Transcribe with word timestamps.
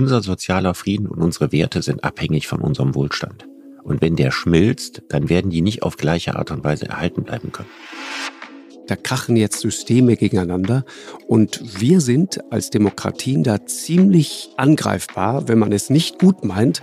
unser 0.00 0.22
sozialer 0.22 0.72
Frieden 0.72 1.06
und 1.06 1.20
unsere 1.20 1.52
Werte 1.52 1.82
sind 1.82 2.04
abhängig 2.04 2.48
von 2.48 2.62
unserem 2.62 2.94
Wohlstand. 2.94 3.46
Und 3.82 4.00
wenn 4.00 4.16
der 4.16 4.30
schmilzt, 4.30 5.02
dann 5.10 5.28
werden 5.28 5.50
die 5.50 5.60
nicht 5.60 5.82
auf 5.82 5.98
gleiche 5.98 6.36
Art 6.36 6.50
und 6.50 6.64
Weise 6.64 6.88
erhalten 6.88 7.22
bleiben 7.22 7.52
können. 7.52 7.68
Da 8.86 8.96
krachen 8.96 9.36
jetzt 9.36 9.60
Systeme 9.60 10.16
gegeneinander 10.16 10.86
und 11.28 11.80
wir 11.80 12.00
sind 12.00 12.40
als 12.50 12.70
Demokratien 12.70 13.42
da 13.42 13.66
ziemlich 13.66 14.48
angreifbar, 14.56 15.48
wenn 15.48 15.58
man 15.58 15.70
es 15.70 15.90
nicht 15.90 16.18
gut 16.18 16.44
meint. 16.44 16.82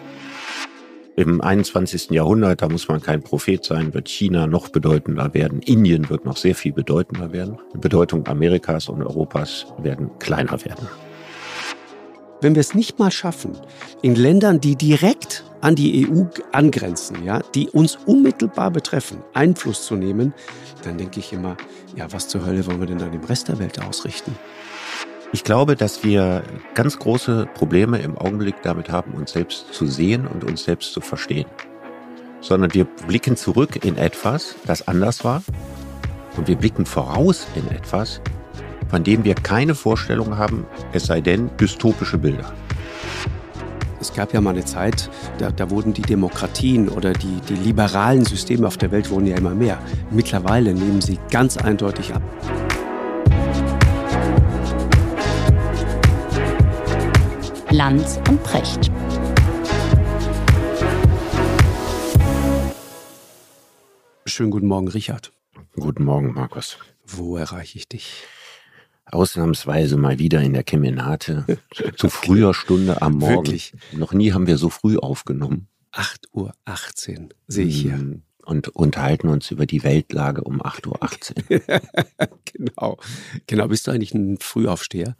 Im 1.16 1.42
21. 1.42 2.12
Jahrhundert, 2.12 2.62
da 2.62 2.70
muss 2.70 2.88
man 2.88 3.02
kein 3.02 3.24
Prophet 3.24 3.66
sein, 3.66 3.96
wird 3.96 4.10
China 4.10 4.46
noch 4.46 4.70
bedeutender 4.70 5.34
werden. 5.34 5.60
Indien 5.64 6.12
wird 6.12 6.24
noch 6.24 6.38
sehr 6.38 6.54
viel 6.54 6.72
bedeutender 6.72 7.34
werden. 7.34 7.58
Die 7.74 7.80
Bedeutung 7.80 8.28
Amerikas 8.28 8.90
und 8.90 9.02
Europas 9.02 9.66
werden 9.80 10.12
kleiner 10.20 10.64
werden. 10.64 10.88
Wenn 12.40 12.54
wir 12.54 12.60
es 12.60 12.76
nicht 12.76 13.00
mal 13.00 13.10
schaffen, 13.10 13.58
in 14.04 14.14
Ländern, 14.14 14.62
die 14.62 14.76
direkt 14.76 15.44
an 15.62 15.74
die 15.76 16.08
EU 16.08 16.26
angrenzen, 16.52 17.24
ja, 17.24 17.40
die 17.56 17.68
uns 17.70 17.98
unmittelbar 18.06 18.70
betreffen, 18.70 19.24
Einfluss 19.34 19.88
zu 19.88 19.96
nehmen, 19.96 20.36
dann 20.84 21.00
denke 21.00 21.20
ich 21.20 21.34
immer, 21.34 21.58
ja, 21.96 22.12
was 22.12 22.28
zur 22.28 22.46
Hölle 22.46 22.64
wollen 22.68 22.80
wir 22.80 22.86
denn 22.86 23.00
dann 23.00 23.12
im 23.12 23.24
Rest 23.24 23.48
der 23.48 23.58
Welt 23.58 23.82
ausrichten? 23.82 24.36
Ich 25.34 25.44
glaube, 25.44 25.76
dass 25.76 26.04
wir 26.04 26.44
ganz 26.76 27.00
große 27.00 27.48
Probleme 27.56 28.00
im 28.00 28.16
Augenblick 28.18 28.62
damit 28.62 28.90
haben, 28.90 29.14
uns 29.14 29.32
selbst 29.32 29.74
zu 29.74 29.88
sehen 29.88 30.28
und 30.28 30.44
uns 30.44 30.64
selbst 30.64 30.94
zu 30.94 31.02
verstehen. 31.02 31.48
Sondern 32.40 32.72
wir 32.76 32.86
blicken 32.86 33.36
zurück 33.36 33.84
in 33.84 33.98
etwas, 33.98 34.56
das 34.66 34.88
anders 34.88 35.24
war. 35.24 35.42
Und 36.38 36.48
wir 36.48 36.56
blicken 36.56 36.86
voraus 36.86 37.48
in 37.56 37.68
etwas, 37.76 38.22
von 38.90 39.04
dem 39.04 39.24
wir 39.24 39.36
keine 39.36 39.76
Vorstellung 39.76 40.38
haben, 40.38 40.66
es 40.94 41.06
sei 41.06 41.22
denn 41.22 41.50
dystopische 41.58 42.18
Bilder. 42.18 42.54
Es 44.00 44.14
gab 44.14 44.34
ja 44.34 44.42
mal 44.42 44.52
eine 44.52 44.64
Zeit, 44.64 45.10
da, 45.40 45.52
da, 45.52 45.70
wurden 45.72 45.94
die 45.94 46.04
Demokratien 46.04 46.88
oder 46.88 47.14
die, 47.14 47.42
die 47.50 47.56
liberalen 47.56 48.26
Systeme 48.26 48.68
auf 48.68 48.78
der 48.78 48.92
Welt 48.92 49.10
wurden 49.10 49.26
ja 49.26 49.36
immer 49.36 49.56
mehr. 49.56 49.80
Mittlerweile 50.12 50.74
nehmen 50.74 51.02
sie 51.02 51.18
ganz 51.32 51.58
eindeutig 51.58 52.14
ab. 52.14 52.22
Lanz 57.72 58.20
und 58.30 58.42
Precht. 58.44 58.92
Schönen 64.26 64.52
guten 64.52 64.68
Morgen, 64.68 64.88
Richard. 64.88 65.32
Guten 65.76 66.06
Morgen, 66.06 66.34
Markus. 66.34 66.78
Wo 67.04 67.38
erreiche 67.38 67.78
ich 67.78 67.90
dich? 67.90 68.28
Ausnahmsweise 69.12 69.98
mal 69.98 70.20
wieder 70.20 70.42
in 70.42 70.54
der 70.54 70.64
Kemenate. 70.64 71.46
zu 71.96 72.10
früher 72.10 72.54
Stunde 72.54 73.02
am 73.02 73.14
Morgen. 73.14 73.36
Wirklich? 73.36 73.74
Noch 73.94 74.14
nie 74.14 74.34
haben 74.34 74.48
wir 74.48 74.58
so 74.58 74.70
früh 74.70 74.98
aufgenommen. 74.98 75.68
8.18 75.94 76.32
Uhr 76.34 76.54
sehe 77.48 77.66
ich 77.66 77.82
hier. 77.82 77.98
Mhm. 77.98 78.24
Und 78.46 78.70
unterhalten 78.70 79.28
uns 79.28 79.52
über 79.52 79.66
die 79.66 79.84
Weltlage 79.84 80.42
um 80.42 80.62
8.18 80.62 81.52
Uhr. 81.52 81.82
genau. 82.46 82.98
Genau. 83.46 83.68
Bist 83.68 83.88
du 83.88 83.92
eigentlich 83.92 84.14
ein 84.14 84.38
Frühaufsteher? 84.40 85.18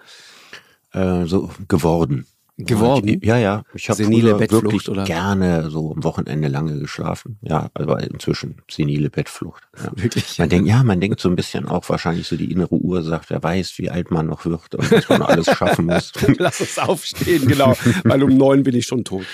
Äh, 0.94 1.26
so 1.26 1.52
geworden 1.68 2.26
geworden. 2.58 3.08
Ich, 3.08 3.24
ja, 3.24 3.38
ja. 3.38 3.64
Ich 3.74 3.90
habe 3.90 4.00
wirklich 4.00 4.90
oder? 4.90 5.04
gerne 5.04 5.70
so 5.70 5.94
am 5.94 6.04
Wochenende 6.04 6.48
lange 6.48 6.80
geschlafen. 6.80 7.38
Ja, 7.42 7.70
aber 7.74 8.04
inzwischen 8.04 8.62
senile 8.70 9.10
Bettflucht. 9.10 9.64
Ja. 9.78 9.92
Wirklich? 9.96 10.40
Man 10.40 10.50
denkt, 10.50 10.68
ja, 10.68 10.84
man 10.84 11.00
denkt 11.00 11.20
so 11.20 11.30
ein 11.30 11.36
bisschen 11.36 11.68
auch 11.68 11.88
wahrscheinlich 11.90 12.28
so 12.28 12.36
die 12.36 12.52
innere 12.52 12.76
Uhr 12.76 13.04
sagt, 13.04 13.30
wer 13.30 13.42
weiß, 13.42 13.78
wie 13.78 13.90
alt 13.90 14.12
man 14.12 14.26
noch 14.26 14.46
wird 14.46 14.76
und 14.76 14.92
was 14.92 15.10
man 15.10 15.22
alles 15.22 15.46
schaffen 15.48 15.86
muss. 15.86 16.12
Lass 16.38 16.62
uns 16.62 16.80
aufstehen, 16.80 17.48
genau. 17.48 17.76
Weil 18.04 18.24
um 18.24 18.36
neun 18.36 18.64
bin 18.64 18.76
ich 18.76 18.86
schon 18.86 19.04
tot. 19.04 19.26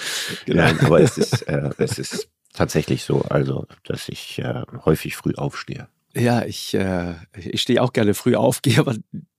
Genau. 0.45 0.63
Ja, 0.63 0.75
aber 0.81 0.99
es 0.99 1.17
ist, 1.17 1.43
äh, 1.43 1.69
es 1.77 1.99
ist 1.99 2.27
tatsächlich 2.53 3.03
so, 3.03 3.21
also, 3.21 3.65
dass 3.85 4.09
ich 4.09 4.39
äh, 4.39 4.63
häufig 4.85 5.15
früh 5.15 5.33
aufstehe. 5.35 5.87
Ja, 6.15 6.45
ich, 6.45 6.73
äh, 6.73 7.15
ich 7.35 7.61
stehe 7.61 7.81
auch 7.81 7.93
gerne 7.93 8.13
früh 8.13 8.35
auf, 8.35 8.61
gehe 8.61 8.79
aber 8.79 8.95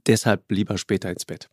deshalb 0.06 0.50
lieber 0.50 0.78
später 0.78 1.10
ins 1.10 1.24
Bett. 1.24 1.48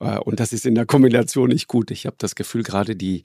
Äh, 0.00 0.18
und 0.18 0.40
das 0.40 0.52
ist 0.52 0.66
in 0.66 0.74
der 0.74 0.86
Kombination 0.86 1.48
nicht 1.48 1.68
gut. 1.68 1.90
Ich 1.90 2.06
habe 2.06 2.16
das 2.18 2.34
Gefühl, 2.34 2.62
gerade 2.62 2.96
die, 2.96 3.22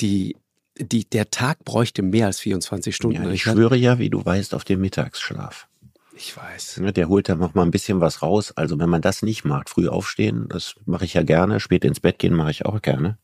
die, 0.00 0.36
die, 0.78 1.08
der 1.08 1.30
Tag 1.30 1.64
bräuchte 1.64 2.02
mehr 2.02 2.26
als 2.26 2.40
24 2.40 2.94
Stunden. 2.94 3.24
Ja, 3.24 3.30
ich 3.30 3.42
schwöre 3.42 3.76
ja, 3.76 3.98
wie 3.98 4.10
du 4.10 4.24
weißt, 4.24 4.54
auf 4.54 4.64
den 4.64 4.80
Mittagsschlaf. 4.80 5.68
Ich 6.16 6.36
weiß. 6.36 6.80
Der 6.96 7.08
holt 7.08 7.28
da 7.28 7.36
noch 7.36 7.54
mal 7.54 7.62
ein 7.62 7.70
bisschen 7.70 8.00
was 8.00 8.22
raus. 8.22 8.52
Also 8.56 8.78
wenn 8.80 8.88
man 8.88 9.02
das 9.02 9.22
nicht 9.22 9.44
macht, 9.44 9.70
früh 9.70 9.88
aufstehen, 9.88 10.46
das 10.48 10.74
mache 10.84 11.04
ich 11.04 11.14
ja 11.14 11.22
gerne. 11.22 11.60
Spät 11.60 11.84
ins 11.84 12.00
Bett 12.00 12.18
gehen 12.18 12.34
mache 12.34 12.50
ich 12.50 12.66
auch 12.66 12.82
gerne. 12.82 13.18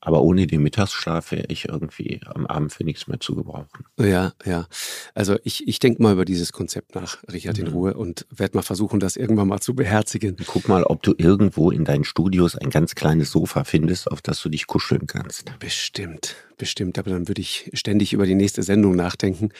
Aber 0.00 0.22
ohne 0.22 0.46
den 0.46 0.62
Mittagsschlaf 0.62 1.30
wäre 1.30 1.44
ich 1.48 1.68
irgendwie 1.68 2.20
am 2.24 2.46
Abend 2.46 2.72
für 2.72 2.84
nichts 2.84 3.06
mehr 3.06 3.20
zu 3.20 3.34
gebrauchen. 3.34 3.84
Ja, 3.98 4.32
ja. 4.46 4.66
Also 5.14 5.36
ich, 5.44 5.68
ich 5.68 5.78
denke 5.78 6.02
mal 6.02 6.14
über 6.14 6.24
dieses 6.24 6.52
Konzept 6.52 6.94
nach, 6.94 7.18
Richard, 7.30 7.58
in 7.58 7.66
mhm. 7.66 7.72
Ruhe 7.72 7.94
und 7.94 8.26
werde 8.30 8.56
mal 8.56 8.62
versuchen, 8.62 8.98
das 8.98 9.16
irgendwann 9.16 9.48
mal 9.48 9.60
zu 9.60 9.74
beherzigen. 9.74 10.36
Guck 10.46 10.68
mal, 10.68 10.84
ob 10.84 11.02
du 11.02 11.14
irgendwo 11.18 11.70
in 11.70 11.84
deinen 11.84 12.04
Studios 12.04 12.56
ein 12.56 12.70
ganz 12.70 12.94
kleines 12.94 13.30
Sofa 13.30 13.64
findest, 13.64 14.10
auf 14.10 14.22
das 14.22 14.40
du 14.40 14.48
dich 14.48 14.66
kuscheln 14.66 15.06
kannst. 15.06 15.52
Bestimmt, 15.58 16.36
bestimmt. 16.56 16.98
Aber 16.98 17.10
dann 17.10 17.28
würde 17.28 17.42
ich 17.42 17.70
ständig 17.74 18.14
über 18.14 18.24
die 18.24 18.34
nächste 18.34 18.62
Sendung 18.62 18.96
nachdenken. 18.96 19.50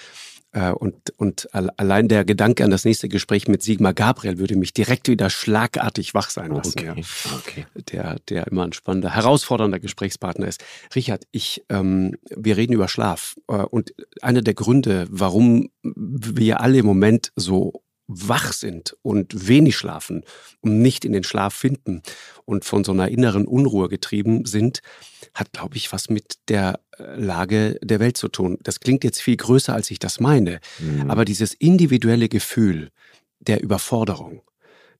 Äh, 0.52 0.72
und, 0.72 0.94
und 1.16 1.48
allein 1.52 2.08
der 2.08 2.24
Gedanke 2.24 2.64
an 2.64 2.70
das 2.70 2.84
nächste 2.84 3.08
Gespräch 3.08 3.46
mit 3.46 3.62
Sigmar 3.62 3.94
Gabriel 3.94 4.38
würde 4.38 4.56
mich 4.56 4.72
direkt 4.72 5.08
wieder 5.08 5.30
schlagartig 5.30 6.14
wach 6.14 6.30
sein 6.30 6.50
lassen. 6.50 6.78
Okay, 6.78 6.86
ja. 6.86 7.36
okay. 7.36 7.66
Der, 7.92 8.16
der 8.28 8.46
immer 8.48 8.64
ein 8.64 8.72
spannender, 8.72 9.14
herausfordernder 9.14 9.78
Gesprächspartner 9.78 10.48
ist. 10.48 10.64
Richard, 10.94 11.24
ich, 11.30 11.64
ähm, 11.68 12.16
wir 12.34 12.56
reden 12.56 12.72
über 12.72 12.88
Schlaf. 12.88 13.36
Äh, 13.48 13.62
und 13.62 13.94
einer 14.22 14.42
der 14.42 14.54
Gründe, 14.54 15.06
warum 15.10 15.70
wir 15.82 16.60
alle 16.60 16.78
im 16.78 16.86
Moment 16.86 17.32
so 17.36 17.79
wach 18.12 18.52
sind 18.52 18.96
und 19.02 19.48
wenig 19.48 19.76
schlafen 19.76 20.24
und 20.60 20.82
nicht 20.82 21.04
in 21.04 21.12
den 21.12 21.22
Schlaf 21.22 21.54
finden 21.54 22.02
und 22.44 22.64
von 22.64 22.82
so 22.82 22.90
einer 22.90 23.08
inneren 23.08 23.46
Unruhe 23.46 23.88
getrieben 23.88 24.46
sind, 24.46 24.80
hat, 25.32 25.52
glaube 25.52 25.76
ich, 25.76 25.92
was 25.92 26.10
mit 26.10 26.38
der 26.48 26.80
äh, 26.98 27.14
Lage 27.14 27.78
der 27.82 28.00
Welt 28.00 28.16
zu 28.16 28.28
tun. 28.28 28.58
Das 28.62 28.80
klingt 28.80 29.04
jetzt 29.04 29.22
viel 29.22 29.36
größer, 29.36 29.72
als 29.72 29.90
ich 29.92 30.00
das 30.00 30.18
meine, 30.18 30.60
mhm. 30.80 31.08
aber 31.08 31.24
dieses 31.24 31.54
individuelle 31.54 32.28
Gefühl 32.28 32.90
der 33.38 33.62
Überforderung, 33.62 34.42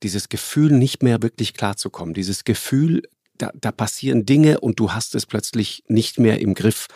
dieses 0.04 0.28
Gefühl, 0.28 0.70
nicht 0.70 1.03
mehr 1.03 1.20
wirklich 1.20 1.53
klarzukommen, 1.54 2.15
dieses 2.15 2.44
Gefühl, 2.44 3.03
da, 3.38 3.50
da 3.54 3.72
passieren 3.72 4.25
Dinge 4.25 4.60
und 4.60 4.78
du 4.78 4.93
hast 4.93 5.15
es 5.15 5.26
plötzlich 5.26 5.82
nicht 5.88 6.19
mehr 6.20 6.41
im 6.41 6.54
Griff. 6.54 6.87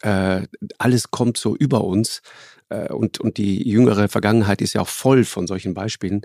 Äh, 0.00 0.42
alles 0.78 1.10
kommt 1.10 1.36
so 1.36 1.56
über 1.56 1.84
uns 1.84 2.22
äh, 2.68 2.92
und, 2.92 3.18
und 3.20 3.36
die 3.38 3.68
jüngere 3.68 4.08
Vergangenheit 4.08 4.60
ist 4.60 4.74
ja 4.74 4.80
auch 4.80 4.88
voll 4.88 5.24
von 5.24 5.46
solchen 5.46 5.74
Beispielen. 5.74 6.22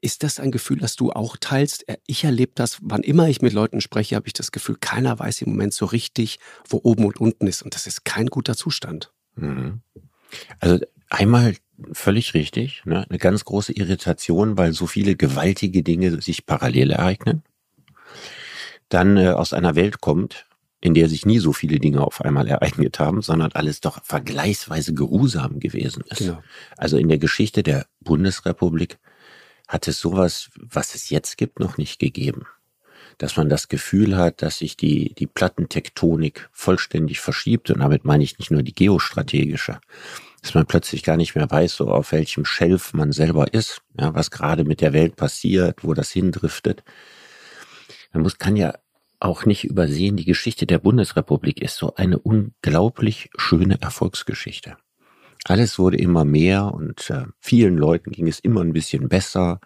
Ist 0.00 0.24
das 0.24 0.40
ein 0.40 0.50
Gefühl, 0.50 0.78
das 0.78 0.96
du 0.96 1.12
auch 1.12 1.36
teilst? 1.36 1.88
Äh, 1.88 1.98
ich 2.06 2.24
erlebe 2.24 2.52
das, 2.54 2.78
wann 2.82 3.02
immer 3.02 3.28
ich 3.28 3.42
mit 3.42 3.52
Leuten 3.52 3.80
spreche, 3.80 4.16
habe 4.16 4.26
ich 4.26 4.32
das 4.32 4.52
Gefühl, 4.52 4.76
keiner 4.80 5.18
weiß 5.18 5.42
im 5.42 5.50
Moment 5.50 5.74
so 5.74 5.86
richtig, 5.86 6.38
wo 6.68 6.80
oben 6.82 7.04
und 7.04 7.20
unten 7.20 7.46
ist. 7.46 7.62
Und 7.62 7.74
das 7.74 7.86
ist 7.86 8.04
kein 8.04 8.26
guter 8.26 8.56
Zustand. 8.56 9.12
Mhm. 9.36 9.80
Also 10.60 10.80
einmal 11.10 11.54
völlig 11.92 12.34
richtig, 12.34 12.82
ne? 12.84 13.06
eine 13.08 13.18
ganz 13.18 13.44
große 13.44 13.72
Irritation, 13.72 14.56
weil 14.58 14.72
so 14.72 14.86
viele 14.86 15.14
gewaltige 15.14 15.82
Dinge 15.82 16.20
sich 16.22 16.46
parallel 16.46 16.90
ereignen. 16.90 17.42
Dann 18.88 19.16
äh, 19.16 19.28
aus 19.28 19.52
einer 19.52 19.74
Welt 19.74 20.00
kommt, 20.00 20.46
in 20.80 20.94
der 20.94 21.08
sich 21.08 21.24
nie 21.24 21.38
so 21.38 21.52
viele 21.52 21.78
Dinge 21.78 22.02
auf 22.02 22.20
einmal 22.20 22.46
ereignet 22.48 22.98
haben, 22.98 23.22
sondern 23.22 23.52
alles 23.52 23.80
doch 23.80 24.02
vergleichsweise 24.04 24.94
geruhsam 24.94 25.58
gewesen 25.58 26.04
ist. 26.10 26.18
Genau. 26.18 26.42
Also 26.76 26.98
in 26.98 27.08
der 27.08 27.18
Geschichte 27.18 27.62
der 27.62 27.86
Bundesrepublik 28.00 28.98
hat 29.66 29.88
es 29.88 29.98
sowas, 29.98 30.50
was 30.56 30.94
es 30.94 31.10
jetzt 31.10 31.38
gibt, 31.38 31.60
noch 31.60 31.78
nicht 31.78 31.98
gegeben. 31.98 32.46
Dass 33.18 33.36
man 33.36 33.48
das 33.48 33.68
Gefühl 33.68 34.16
hat, 34.16 34.42
dass 34.42 34.58
sich 34.58 34.76
die, 34.76 35.14
die 35.14 35.26
Plattentektonik 35.26 36.48
vollständig 36.52 37.20
verschiebt 37.20 37.70
und 37.70 37.80
damit 37.80 38.04
meine 38.04 38.22
ich 38.22 38.38
nicht 38.38 38.50
nur 38.50 38.62
die 38.62 38.74
geostrategische, 38.74 39.80
dass 40.42 40.54
man 40.54 40.66
plötzlich 40.66 41.02
gar 41.02 41.16
nicht 41.16 41.34
mehr 41.34 41.50
weiß, 41.50 41.76
so 41.76 41.88
auf 41.88 42.12
welchem 42.12 42.44
Schelf 42.44 42.92
man 42.92 43.12
selber 43.12 43.52
ist, 43.54 43.80
ja, 43.98 44.14
was 44.14 44.30
gerade 44.30 44.64
mit 44.64 44.82
der 44.82 44.92
Welt 44.92 45.16
passiert, 45.16 45.82
wo 45.82 45.94
das 45.94 46.10
hindriftet. 46.10 46.84
Man 48.12 48.22
muss, 48.22 48.38
kann 48.38 48.56
ja 48.56 48.74
auch 49.20 49.44
nicht 49.46 49.64
übersehen, 49.64 50.16
die 50.16 50.24
Geschichte 50.24 50.66
der 50.66 50.78
Bundesrepublik 50.78 51.60
ist 51.62 51.76
so 51.76 51.94
eine 51.94 52.18
unglaublich 52.18 53.30
schöne 53.36 53.80
Erfolgsgeschichte. 53.80 54.76
Alles 55.44 55.78
wurde 55.78 55.96
immer 55.96 56.24
mehr 56.24 56.72
und 56.72 57.08
äh, 57.10 57.24
vielen 57.40 57.76
Leuten 57.76 58.10
ging 58.10 58.26
es 58.26 58.40
immer 58.40 58.62
ein 58.62 58.72
bisschen 58.72 59.08
besser. 59.08 59.60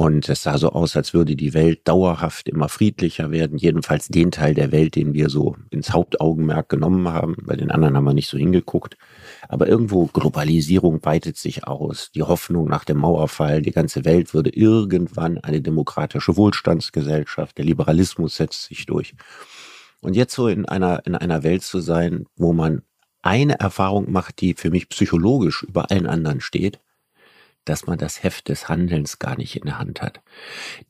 Und 0.00 0.28
es 0.28 0.44
sah 0.44 0.58
so 0.58 0.70
aus, 0.70 0.94
als 0.94 1.12
würde 1.12 1.34
die 1.34 1.54
Welt 1.54 1.88
dauerhaft 1.88 2.48
immer 2.48 2.68
friedlicher 2.68 3.32
werden. 3.32 3.58
Jedenfalls 3.58 4.06
den 4.06 4.30
Teil 4.30 4.54
der 4.54 4.70
Welt, 4.70 4.94
den 4.94 5.12
wir 5.12 5.28
so 5.28 5.56
ins 5.70 5.92
Hauptaugenmerk 5.92 6.68
genommen 6.68 7.08
haben. 7.08 7.34
Bei 7.42 7.56
den 7.56 7.72
anderen 7.72 7.96
haben 7.96 8.04
wir 8.04 8.14
nicht 8.14 8.28
so 8.28 8.38
hingeguckt. 8.38 8.96
Aber 9.48 9.66
irgendwo 9.66 10.06
Globalisierung 10.06 11.04
weitet 11.04 11.36
sich 11.36 11.66
aus. 11.66 12.12
Die 12.12 12.22
Hoffnung 12.22 12.68
nach 12.68 12.84
dem 12.84 12.98
Mauerfall, 12.98 13.60
die 13.60 13.72
ganze 13.72 14.04
Welt 14.04 14.34
würde 14.34 14.50
irgendwann 14.50 15.38
eine 15.38 15.60
demokratische 15.60 16.36
Wohlstandsgesellschaft. 16.36 17.58
Der 17.58 17.64
Liberalismus 17.64 18.36
setzt 18.36 18.66
sich 18.66 18.86
durch. 18.86 19.16
Und 20.00 20.14
jetzt 20.14 20.32
so 20.32 20.46
in 20.46 20.64
einer, 20.64 21.04
in 21.06 21.16
einer 21.16 21.42
Welt 21.42 21.64
zu 21.64 21.80
sein, 21.80 22.26
wo 22.36 22.52
man 22.52 22.82
eine 23.20 23.58
Erfahrung 23.58 24.12
macht, 24.12 24.42
die 24.42 24.54
für 24.54 24.70
mich 24.70 24.90
psychologisch 24.90 25.64
über 25.64 25.90
allen 25.90 26.06
anderen 26.06 26.40
steht, 26.40 26.78
dass 27.68 27.86
man 27.86 27.98
das 27.98 28.22
Heft 28.22 28.48
des 28.48 28.68
Handelns 28.68 29.18
gar 29.18 29.36
nicht 29.36 29.56
in 29.56 29.64
der 29.64 29.78
Hand 29.78 30.00
hat. 30.00 30.20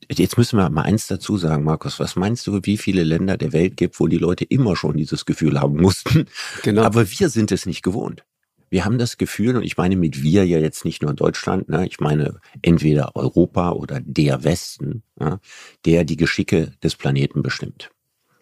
Jetzt 0.09 0.37
müssen 0.37 0.57
wir 0.57 0.69
mal 0.69 0.83
eins 0.83 1.07
dazu 1.07 1.37
sagen, 1.37 1.63
Markus. 1.63 1.99
Was 1.99 2.15
meinst 2.15 2.47
du, 2.47 2.59
wie 2.63 2.77
viele 2.77 3.03
Länder 3.03 3.37
der 3.37 3.53
Welt 3.53 3.77
gibt, 3.77 3.99
wo 3.99 4.07
die 4.07 4.17
Leute 4.17 4.45
immer 4.45 4.75
schon 4.75 4.97
dieses 4.97 5.25
Gefühl 5.25 5.59
haben 5.59 5.77
mussten? 5.81 6.25
Genau. 6.63 6.83
Aber 6.83 7.09
wir 7.09 7.29
sind 7.29 7.51
es 7.51 7.65
nicht 7.65 7.83
gewohnt. 7.83 8.23
Wir 8.69 8.85
haben 8.85 8.99
das 8.99 9.17
Gefühl, 9.17 9.57
und 9.57 9.63
ich 9.63 9.77
meine 9.77 9.95
mit 9.95 10.21
wir 10.21 10.45
ja 10.45 10.59
jetzt 10.59 10.85
nicht 10.85 11.01
nur 11.01 11.13
Deutschland, 11.13 11.69
ne, 11.69 11.87
ich 11.87 11.99
meine 11.99 12.39
entweder 12.61 13.15
Europa 13.15 13.71
oder 13.71 13.99
der 13.99 14.43
Westen, 14.43 15.01
ja, 15.19 15.39
der 15.85 16.03
die 16.03 16.17
Geschicke 16.17 16.73
des 16.83 16.95
Planeten 16.95 17.41
bestimmt. 17.41 17.89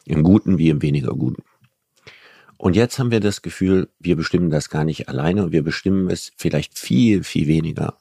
Im 0.06 0.24
Guten 0.24 0.58
wie 0.58 0.70
im 0.70 0.82
weniger 0.82 1.14
Guten. 1.14 1.44
Und 2.58 2.76
jetzt 2.76 2.98
haben 3.00 3.12
wir 3.12 3.20
das 3.20 3.42
Gefühl, 3.42 3.90
wir 4.00 4.16
bestimmen 4.16 4.50
das 4.50 4.70
gar 4.70 4.84
nicht 4.84 5.08
alleine 5.08 5.46
und 5.46 5.52
wir 5.52 5.64
bestimmen 5.64 6.10
es 6.10 6.32
vielleicht 6.38 6.78
viel, 6.78 7.24
viel 7.24 7.48
weniger, 7.48 7.98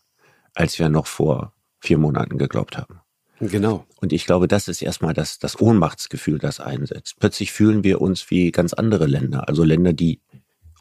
als 0.57 0.79
wir 0.79 0.89
noch 0.89 1.07
vor 1.07 1.53
vier 1.81 1.99
Monaten 1.99 2.39
geglaubt 2.39 2.79
haben. 2.79 3.01
Genau. 3.39 3.87
Und 4.01 4.15
ich 4.15 4.25
glaube, 4.25 4.49
das 4.49 4.67
ist 4.67 4.81
erstmal 4.81 5.13
das, 5.13 5.39
das 5.39 5.61
Ohnmachtsgefühl, 5.61 6.39
das 6.39 6.59
einsetzt. 6.59 7.17
Plötzlich 7.21 7.53
fühlen 7.53 7.85
wir 7.85 8.01
uns 8.01 8.31
wie 8.31 8.51
ganz 8.51 8.73
andere 8.73 9.07
Länder, 9.07 9.49
also 9.49 9.63
Länder, 9.63 9.93
die 9.93 10.21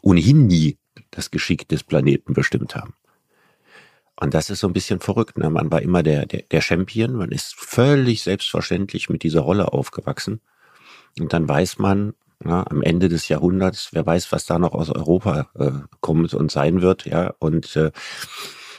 ohnehin 0.02 0.46
nie 0.46 0.78
das 1.10 1.30
Geschick 1.30 1.68
des 1.68 1.84
Planeten 1.84 2.32
bestimmt 2.32 2.74
haben. 2.74 2.94
Und 4.18 4.32
das 4.32 4.48
ist 4.48 4.60
so 4.60 4.66
ein 4.66 4.72
bisschen 4.72 5.00
verrückt. 5.00 5.36
Ne? 5.36 5.50
Man 5.50 5.70
war 5.70 5.82
immer 5.82 6.02
der, 6.02 6.24
der, 6.24 6.44
der 6.50 6.62
Champion, 6.62 7.12
man 7.12 7.30
ist 7.30 7.54
völlig 7.54 8.22
selbstverständlich 8.22 9.10
mit 9.10 9.22
dieser 9.22 9.40
Rolle 9.40 9.74
aufgewachsen. 9.74 10.40
Und 11.20 11.34
dann 11.34 11.46
weiß 11.46 11.78
man, 11.78 12.14
ja, 12.42 12.64
am 12.68 12.82
Ende 12.82 13.10
des 13.10 13.28
Jahrhunderts, 13.28 13.90
wer 13.92 14.06
weiß, 14.06 14.32
was 14.32 14.46
da 14.46 14.58
noch 14.58 14.72
aus 14.72 14.88
Europa 14.88 15.50
äh, 15.54 15.72
kommt 16.00 16.32
und 16.32 16.50
sein 16.50 16.80
wird, 16.80 17.04
ja, 17.04 17.34
und 17.38 17.76
äh, 17.76 17.92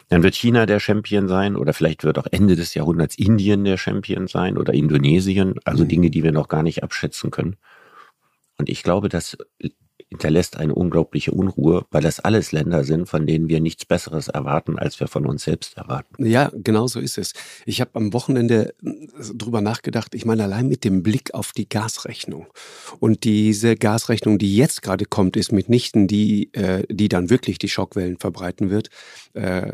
dann 0.09 0.23
wird 0.23 0.35
China 0.35 0.65
der 0.65 0.79
Champion 0.79 1.27
sein 1.27 1.55
oder 1.55 1.73
vielleicht 1.73 2.03
wird 2.03 2.17
auch 2.17 2.27
Ende 2.31 2.55
des 2.55 2.73
Jahrhunderts 2.73 3.15
Indien 3.17 3.63
der 3.65 3.77
Champion 3.77 4.27
sein 4.27 4.57
oder 4.57 4.73
Indonesien, 4.73 5.55
also 5.65 5.83
mhm. 5.83 5.89
Dinge, 5.89 6.09
die 6.09 6.23
wir 6.23 6.31
noch 6.31 6.47
gar 6.47 6.63
nicht 6.63 6.83
abschätzen 6.83 7.31
können. 7.31 7.57
Und 8.57 8.69
ich 8.69 8.83
glaube, 8.83 9.09
das 9.09 9.37
hinterlässt 10.09 10.57
eine 10.57 10.73
unglaubliche 10.73 11.31
Unruhe, 11.31 11.85
weil 11.91 12.01
das 12.01 12.19
alles 12.19 12.51
Länder 12.51 12.83
sind, 12.83 13.07
von 13.07 13.25
denen 13.25 13.49
wir 13.49 13.59
nichts 13.59 13.85
Besseres 13.85 14.29
erwarten, 14.29 14.79
als 14.79 14.99
wir 14.99 15.07
von 15.07 15.25
uns 15.25 15.43
selbst 15.43 15.77
erwarten. 15.77 16.25
Ja, 16.25 16.49
genau 16.53 16.87
so 16.87 16.99
ist 16.99 17.17
es. 17.17 17.33
Ich 17.65 17.81
habe 17.81 17.91
am 17.93 18.13
Wochenende 18.13 18.73
äh, 18.83 18.91
drüber 19.35 19.61
nachgedacht, 19.61 20.15
ich 20.15 20.25
meine, 20.25 20.43
allein 20.43 20.67
mit 20.67 20.83
dem 20.83 21.03
Blick 21.03 21.33
auf 21.33 21.51
die 21.51 21.67
Gasrechnung. 21.67 22.47
Und 22.99 23.25
diese 23.25 23.75
Gasrechnung, 23.75 24.37
die 24.37 24.55
jetzt 24.55 24.81
gerade 24.81 25.05
kommt, 25.05 25.35
ist 25.35 25.51
mitnichten 25.51 26.07
die, 26.07 26.53
äh, 26.53 26.83
die 26.89 27.09
dann 27.09 27.29
wirklich 27.29 27.57
die 27.59 27.69
Schockwellen 27.69 28.17
verbreiten 28.17 28.69
wird, 28.69 28.89
äh, 29.33 29.73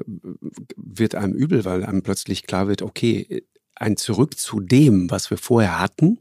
wird 0.75 1.15
einem 1.15 1.33
übel, 1.33 1.63
weil 1.65 1.83
einem 1.83 2.01
plötzlich 2.01 2.43
klar 2.43 2.67
wird, 2.67 2.81
okay, 2.81 3.43
ein 3.75 3.97
Zurück 3.97 4.37
zu 4.37 4.59
dem, 4.59 5.09
was 5.09 5.29
wir 5.29 5.37
vorher 5.37 5.79
hatten, 5.79 6.19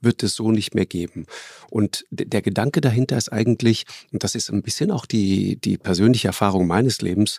wird 0.00 0.22
es 0.22 0.34
so 0.34 0.50
nicht 0.50 0.74
mehr 0.74 0.86
geben. 0.86 1.26
Und 1.70 2.04
der 2.10 2.42
Gedanke 2.42 2.80
dahinter 2.80 3.16
ist 3.16 3.32
eigentlich, 3.32 3.84
und 4.12 4.24
das 4.24 4.34
ist 4.34 4.50
ein 4.50 4.62
bisschen 4.62 4.90
auch 4.90 5.06
die, 5.06 5.56
die 5.56 5.78
persönliche 5.78 6.28
Erfahrung 6.28 6.66
meines 6.66 7.00
Lebens, 7.00 7.38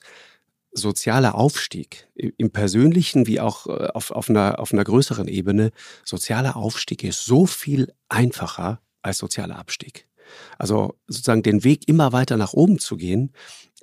sozialer 0.78 1.36
Aufstieg 1.36 2.08
im 2.16 2.52
persönlichen 2.52 3.28
wie 3.28 3.40
auch 3.40 3.68
äh, 3.68 3.88
auf, 3.94 4.12
auf, 4.12 4.30
einer, 4.30 4.60
auf 4.60 4.74
einer 4.74 4.84
größeren 4.84 5.28
Ebene. 5.28 5.72
Sozialer 6.04 6.58
Aufstieg 6.58 7.04
ist 7.04 7.26
so 7.26 7.46
viel 7.46 7.94
einfacher 8.10 8.82
als 9.02 9.20
sozialer 9.20 9.58
Abstieg. 9.58 10.08
Also 10.58 10.96
sozusagen 11.08 11.44
den 11.44 11.64
Weg 11.64 11.88
immer 11.88 12.12
weiter 12.12 12.36
nach 12.36 12.54
oben 12.54 12.80
zu 12.80 12.98
gehen, 12.98 13.32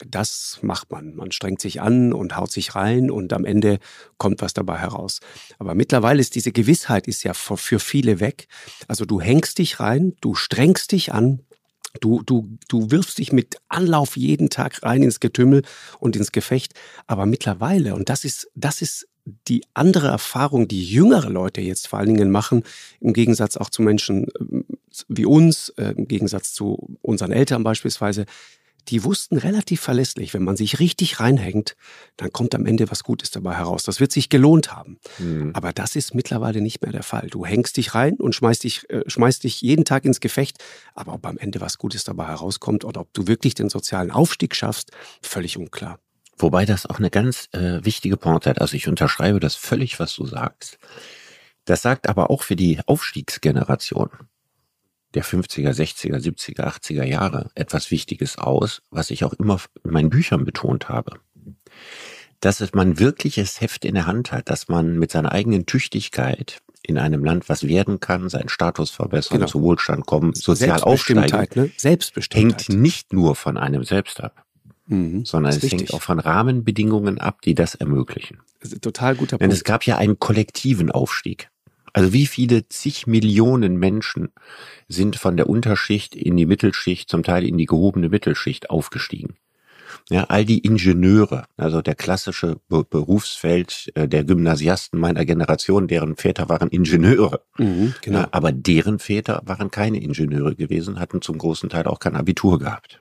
das 0.06 0.58
macht 0.62 0.90
man. 0.90 1.14
Man 1.14 1.32
strengt 1.32 1.60
sich 1.60 1.80
an 1.80 2.12
und 2.12 2.36
haut 2.36 2.50
sich 2.50 2.74
rein 2.74 3.10
und 3.10 3.32
am 3.32 3.44
Ende 3.44 3.78
kommt 4.18 4.40
was 4.42 4.54
dabei 4.54 4.78
heraus. 4.78 5.20
Aber 5.58 5.74
mittlerweile 5.74 6.20
ist 6.20 6.34
diese 6.34 6.52
Gewissheit 6.52 7.06
ist 7.06 7.22
ja 7.24 7.34
für 7.34 7.78
viele 7.78 8.20
weg. 8.20 8.48
Also 8.88 9.04
du 9.04 9.20
hängst 9.20 9.58
dich 9.58 9.80
rein, 9.80 10.14
du 10.20 10.34
strengst 10.34 10.92
dich 10.92 11.12
an, 11.12 11.40
Du, 12.00 12.22
du, 12.22 12.48
du 12.68 12.90
wirfst 12.90 13.18
dich 13.18 13.32
mit 13.32 13.56
Anlauf 13.68 14.16
jeden 14.16 14.48
Tag 14.48 14.82
rein 14.82 15.02
ins 15.02 15.20
Getümmel 15.20 15.62
und 15.98 16.16
ins 16.16 16.32
Gefecht. 16.32 16.72
Aber 17.06 17.26
mittlerweile, 17.26 17.94
und 17.94 18.08
das 18.08 18.24
ist, 18.24 18.50
das 18.54 18.80
ist 18.80 19.08
die 19.48 19.62
andere 19.74 20.08
Erfahrung, 20.08 20.68
die 20.68 20.84
jüngere 20.84 21.28
Leute 21.28 21.60
jetzt 21.60 21.88
vor 21.88 21.98
allen 21.98 22.08
Dingen 22.08 22.30
machen, 22.30 22.64
im 23.00 23.12
Gegensatz 23.12 23.56
auch 23.56 23.70
zu 23.70 23.82
Menschen 23.82 24.28
äh, 24.28 24.62
wie 25.08 25.26
uns, 25.26 25.68
äh, 25.76 25.94
im 25.96 26.08
Gegensatz 26.08 26.54
zu 26.54 26.96
unseren 27.02 27.30
Eltern 27.30 27.62
beispielsweise, 27.62 28.26
die 28.88 29.04
wussten 29.04 29.36
relativ 29.36 29.80
verlässlich, 29.80 30.34
wenn 30.34 30.42
man 30.42 30.56
sich 30.56 30.78
richtig 30.78 31.20
reinhängt, 31.20 31.76
dann 32.16 32.32
kommt 32.32 32.54
am 32.54 32.66
Ende 32.66 32.90
was 32.90 33.04
Gutes 33.04 33.30
dabei 33.30 33.54
heraus. 33.54 33.84
Das 33.84 34.00
wird 34.00 34.12
sich 34.12 34.28
gelohnt 34.28 34.74
haben. 34.74 34.98
Mhm. 35.18 35.52
Aber 35.54 35.72
das 35.72 35.96
ist 35.96 36.14
mittlerweile 36.14 36.60
nicht 36.60 36.82
mehr 36.82 36.92
der 36.92 37.02
Fall. 37.02 37.28
Du 37.28 37.46
hängst 37.46 37.76
dich 37.76 37.94
rein 37.94 38.16
und 38.16 38.34
schmeißt 38.34 38.64
dich, 38.64 38.88
äh, 38.90 39.02
schmeißt 39.06 39.44
dich 39.44 39.60
jeden 39.60 39.84
Tag 39.84 40.04
ins 40.04 40.20
Gefecht. 40.20 40.58
Aber 40.94 41.14
ob 41.14 41.26
am 41.26 41.38
Ende 41.38 41.60
was 41.60 41.78
Gutes 41.78 42.04
dabei 42.04 42.26
herauskommt 42.26 42.84
oder 42.84 43.02
ob 43.02 43.12
du 43.12 43.26
wirklich 43.26 43.54
den 43.54 43.68
sozialen 43.68 44.10
Aufstieg 44.10 44.54
schaffst, 44.54 44.90
völlig 45.22 45.56
unklar. 45.56 45.98
Wobei 46.38 46.64
das 46.64 46.86
auch 46.86 46.98
eine 46.98 47.10
ganz 47.10 47.48
äh, 47.52 47.84
wichtige 47.84 48.16
Pointe 48.16 48.50
hat. 48.50 48.60
Also 48.60 48.76
ich 48.76 48.88
unterschreibe 48.88 49.38
das 49.38 49.54
völlig, 49.54 50.00
was 50.00 50.14
du 50.14 50.26
sagst. 50.26 50.78
Das 51.64 51.82
sagt 51.82 52.08
aber 52.08 52.30
auch 52.30 52.42
für 52.42 52.56
die 52.56 52.80
Aufstiegsgeneration 52.86 54.10
der 55.14 55.24
50er, 55.24 55.70
60er, 55.70 56.18
70er, 56.18 56.64
80er 56.64 57.04
Jahre 57.04 57.50
etwas 57.54 57.90
Wichtiges 57.90 58.38
aus, 58.38 58.82
was 58.90 59.10
ich 59.10 59.24
auch 59.24 59.32
immer 59.34 59.60
in 59.84 59.90
meinen 59.90 60.10
Büchern 60.10 60.44
betont 60.44 60.88
habe. 60.88 61.18
Dass 62.40 62.60
man 62.72 62.98
wirkliches 62.98 63.60
Heft 63.60 63.84
in 63.84 63.94
der 63.94 64.06
Hand 64.06 64.32
hat, 64.32 64.48
dass 64.50 64.68
man 64.68 64.98
mit 64.98 65.12
seiner 65.12 65.32
eigenen 65.32 65.66
Tüchtigkeit 65.66 66.60
in 66.82 66.98
einem 66.98 67.24
Land 67.24 67.48
was 67.48 67.66
werden 67.66 68.00
kann, 68.00 68.28
seinen 68.28 68.48
Status 68.48 68.90
verbessern, 68.90 69.38
genau. 69.38 69.48
zu 69.48 69.62
Wohlstand 69.62 70.06
kommen, 70.06 70.34
sozial 70.34 70.80
aufsteigen, 70.80 71.48
ne? 71.54 71.70
Selbstbestimmtheit. 71.76 72.68
hängt 72.68 72.80
nicht 72.80 73.12
nur 73.12 73.36
von 73.36 73.56
einem 73.56 73.84
selbst 73.84 74.20
ab, 74.20 74.44
mhm, 74.86 75.24
sondern 75.24 75.52
es 75.52 75.62
hängt 75.62 75.94
auch 75.94 76.02
von 76.02 76.18
Rahmenbedingungen 76.18 77.18
ab, 77.18 77.40
die 77.42 77.54
das 77.54 77.76
ermöglichen. 77.76 78.38
Total 78.80 79.14
guter 79.14 79.38
Punkt. 79.38 79.42
Denn 79.42 79.50
es 79.52 79.64
gab 79.64 79.84
ja 79.86 79.96
einen 79.96 80.18
kollektiven 80.18 80.90
Aufstieg. 80.90 81.51
Also 81.92 82.12
wie 82.12 82.26
viele 82.26 82.68
zig 82.68 83.06
Millionen 83.06 83.76
Menschen 83.76 84.30
sind 84.88 85.16
von 85.16 85.36
der 85.36 85.48
Unterschicht 85.48 86.14
in 86.14 86.36
die 86.36 86.46
Mittelschicht, 86.46 87.08
zum 87.08 87.22
Teil 87.22 87.44
in 87.44 87.58
die 87.58 87.66
gehobene 87.66 88.08
Mittelschicht 88.08 88.70
aufgestiegen? 88.70 89.36
Ja, 90.08 90.24
all 90.24 90.44
die 90.44 90.58
Ingenieure, 90.58 91.44
also 91.56 91.82
der 91.82 91.94
klassische 91.94 92.56
Be 92.68 92.84
Berufsfeld 92.84 93.92
äh, 93.94 94.08
der 94.08 94.24
Gymnasiasten 94.24 94.98
meiner 94.98 95.24
Generation, 95.24 95.86
deren 95.86 96.16
Väter 96.16 96.48
waren 96.48 96.70
Ingenieure. 96.70 97.42
Mhm, 97.58 97.94
genau. 98.00 98.20
ja, 98.20 98.28
aber 98.30 98.52
deren 98.52 98.98
Väter 98.98 99.42
waren 99.44 99.70
keine 99.70 100.02
Ingenieure 100.02 100.54
gewesen, 100.54 100.98
hatten 100.98 101.20
zum 101.20 101.38
großen 101.38 101.68
Teil 101.68 101.86
auch 101.86 101.98
kein 101.98 102.16
Abitur 102.16 102.58
gehabt. 102.58 103.00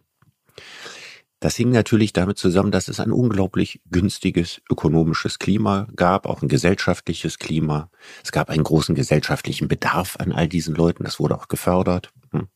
Das 1.41 1.55
hing 1.55 1.71
natürlich 1.71 2.13
damit 2.13 2.37
zusammen, 2.37 2.71
dass 2.71 2.87
es 2.87 2.99
ein 2.99 3.11
unglaublich 3.11 3.81
günstiges 3.89 4.61
ökonomisches 4.69 5.39
Klima 5.39 5.87
gab, 5.95 6.27
auch 6.27 6.43
ein 6.43 6.47
gesellschaftliches 6.47 7.39
Klima. 7.39 7.89
Es 8.23 8.31
gab 8.31 8.51
einen 8.51 8.63
großen 8.63 8.93
gesellschaftlichen 8.93 9.67
Bedarf 9.67 10.17
an 10.19 10.31
all 10.31 10.47
diesen 10.47 10.75
Leuten, 10.75 11.03
das 11.03 11.19
wurde 11.19 11.35
auch 11.35 11.47
gefördert. 11.47 12.13
Hm. 12.31 12.47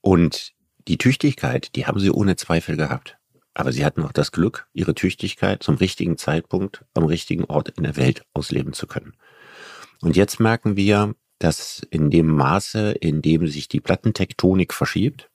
Und 0.00 0.52
die 0.88 0.98
Tüchtigkeit, 0.98 1.76
die 1.76 1.86
haben 1.86 2.00
sie 2.00 2.10
ohne 2.10 2.34
Zweifel 2.34 2.76
gehabt. 2.76 3.18
Aber 3.54 3.70
sie 3.70 3.84
hatten 3.84 4.02
auch 4.02 4.10
das 4.10 4.32
Glück, 4.32 4.66
ihre 4.72 4.96
Tüchtigkeit 4.96 5.62
zum 5.62 5.76
richtigen 5.76 6.18
Zeitpunkt 6.18 6.84
am 6.92 7.04
richtigen 7.04 7.44
Ort 7.44 7.68
in 7.68 7.84
der 7.84 7.96
Welt 7.96 8.24
ausleben 8.34 8.72
zu 8.72 8.88
können. 8.88 9.12
Und 10.00 10.16
jetzt 10.16 10.40
merken 10.40 10.74
wir, 10.74 11.14
dass 11.38 11.86
in 11.90 12.10
dem 12.10 12.26
Maße, 12.26 12.90
in 12.90 13.22
dem 13.22 13.46
sich 13.46 13.68
die 13.68 13.80
Plattentektonik 13.80 14.74
verschiebt, 14.74 15.30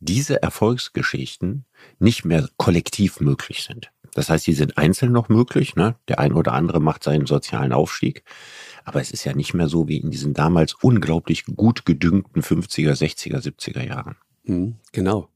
diese 0.00 0.42
Erfolgsgeschichten 0.42 1.64
nicht 1.98 2.24
mehr 2.24 2.48
kollektiv 2.56 3.20
möglich 3.20 3.62
sind. 3.62 3.90
Das 4.14 4.28
heißt, 4.28 4.44
sie 4.44 4.52
sind 4.52 4.76
einzeln 4.76 5.12
noch 5.12 5.28
möglich. 5.28 5.74
Ne? 5.74 5.96
Der 6.08 6.18
ein 6.18 6.32
oder 6.32 6.52
andere 6.52 6.80
macht 6.80 7.02
seinen 7.02 7.26
sozialen 7.26 7.72
Aufstieg. 7.72 8.24
Aber 8.84 9.00
es 9.00 9.10
ist 9.10 9.24
ja 9.24 9.34
nicht 9.34 9.54
mehr 9.54 9.68
so 9.68 9.88
wie 9.88 9.98
in 9.98 10.10
diesen 10.10 10.34
damals 10.34 10.74
unglaublich 10.74 11.44
gut 11.46 11.84
gedüngten 11.86 12.42
50er, 12.42 12.92
60er, 12.92 13.38
70er 13.38 13.86
Jahren. 13.86 14.16
Mhm, 14.44 14.76
genau. 14.92 15.28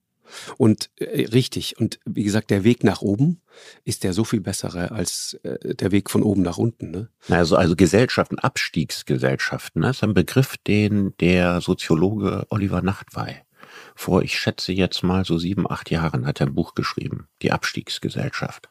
Und 0.57 0.91
äh, 0.97 1.27
richtig. 1.27 1.79
Und 1.79 2.01
wie 2.05 2.25
gesagt, 2.25 2.51
der 2.51 2.65
Weg 2.65 2.85
nach 2.85 3.01
oben 3.01 3.41
ist 3.85 4.05
der 4.05 4.13
so 4.13 4.25
viel 4.25 4.41
bessere 4.41 4.91
als 4.91 5.39
äh, 5.45 5.75
der 5.75 5.93
Weg 5.93 6.11
von 6.11 6.23
oben 6.23 6.43
nach 6.43 6.59
unten. 6.59 6.91
Ne? 6.91 7.09
Also, 7.29 7.57
also 7.57 7.77
Gesellschaften, 7.77 8.39
Abstiegsgesellschaften, 8.39 9.81
ne? 9.81 9.89
das 9.89 9.99
ist 9.99 10.03
ein 10.03 10.15
Begriff, 10.15 10.57
den 10.67 11.15
der 11.21 11.61
Soziologe 11.61 12.47
Oliver 12.51 12.83
Nachtwey 12.83 13.46
vor, 13.97 14.23
ich 14.23 14.39
schätze 14.39 14.73
jetzt 14.73 15.03
mal 15.03 15.25
so 15.25 15.39
sieben, 15.39 15.69
acht 15.69 15.91
Jahren 15.91 16.27
hat 16.27 16.41
er 16.41 16.47
ein 16.47 16.55
Buch 16.55 16.75
geschrieben, 16.75 17.29
Die 17.43 17.51
Abstiegsgesellschaft. 17.51 18.69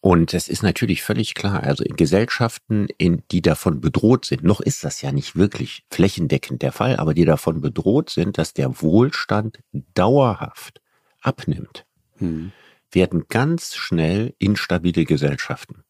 Und 0.00 0.32
es 0.32 0.48
ist 0.48 0.62
natürlich 0.62 1.02
völlig 1.02 1.34
klar, 1.34 1.62
also 1.62 1.84
in 1.84 1.94
Gesellschaften, 1.94 2.88
in, 2.96 3.22
die 3.30 3.42
davon 3.42 3.82
bedroht 3.82 4.24
sind, 4.24 4.42
noch 4.42 4.60
ist 4.62 4.82
das 4.82 5.02
ja 5.02 5.12
nicht 5.12 5.36
wirklich 5.36 5.84
flächendeckend 5.90 6.62
der 6.62 6.72
Fall, 6.72 6.96
aber 6.96 7.12
die 7.12 7.26
davon 7.26 7.60
bedroht 7.60 8.08
sind, 8.08 8.38
dass 8.38 8.54
der 8.54 8.80
Wohlstand 8.80 9.58
dauerhaft 9.94 10.80
abnimmt, 11.20 11.84
hm. 12.16 12.52
werden 12.90 13.26
ganz 13.28 13.74
schnell 13.74 14.34
instabile 14.38 15.04
Gesellschaften. 15.04 15.84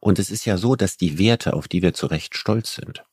Und 0.00 0.18
es 0.18 0.30
ist 0.30 0.44
ja 0.44 0.56
so, 0.56 0.74
dass 0.74 0.96
die 0.96 1.18
Werte, 1.18 1.52
auf 1.52 1.68
die 1.68 1.82
wir 1.82 1.94
zu 1.94 2.06
Recht 2.06 2.36
stolz 2.36 2.74
sind, 2.74 3.04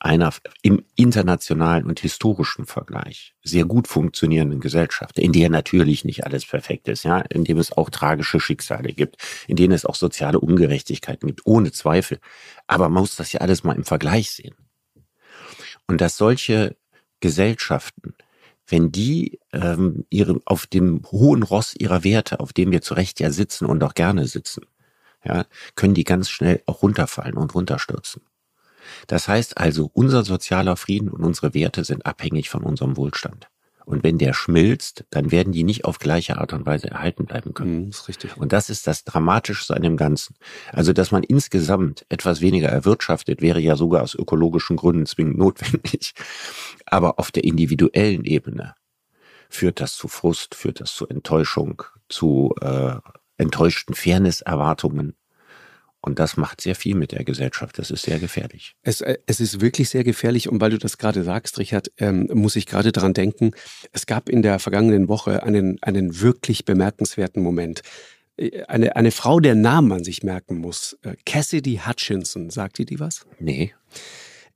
einer 0.00 0.32
im 0.62 0.84
internationalen 0.94 1.86
und 1.86 2.00
historischen 2.00 2.66
Vergleich 2.66 3.34
sehr 3.42 3.64
gut 3.64 3.88
funktionierenden 3.88 4.60
Gesellschaft, 4.60 5.18
in 5.18 5.32
der 5.32 5.50
natürlich 5.50 6.04
nicht 6.04 6.24
alles 6.24 6.46
perfekt 6.46 6.88
ist, 6.88 7.04
ja, 7.04 7.20
in 7.20 7.44
dem 7.44 7.58
es 7.58 7.72
auch 7.72 7.90
tragische 7.90 8.40
Schicksale 8.40 8.92
gibt, 8.92 9.16
in 9.46 9.56
denen 9.56 9.72
es 9.72 9.84
auch 9.84 9.94
soziale 9.94 10.40
Ungerechtigkeiten 10.40 11.26
gibt, 11.26 11.46
ohne 11.46 11.72
Zweifel. 11.72 12.18
Aber 12.66 12.88
man 12.88 13.02
muss 13.02 13.16
das 13.16 13.32
ja 13.32 13.40
alles 13.40 13.64
mal 13.64 13.76
im 13.76 13.84
Vergleich 13.84 14.30
sehen. 14.30 14.54
Und 15.86 16.00
dass 16.00 16.16
solche 16.16 16.76
Gesellschaften, 17.20 18.14
wenn 18.66 18.92
die 18.92 19.40
ähm, 19.52 20.04
ihre, 20.10 20.40
auf 20.44 20.66
dem 20.66 21.02
hohen 21.10 21.42
Ross 21.42 21.74
ihrer 21.74 22.04
Werte, 22.04 22.40
auf 22.40 22.52
dem 22.52 22.70
wir 22.70 22.82
zu 22.82 22.94
Recht 22.94 23.18
ja 23.18 23.30
sitzen 23.30 23.64
und 23.64 23.82
auch 23.82 23.94
gerne 23.94 24.26
sitzen, 24.26 24.66
ja, 25.24 25.46
können 25.74 25.94
die 25.94 26.04
ganz 26.04 26.28
schnell 26.30 26.62
auch 26.66 26.82
runterfallen 26.82 27.34
und 27.34 27.54
runterstürzen. 27.54 28.22
Das 29.06 29.28
heißt 29.28 29.58
also, 29.58 29.90
unser 29.92 30.24
sozialer 30.24 30.76
Frieden 30.76 31.08
und 31.08 31.24
unsere 31.24 31.54
Werte 31.54 31.84
sind 31.84 32.06
abhängig 32.06 32.48
von 32.48 32.62
unserem 32.62 32.96
Wohlstand. 32.96 33.48
Und 33.88 34.04
wenn 34.04 34.18
der 34.18 34.34
schmilzt, 34.34 35.06
dann 35.08 35.30
werden 35.30 35.50
die 35.50 35.64
nicht 35.64 35.86
auf 35.86 35.98
gleiche 35.98 36.36
Art 36.36 36.52
und 36.52 36.66
Weise 36.66 36.90
erhalten 36.90 37.24
bleiben 37.24 37.54
können. 37.54 37.84
Mhm, 37.84 37.88
ist 37.88 38.06
richtig. 38.06 38.36
Und 38.36 38.52
das 38.52 38.68
ist 38.68 38.86
das 38.86 39.04
Dramatischste 39.04 39.74
an 39.74 39.80
dem 39.80 39.96
Ganzen. 39.96 40.36
Also, 40.72 40.92
dass 40.92 41.10
man 41.10 41.22
insgesamt 41.22 42.04
etwas 42.10 42.42
weniger 42.42 42.68
erwirtschaftet, 42.68 43.40
wäre 43.40 43.60
ja 43.60 43.76
sogar 43.76 44.02
aus 44.02 44.14
ökologischen 44.14 44.76
Gründen 44.76 45.06
zwingend 45.06 45.38
notwendig. 45.38 46.12
Aber 46.84 47.18
auf 47.18 47.30
der 47.30 47.44
individuellen 47.44 48.24
Ebene 48.24 48.74
führt 49.48 49.80
das 49.80 49.96
zu 49.96 50.06
Frust, 50.06 50.54
führt 50.54 50.80
das 50.82 50.94
zu 50.94 51.08
Enttäuschung, 51.08 51.82
zu 52.10 52.54
äh, 52.60 52.96
enttäuschten 53.38 53.94
Fairness-Erwartungen. 53.94 55.14
Und 56.00 56.18
das 56.20 56.36
macht 56.36 56.60
sehr 56.60 56.76
viel 56.76 56.94
mit 56.94 57.12
der 57.12 57.24
Gesellschaft. 57.24 57.78
Das 57.78 57.90
ist 57.90 58.02
sehr 58.02 58.20
gefährlich. 58.20 58.76
Es, 58.82 59.00
äh, 59.00 59.18
es 59.26 59.40
ist 59.40 59.60
wirklich 59.60 59.88
sehr 59.88 60.04
gefährlich. 60.04 60.48
Und 60.48 60.60
weil 60.60 60.70
du 60.70 60.78
das 60.78 60.96
gerade 60.96 61.24
sagst, 61.24 61.58
Richard, 61.58 61.90
ähm, 61.98 62.28
muss 62.32 62.56
ich 62.56 62.66
gerade 62.66 62.92
daran 62.92 63.14
denken, 63.14 63.50
es 63.92 64.06
gab 64.06 64.28
in 64.28 64.42
der 64.42 64.58
vergangenen 64.60 65.08
Woche 65.08 65.42
einen, 65.42 65.78
einen 65.82 66.20
wirklich 66.20 66.64
bemerkenswerten 66.64 67.42
Moment. 67.42 67.82
Äh, 68.36 68.62
eine, 68.64 68.94
eine 68.94 69.10
Frau, 69.10 69.40
der 69.40 69.56
Namen 69.56 69.88
man 69.88 70.04
sich 70.04 70.22
merken 70.22 70.58
muss. 70.58 70.96
Äh, 71.02 71.16
Cassidy 71.26 71.80
Hutchinson. 71.84 72.50
Sagt 72.50 72.78
ihr 72.78 72.86
die 72.86 73.00
was? 73.00 73.26
Nee. 73.40 73.74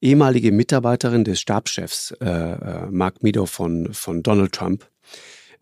Ehemalige 0.00 0.52
Mitarbeiterin 0.52 1.25
des 1.25 1.40
Stabschefs 1.40 2.12
äh, 2.20 2.87
Mark 2.90 3.22
Meadow 3.22 3.46
von, 3.46 3.92
von 3.92 4.22
Donald 4.22 4.52
Trump 4.52 4.88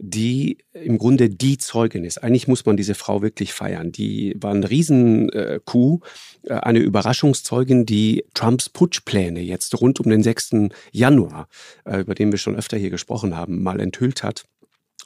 die 0.02 0.56
im 0.72 0.96
Grunde 0.96 1.28
die 1.28 1.58
Zeugin 1.58 2.04
ist. 2.04 2.22
Eigentlich 2.24 2.48
muss 2.48 2.64
man 2.64 2.78
diese 2.78 2.94
Frau 2.94 3.20
wirklich 3.20 3.52
feiern. 3.52 3.92
Die 3.92 4.34
war 4.38 4.52
ein 4.52 4.64
Riesen-Coup, 4.64 6.06
äh, 6.44 6.54
eine 6.54 6.78
Überraschungszeugin, 6.78 7.84
die 7.84 8.24
Trumps 8.32 8.70
Putschpläne 8.70 9.40
jetzt 9.40 9.78
rund 9.78 10.00
um 10.00 10.08
den 10.08 10.22
6. 10.22 10.70
Januar, 10.90 11.48
äh, 11.84 12.00
über 12.00 12.14
den 12.14 12.32
wir 12.32 12.38
schon 12.38 12.56
öfter 12.56 12.78
hier 12.78 12.88
gesprochen 12.88 13.36
haben, 13.36 13.62
mal 13.62 13.78
enthüllt 13.78 14.22
hat. 14.22 14.44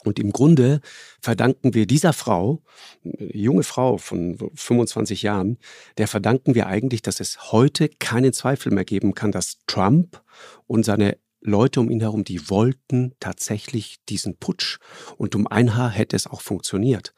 Und 0.05 0.21
im 0.21 0.31
Grunde 0.31 0.81
verdanken 1.21 1.75
wir 1.75 1.87
dieser 1.87 2.13
Frau, 2.13 2.63
junge 3.03 3.65
Frau 3.65 3.99
von 3.99 4.39
25 4.55 5.23
Jahren, 5.23 5.59
der 5.99 6.07
verdanken 6.07 6.55
wir 6.55 6.69
eigentlich, 6.69 7.03
dass 7.03 7.19
es 7.19 7.51
heute 7.53 7.89
keinen 7.89 8.33
Zweifel 8.33 8.73
mehr 8.73 8.85
geben 8.85 9.15
kann, 9.15 9.33
dass 9.33 9.59
Trump 9.67 10.23
und 10.67 10.85
seine 10.85 11.17
Leute 11.45 11.81
um 11.81 11.91
ihn 11.91 12.01
herum, 12.01 12.25
die 12.25 12.51
wollten 12.51 13.13
tatsächlich 13.21 13.99
diesen 14.09 14.37
Putsch. 14.37 14.79
Und 15.17 15.35
um 15.35 15.47
ein 15.47 15.77
Haar 15.77 15.91
hätte 15.91 16.17
es 16.17 16.27
auch 16.27 16.41
funktioniert. 16.41 17.15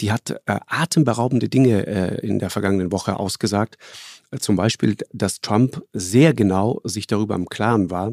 Die 0.00 0.12
hat 0.12 0.30
äh, 0.30 0.60
atemberaubende 0.66 1.48
Dinge 1.48 1.86
äh, 1.86 2.26
in 2.26 2.38
der 2.38 2.50
vergangenen 2.50 2.92
Woche 2.92 3.18
ausgesagt. 3.18 3.76
Zum 4.38 4.56
Beispiel, 4.56 4.96
dass 5.12 5.40
Trump 5.40 5.84
sehr 5.92 6.34
genau 6.34 6.80
sich 6.84 7.06
darüber 7.06 7.34
im 7.34 7.48
Klaren 7.48 7.90
war, 7.90 8.12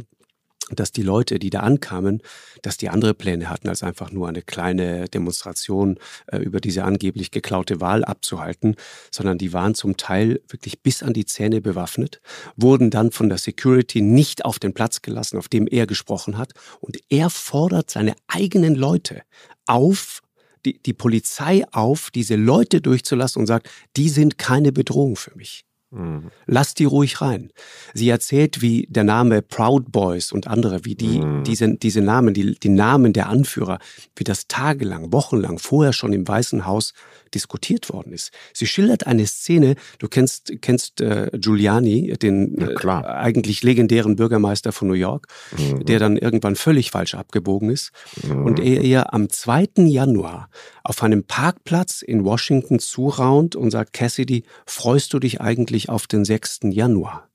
dass 0.76 0.92
die 0.92 1.02
Leute, 1.02 1.40
die 1.40 1.50
da 1.50 1.62
ankamen, 1.62 2.22
dass 2.62 2.78
die 2.78 2.90
andere 2.90 3.14
Pläne 3.14 3.50
hatten, 3.50 3.70
als 3.70 3.84
einfach 3.84 4.12
nur 4.12 4.28
eine 4.28 4.42
kleine 4.42 5.08
Demonstration 5.08 5.98
äh, 6.28 6.38
über 6.38 6.60
diese 6.60 6.84
angeblich 6.84 7.32
geklaute 7.32 7.82
Wahl 7.82 8.04
abzuhalten, 8.04 8.76
sondern 9.12 9.38
die 9.38 9.54
waren 9.54 9.76
zum 9.76 9.98
Teil 9.98 10.42
wirklich 10.48 10.82
bis 10.82 11.04
an 11.04 11.14
die 11.14 11.26
Zähne 11.26 11.62
bewaffnet, 11.62 12.22
wurden 12.56 12.90
dann 12.90 13.12
von 13.12 13.30
der 13.30 13.38
Security 13.38 14.02
nicht 14.02 14.46
auf 14.46 14.60
den 14.60 14.74
Platz 14.74 15.02
gelassen, 15.02 15.38
auf 15.38 15.50
dem 15.50 15.68
er 15.68 15.88
gesprochen 15.88 16.38
hat. 16.38 16.54
Und 16.80 16.98
er 17.10 17.30
fordert 17.30 17.90
seine 17.90 18.16
eigenen 18.28 18.76
Leute 18.76 19.24
auf, 19.66 20.22
die, 20.66 20.82
die 20.82 20.94
Polizei 20.94 21.66
auf, 21.72 22.12
diese 22.12 22.36
Leute 22.36 22.82
durchzulassen 22.82 23.40
und 23.40 23.48
sagt, 23.48 23.70
die 23.98 24.10
sind 24.10 24.38
keine 24.38 24.72
Bedrohung 24.72 25.16
für 25.16 25.36
mich. 25.36 25.66
Mhm. 25.92 26.32
Lass 26.46 26.74
die 26.74 26.86
ruhig 26.86 27.22
rein. 27.22 27.52
Sie 27.94 28.10
erzählt, 28.10 28.62
wie 28.62 28.88
der 28.90 29.04
Name 29.04 29.42
Proud 29.42 29.92
Boys 29.92 30.32
und 30.32 30.48
andere, 30.48 30.86
wie 30.86 30.96
die, 30.96 31.20
mhm. 31.20 31.44
diese, 31.44 31.76
diese 31.76 32.02
Namen, 32.02 32.34
die, 32.34 32.56
die 32.56 32.70
Namen 32.70 33.14
der 33.14 33.28
Anführer, 33.28 33.80
wie 34.16 34.24
das 34.24 34.48
tagelang, 34.48 35.12
wochenlang 35.12 35.60
vorher 35.60 35.94
schon 35.94 36.14
im 36.14 36.28
Weißen 36.28 36.66
Haus 36.66 36.94
diskutiert 37.34 37.92
worden 37.92 38.14
ist. 38.14 38.32
Sie 38.54 38.68
schildert 38.68 39.08
eine 39.08 39.26
Szene, 39.26 39.76
du 40.00 40.08
kennst, 40.08 40.52
kennst 40.62 41.02
äh, 41.02 41.30
Giuliani, 41.34 42.14
den 42.22 42.58
äh, 42.60 42.88
eigentlich 42.88 43.64
legendären 43.64 44.16
Bürgermeister 44.16 44.72
von 44.72 44.88
New 44.88 44.94
York, 44.94 45.28
mhm. 45.58 45.86
der 45.86 46.00
dann 46.00 46.18
irgendwann 46.18 46.56
völlig 46.56 46.92
falsch 46.92 47.16
abgebogen 47.16 47.70
ist 47.70 47.92
mhm. 48.24 48.46
und 48.46 48.60
er 48.60 48.82
ihr 48.82 49.14
am 49.14 49.30
2. 49.30 49.70
Januar 49.78 50.50
auf 50.84 51.04
einem 51.04 51.24
Parkplatz 51.24 52.02
in 52.02 52.26
Washington 52.26 52.80
zuraunt 52.80 53.56
und 53.56 53.72
sagt, 53.72 53.94
Cassidy, 53.94 54.44
freust 54.66 55.14
du 55.14 55.20
dich 55.20 55.40
eigentlich 55.42 55.81
auf 55.90 56.08
den 56.08 56.26
6. 56.26 56.60
Januar? 56.64 57.28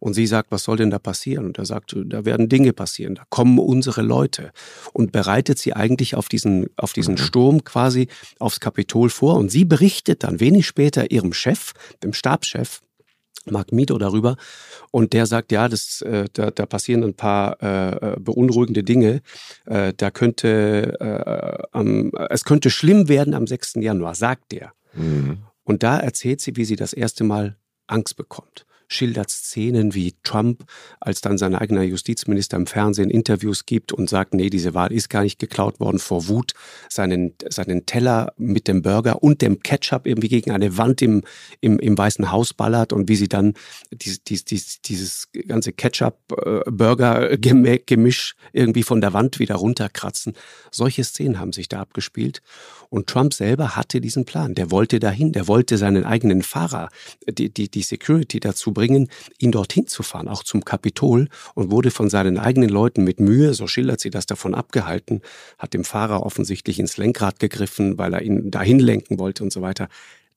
Und 0.00 0.14
sie 0.14 0.26
sagt, 0.26 0.50
was 0.50 0.64
soll 0.64 0.76
denn 0.76 0.90
da 0.90 0.98
passieren? 0.98 1.46
Und 1.46 1.58
er 1.58 1.64
sagt, 1.64 1.96
da 1.96 2.24
werden 2.24 2.48
Dinge 2.48 2.72
passieren, 2.72 3.14
da 3.14 3.22
kommen 3.30 3.58
unsere 3.58 4.02
Leute. 4.02 4.52
Und 4.92 5.12
bereitet 5.12 5.58
sie 5.58 5.72
eigentlich 5.74 6.14
auf 6.14 6.28
diesen, 6.28 6.66
auf 6.76 6.92
diesen 6.92 7.14
mhm. 7.14 7.18
Sturm 7.18 7.64
quasi 7.64 8.08
aufs 8.38 8.60
Kapitol 8.60 9.10
vor. 9.10 9.36
Und 9.36 9.50
sie 9.50 9.64
berichtet 9.64 10.24
dann 10.24 10.40
wenig 10.40 10.66
später 10.66 11.10
ihrem 11.10 11.32
Chef, 11.32 11.72
dem 12.02 12.12
Stabschef, 12.12 12.80
Mark 13.50 13.72
Mito 13.72 13.96
darüber 13.96 14.36
und 14.90 15.14
der 15.14 15.24
sagt, 15.24 15.52
ja, 15.52 15.68
das, 15.68 16.02
äh, 16.02 16.26
da, 16.32 16.50
da 16.50 16.66
passieren 16.66 17.02
ein 17.02 17.14
paar 17.14 17.62
äh, 17.62 18.12
äh 18.14 18.16
beunruhigende 18.20 18.82
Dinge. 18.82 19.22
Äh, 19.64 19.94
da 19.96 20.10
könnte 20.10 20.98
äh, 21.00 21.68
am, 21.72 22.12
es 22.30 22.44
könnte 22.44 22.68
schlimm 22.68 23.08
werden 23.08 23.32
am 23.32 23.46
6. 23.46 23.74
Januar, 23.76 24.14
sagt 24.14 24.52
der. 24.52 24.72
Mhm. 24.94 25.38
Und 25.64 25.82
da 25.82 25.98
erzählt 25.98 26.40
sie, 26.40 26.56
wie 26.56 26.64
sie 26.64 26.76
das 26.76 26.92
erste 26.92 27.24
Mal 27.24 27.56
Angst 27.88 28.16
bekommt 28.16 28.64
schildert 28.88 29.30
Szenen 29.30 29.94
wie 29.94 30.14
Trump, 30.24 30.64
als 30.98 31.20
dann 31.20 31.38
sein 31.38 31.54
eigener 31.54 31.82
Justizminister 31.82 32.56
im 32.56 32.66
Fernsehen 32.66 33.10
Interviews 33.10 33.66
gibt 33.66 33.92
und 33.92 34.08
sagt, 34.08 34.34
nee, 34.34 34.50
diese 34.50 34.74
Wahl 34.74 34.92
ist 34.92 35.10
gar 35.10 35.22
nicht 35.22 35.38
geklaut 35.38 35.78
worden, 35.78 35.98
vor 35.98 36.28
Wut 36.28 36.54
seinen, 36.88 37.34
seinen 37.48 37.86
Teller 37.86 38.32
mit 38.36 38.66
dem 38.66 38.82
Burger 38.82 39.22
und 39.22 39.42
dem 39.42 39.62
Ketchup 39.62 40.06
irgendwie 40.06 40.28
gegen 40.28 40.50
eine 40.50 40.76
Wand 40.78 41.02
im, 41.02 41.22
im, 41.60 41.78
im 41.78 41.96
Weißen 41.96 42.32
Haus 42.32 42.52
ballert 42.54 42.92
und 42.92 43.08
wie 43.08 43.16
sie 43.16 43.28
dann 43.28 43.54
dies, 43.92 44.24
dies, 44.24 44.44
dies, 44.44 44.80
dieses 44.82 45.28
ganze 45.46 45.72
Ketchup-Burger-Gemisch 45.72 48.34
irgendwie 48.52 48.82
von 48.82 49.00
der 49.00 49.12
Wand 49.12 49.38
wieder 49.38 49.54
runterkratzen. 49.56 50.32
Solche 50.70 51.04
Szenen 51.04 51.38
haben 51.38 51.52
sich 51.52 51.68
da 51.68 51.80
abgespielt. 51.80 52.40
Und 52.90 53.06
Trump 53.06 53.34
selber 53.34 53.76
hatte 53.76 54.00
diesen 54.00 54.24
Plan. 54.24 54.54
Der 54.54 54.70
wollte 54.70 54.98
dahin, 54.98 55.32
der 55.32 55.46
wollte 55.46 55.76
seinen 55.76 56.04
eigenen 56.04 56.40
Fahrer, 56.42 56.88
die, 57.28 57.52
die, 57.52 57.70
die 57.70 57.82
Security 57.82 58.40
dazu 58.40 58.72
bringen, 58.78 59.08
ihn 59.40 59.50
dorthin 59.50 59.88
zu 59.88 60.04
fahren, 60.04 60.28
auch 60.28 60.44
zum 60.44 60.64
Kapitol 60.64 61.28
und 61.56 61.72
wurde 61.72 61.90
von 61.90 62.08
seinen 62.08 62.38
eigenen 62.38 62.68
Leuten 62.68 63.02
mit 63.02 63.18
Mühe, 63.18 63.52
so 63.52 63.66
schildert 63.66 63.98
sie 63.98 64.10
das, 64.10 64.26
davon 64.26 64.54
abgehalten, 64.54 65.20
hat 65.58 65.74
dem 65.74 65.82
Fahrer 65.82 66.22
offensichtlich 66.22 66.78
ins 66.78 66.96
Lenkrad 66.96 67.40
gegriffen, 67.40 67.98
weil 67.98 68.14
er 68.14 68.22
ihn 68.22 68.52
dahin 68.52 68.78
lenken 68.78 69.18
wollte 69.18 69.42
und 69.42 69.52
so 69.52 69.62
weiter 69.62 69.88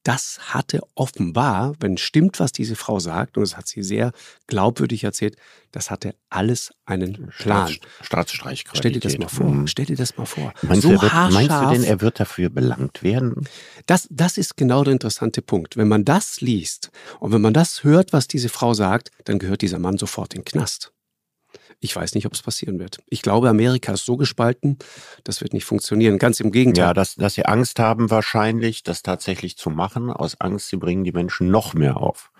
das 0.03 0.39
hatte 0.53 0.81
offenbar, 0.95 1.73
wenn 1.79 1.97
stimmt, 1.97 2.39
was 2.39 2.51
diese 2.51 2.75
Frau 2.75 2.99
sagt, 2.99 3.37
und 3.37 3.43
das 3.43 3.55
hat 3.55 3.67
sie 3.67 3.83
sehr 3.83 4.11
glaubwürdig 4.47 5.03
erzählt, 5.03 5.37
das 5.71 5.91
hatte 5.91 6.15
alles 6.29 6.71
einen 6.85 7.31
Plan. 7.37 7.69
Staats, 7.69 7.79
Staatsstreich. 8.01 8.63
Stell 8.73 8.91
dir 8.93 8.99
das 8.99 9.17
mal 9.17 9.27
vor. 9.27 9.49
Mhm. 9.49 9.67
Stell 9.67 9.85
dir 9.85 9.95
das 9.95 10.17
mal 10.17 10.25
vor. 10.25 10.53
Meinst, 10.63 10.83
so 10.83 10.89
du, 10.89 11.01
wird, 11.01 11.13
meinst 11.13 11.51
du 11.51 11.69
denn, 11.69 11.83
er 11.83 12.01
wird 12.01 12.19
dafür 12.19 12.49
belangt 12.49 13.03
werden? 13.03 13.47
Das, 13.85 14.07
das 14.09 14.37
ist 14.37 14.57
genau 14.57 14.83
der 14.83 14.93
interessante 14.93 15.41
Punkt. 15.41 15.77
Wenn 15.77 15.87
man 15.87 16.03
das 16.03 16.41
liest 16.41 16.91
und 17.19 17.31
wenn 17.31 17.41
man 17.41 17.53
das 17.53 17.83
hört, 17.83 18.11
was 18.11 18.27
diese 18.27 18.49
Frau 18.49 18.73
sagt, 18.73 19.11
dann 19.25 19.39
gehört 19.39 19.61
dieser 19.61 19.79
Mann 19.79 19.97
sofort 19.97 20.33
in 20.33 20.41
den 20.41 20.45
Knast. 20.45 20.91
Ich 21.83 21.95
weiß 21.95 22.13
nicht, 22.13 22.27
ob 22.27 22.33
es 22.33 22.43
passieren 22.43 22.79
wird. 22.79 22.99
Ich 23.07 23.23
glaube, 23.23 23.49
Amerika 23.49 23.93
ist 23.93 24.05
so 24.05 24.15
gespalten, 24.15 24.77
das 25.23 25.41
wird 25.41 25.51
nicht 25.53 25.65
funktionieren. 25.65 26.19
Ganz 26.19 26.39
im 26.39 26.51
Gegenteil. 26.51 26.85
Ja, 26.85 26.93
dass, 26.93 27.15
dass 27.15 27.33
sie 27.33 27.45
Angst 27.45 27.79
haben 27.79 28.11
wahrscheinlich, 28.11 28.83
das 28.83 29.01
tatsächlich 29.01 29.57
zu 29.57 29.71
machen. 29.71 30.11
Aus 30.11 30.39
Angst, 30.39 30.69
sie 30.69 30.77
bringen 30.77 31.03
die 31.03 31.11
Menschen 31.11 31.49
noch 31.49 31.73
mehr 31.73 31.97
auf. 31.97 32.31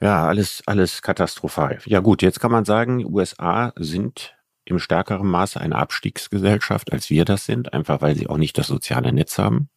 Ja, 0.00 0.26
alles, 0.26 0.62
alles 0.64 1.02
katastrophal. 1.02 1.80
Ja 1.84 2.00
gut, 2.00 2.22
jetzt 2.22 2.40
kann 2.40 2.50
man 2.50 2.64
sagen, 2.64 3.04
USA 3.04 3.74
sind 3.76 4.34
im 4.64 4.78
stärkeren 4.78 5.26
Maße 5.26 5.60
eine 5.60 5.76
Abstiegsgesellschaft, 5.76 6.92
als 6.92 7.10
wir 7.10 7.26
das 7.26 7.44
sind, 7.44 7.74
einfach 7.74 8.00
weil 8.00 8.16
sie 8.16 8.28
auch 8.28 8.38
nicht 8.38 8.56
das 8.56 8.68
soziale 8.68 9.12
Netz 9.12 9.36
haben. 9.38 9.68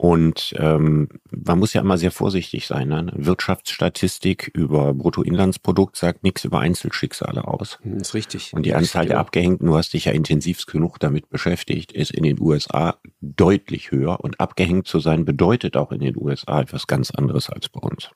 Und 0.00 0.54
ähm, 0.56 1.08
man 1.28 1.58
muss 1.58 1.72
ja 1.72 1.80
immer 1.80 1.98
sehr 1.98 2.12
vorsichtig 2.12 2.68
sein. 2.68 2.86
Ne? 2.86 3.10
Wirtschaftsstatistik 3.16 4.48
über 4.54 4.94
Bruttoinlandsprodukt 4.94 5.96
sagt 5.96 6.22
nichts 6.22 6.44
über 6.44 6.60
Einzelschicksale 6.60 7.48
aus. 7.48 7.80
Das 7.82 7.84
hm, 7.84 7.96
ist 7.96 8.14
richtig. 8.14 8.52
Und 8.54 8.64
die 8.64 8.74
Anzahl 8.74 9.06
der 9.06 9.18
Abgehängten, 9.18 9.66
du 9.66 9.76
hast 9.76 9.92
dich 9.92 10.04
ja 10.04 10.12
intensiv 10.12 10.64
genug 10.66 11.00
damit 11.00 11.28
beschäftigt, 11.30 11.90
ist 11.90 12.12
in 12.12 12.22
den 12.22 12.40
USA 12.40 12.98
deutlich 13.20 13.90
höher. 13.90 14.20
Und 14.20 14.38
abgehängt 14.38 14.86
zu 14.86 15.00
sein 15.00 15.24
bedeutet 15.24 15.76
auch 15.76 15.90
in 15.90 15.98
den 15.98 16.16
USA 16.16 16.60
etwas 16.60 16.86
ganz 16.86 17.10
anderes 17.10 17.50
als 17.50 17.68
bei 17.68 17.80
uns. 17.80 18.10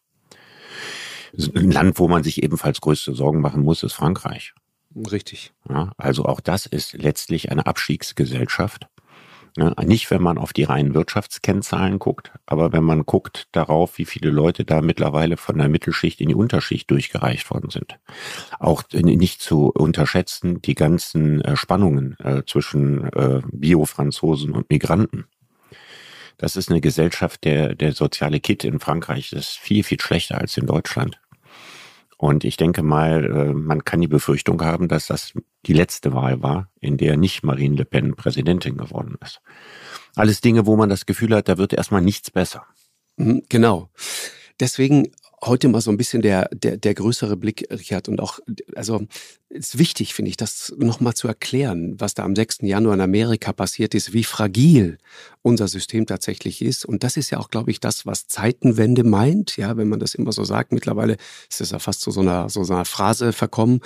Ein 1.57 1.73
Land, 1.73 1.99
wo 1.99 2.07
man 2.07 2.23
sich 2.23 2.45
ebenfalls 2.45 2.81
größte 2.81 3.12
Sorgen 3.12 3.41
machen 3.41 3.65
muss, 3.65 3.83
ist 3.83 3.95
Frankreich. 3.95 4.55
Richtig. 4.95 5.53
Ja, 5.69 5.91
also 5.97 6.27
auch 6.27 6.41
das 6.41 6.67
ist 6.67 6.93
letztlich 6.93 7.51
eine 7.51 7.67
Abstiegsgesellschaft. 7.67 8.87
Ja, 9.56 9.75
nicht, 9.85 10.11
wenn 10.11 10.23
man 10.23 10.38
auf 10.38 10.54
die 10.54 10.62
reinen 10.62 10.94
Wirtschaftskennzahlen 10.94 11.99
guckt, 11.99 12.32
aber 12.47 12.73
wenn 12.73 12.85
man 12.85 13.04
guckt 13.04 13.49
darauf, 13.52 13.99
wie 13.99 14.06
viele 14.06 14.30
Leute 14.30 14.64
da 14.64 14.80
mittlerweile 14.80 15.37
von 15.37 15.59
der 15.59 15.68
Mittelschicht 15.68 16.23
in 16.23 16.28
die 16.28 16.35
Unterschicht 16.35 16.90
durchgereicht 16.90 17.50
worden 17.50 17.68
sind. 17.68 17.99
Auch 18.59 18.82
nicht 18.92 19.42
zu 19.42 19.66
unterschätzen 19.66 20.62
die 20.62 20.75
ganzen 20.75 21.42
äh, 21.42 21.54
Spannungen 21.54 22.16
äh, 22.21 22.42
zwischen 22.47 23.04
äh, 23.12 23.42
Bio-Franzosen 23.52 24.52
und 24.52 24.71
Migranten. 24.71 25.26
Das 26.38 26.56
ist 26.56 26.71
eine 26.71 26.80
Gesellschaft, 26.80 27.44
der, 27.44 27.75
der 27.75 27.92
soziale 27.92 28.40
Kit 28.40 28.64
in 28.64 28.80
Frankreich 28.80 29.32
ist 29.32 29.59
viel, 29.59 29.85
viel 29.85 30.00
schlechter 30.00 30.38
als 30.38 30.56
in 30.56 30.66
Deutschland. 30.66 31.22
Und 32.23 32.45
ich 32.45 32.57
denke 32.57 32.85
mal, 32.85 33.25
äh, 33.25 33.52
man 33.52 33.85
kann 33.85 34.00
die 34.00 34.07
Befürchtung 34.07 34.62
haben, 34.62 34.87
dass 34.87 35.09
das 35.09 35.33
die 35.67 35.73
letzte 35.73 36.14
Wahl 36.14 36.41
war, 36.41 36.71
in 36.79 36.97
der 36.97 37.17
nicht 37.17 37.43
Marine 37.43 37.75
Le 37.75 37.85
Pen 37.85 38.14
Präsidentin 38.14 38.76
geworden 38.76 39.17
ist. 39.21 39.41
Alles 40.14 40.41
Dinge, 40.41 40.64
wo 40.64 40.76
man 40.76 40.88
das 40.88 41.05
Gefühl 41.05 41.35
hat, 41.35 41.49
da 41.49 41.59
wird 41.59 41.73
erstmal 41.73 42.00
nichts 42.00 42.31
besser. 42.31 42.64
Mhm, 43.17 43.43
genau. 43.49 43.91
Deswegen 44.61 45.11
heute 45.45 45.69
mal 45.69 45.81
so 45.81 45.91
ein 45.91 45.97
bisschen 45.97 46.23
der, 46.23 46.49
der, 46.53 46.77
der 46.77 46.95
größere 46.95 47.37
Blick, 47.37 47.67
Richard, 47.71 48.09
und 48.09 48.21
auch, 48.21 48.39
also 48.77 49.07
ist 49.49 49.79
wichtig, 49.79 50.15
finde 50.15 50.31
ich, 50.31 50.37
das 50.37 50.73
nochmal 50.79 51.15
zu 51.15 51.29
erklären, 51.29 51.95
was 51.99 52.15
da 52.15 52.23
am 52.23 52.37
6. 52.37 52.59
Januar 52.63 52.95
in 52.95 53.01
Amerika 53.01 53.53
passiert 53.53 53.95
ist, 53.95 54.13
wie 54.13 54.25
fragil 54.25 54.99
unser 55.43 55.69
System 55.69 56.07
tatsächlich 56.07 56.63
ist. 56.63 56.85
Und 56.85 57.05
das 57.05 57.17
ist 57.17 57.31
ja 57.31 57.39
auch, 57.39 57.51
glaube 57.51 57.71
ich, 57.71 57.81
das, 57.81 58.07
was 58.07 58.29
Zeitenwende 58.29 59.05
meint. 59.05 59.57
Ja, 59.57 59.77
wenn 59.77 59.89
man 59.89 60.01
das 60.01 60.15
immer 60.15 60.33
so 60.33 60.45
sagt, 60.45 60.73
mittlerweile 60.73 61.17
ist 61.51 61.61
es 61.61 61.71
ja 61.71 61.79
fast 61.79 62.01
zu 62.01 62.11
so 62.11 62.21
einer, 62.21 62.49
so 62.49 62.63
einer 62.63 62.85
Phrase 62.85 63.33
verkommen. 63.33 63.81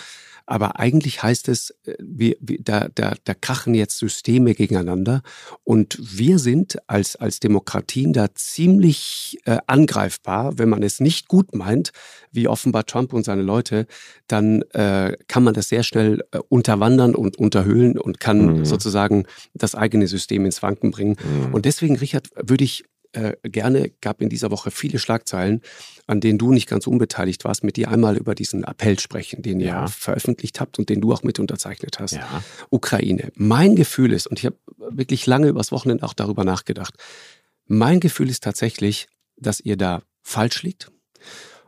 Aber 0.46 0.78
eigentlich 0.78 1.22
heißt 1.22 1.48
es, 1.48 1.70
äh, 1.84 1.94
wir, 1.98 2.36
wir, 2.40 2.58
da, 2.62 2.88
da, 2.94 3.14
da 3.24 3.34
krachen 3.34 3.74
jetzt 3.74 3.98
Systeme 3.98 4.54
gegeneinander 4.54 5.22
und 5.64 5.98
wir 6.00 6.38
sind 6.38 6.78
als, 6.88 7.16
als 7.16 7.40
Demokratien 7.40 8.12
da 8.12 8.34
ziemlich 8.34 9.38
äh, 9.44 9.58
angreifbar. 9.66 10.58
Wenn 10.58 10.68
man 10.68 10.82
es 10.82 11.00
nicht 11.00 11.28
gut 11.28 11.54
meint, 11.54 11.92
wie 12.32 12.48
offenbar 12.48 12.86
Trump 12.86 13.12
und 13.12 13.24
seine 13.24 13.42
Leute, 13.42 13.86
dann 14.28 14.62
äh, 14.72 15.16
kann 15.28 15.42
man 15.42 15.54
das 15.54 15.68
sehr 15.68 15.82
schnell 15.82 16.24
äh, 16.30 16.38
unterwandern 16.48 17.14
und 17.14 17.36
unterhöhlen 17.36 17.98
und 17.98 18.20
kann 18.20 18.58
mhm. 18.58 18.64
sozusagen 18.64 19.24
das 19.54 19.74
eigene 19.74 20.06
System 20.06 20.46
ins 20.46 20.62
Wanken 20.62 20.92
bringen. 20.92 21.16
Mhm. 21.22 21.54
Und 21.54 21.64
deswegen, 21.64 21.96
Richard, 21.96 22.28
würde 22.36 22.64
ich 22.64 22.84
äh, 23.12 23.36
gerne, 23.42 23.90
gab 24.00 24.20
in 24.20 24.28
dieser 24.28 24.50
Woche 24.50 24.70
viele 24.70 24.98
Schlagzeilen, 24.98 25.62
an 26.06 26.20
denen 26.20 26.38
du 26.38 26.52
nicht 26.52 26.68
ganz 26.68 26.86
unbeteiligt 26.86 27.44
warst, 27.44 27.64
mit 27.64 27.76
dir 27.76 27.90
einmal 27.90 28.16
über 28.16 28.34
diesen 28.34 28.64
Appell 28.64 28.98
sprechen, 28.98 29.42
den 29.42 29.60
ja. 29.60 29.82
ihr 29.82 29.88
veröffentlicht 29.88 30.60
habt 30.60 30.78
und 30.78 30.88
den 30.88 31.00
du 31.00 31.12
auch 31.12 31.22
mit 31.22 31.38
unterzeichnet 31.38 31.98
hast. 31.98 32.12
Ja. 32.12 32.42
Ukraine. 32.70 33.32
Mein 33.34 33.76
Gefühl 33.76 34.12
ist, 34.12 34.26
und 34.26 34.38
ich 34.38 34.46
habe 34.46 34.56
wirklich 34.90 35.26
lange 35.26 35.48
übers 35.48 35.72
Wochenende 35.72 36.04
auch 36.04 36.14
darüber 36.14 36.44
nachgedacht, 36.44 36.94
mein 37.66 38.00
Gefühl 38.00 38.30
ist 38.30 38.44
tatsächlich, 38.44 39.08
dass 39.36 39.60
ihr 39.60 39.76
da 39.76 40.02
falsch 40.22 40.62
liegt 40.62 40.90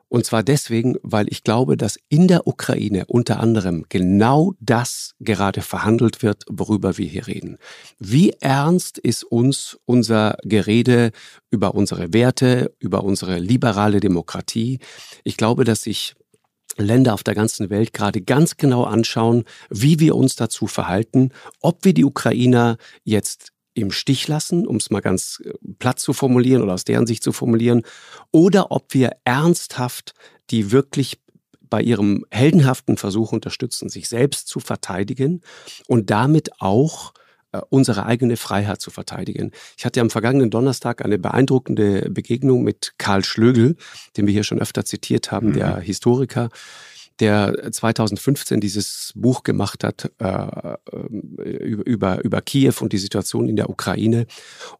und 0.09 0.25
zwar 0.25 0.42
deswegen, 0.42 0.97
weil 1.03 1.27
ich 1.29 1.44
glaube, 1.44 1.77
dass 1.77 1.99
in 2.09 2.29
der 2.29 2.47
Ukraine 2.47 3.05
unter 3.07 3.40
anderem 3.40 3.85
genau 3.88 4.55
das 4.59 5.14
gerade 5.21 5.61
verhandelt 5.61 6.23
wird, 6.23 6.44
worüber 6.49 6.97
wir 6.97 7.07
hier 7.07 7.27
reden. 7.27 7.59
Wie 7.99 8.31
ernst 8.40 8.99
ist 8.99 9.25
uns 9.25 9.79
unser 9.85 10.38
Gerede 10.44 11.12
über 11.51 11.75
unsere 11.75 12.12
Werte, 12.14 12.75
über 12.79 13.05
unsere 13.05 13.38
liberale 13.38 14.01
Demokratie? 14.01 14.79
Ich 15.25 15.37
glaube, 15.37 15.64
dass 15.64 15.83
sich 15.83 16.14
Länder 16.79 17.12
auf 17.12 17.25
der 17.25 17.35
ganzen 17.35 17.71
Welt 17.71 17.92
gerade 17.92 18.23
ganz 18.23 18.57
genau 18.57 18.85
anschauen, 18.85 19.44
wie 19.68 20.01
wir 20.01 20.14
uns 20.14 20.37
dazu 20.37 20.66
verhalten, 20.66 21.31
ob 21.61 21.85
wir 21.85 21.92
die 21.92 22.05
Ukrainer 22.05 22.79
jetzt 23.05 23.53
im 23.80 23.90
Stich 23.90 24.28
lassen, 24.28 24.66
um 24.66 24.76
es 24.76 24.90
mal 24.90 25.00
ganz 25.00 25.42
äh, 25.44 25.52
platt 25.78 25.98
zu 25.98 26.12
formulieren 26.12 26.62
oder 26.62 26.74
aus 26.74 26.84
deren 26.84 27.06
Sicht 27.06 27.22
zu 27.22 27.32
formulieren, 27.32 27.82
oder 28.30 28.70
ob 28.70 28.94
wir 28.94 29.12
ernsthaft 29.24 30.14
die 30.50 30.72
wirklich 30.72 31.20
bei 31.68 31.82
ihrem 31.82 32.24
heldenhaften 32.30 32.96
Versuch 32.96 33.32
unterstützen, 33.32 33.88
sich 33.88 34.08
selbst 34.08 34.48
zu 34.48 34.60
verteidigen 34.60 35.42
und 35.86 36.10
damit 36.10 36.60
auch 36.60 37.12
äh, 37.52 37.60
unsere 37.70 38.06
eigene 38.06 38.36
Freiheit 38.36 38.80
zu 38.80 38.90
verteidigen. 38.90 39.52
Ich 39.76 39.84
hatte 39.84 40.00
am 40.00 40.10
vergangenen 40.10 40.50
Donnerstag 40.50 41.04
eine 41.04 41.18
beeindruckende 41.18 42.10
Begegnung 42.10 42.62
mit 42.62 42.94
Karl 42.98 43.24
Schlögel, 43.24 43.76
den 44.16 44.26
wir 44.26 44.32
hier 44.32 44.44
schon 44.44 44.60
öfter 44.60 44.84
zitiert 44.84 45.30
haben, 45.30 45.48
mhm. 45.48 45.54
der 45.54 45.80
Historiker, 45.80 46.50
der 47.20 47.72
2015 47.72 48.61
dieses 48.61 49.12
Buch 49.14 49.42
gemacht 49.42 49.85
hat 49.85 50.11
äh, 50.18 50.76
über, 51.40 52.24
über 52.24 52.40
Kiew 52.40 52.74
und 52.81 52.92
die 52.92 52.98
Situation 52.98 53.48
in 53.48 53.57
der 53.57 53.70
Ukraine. 53.70 54.26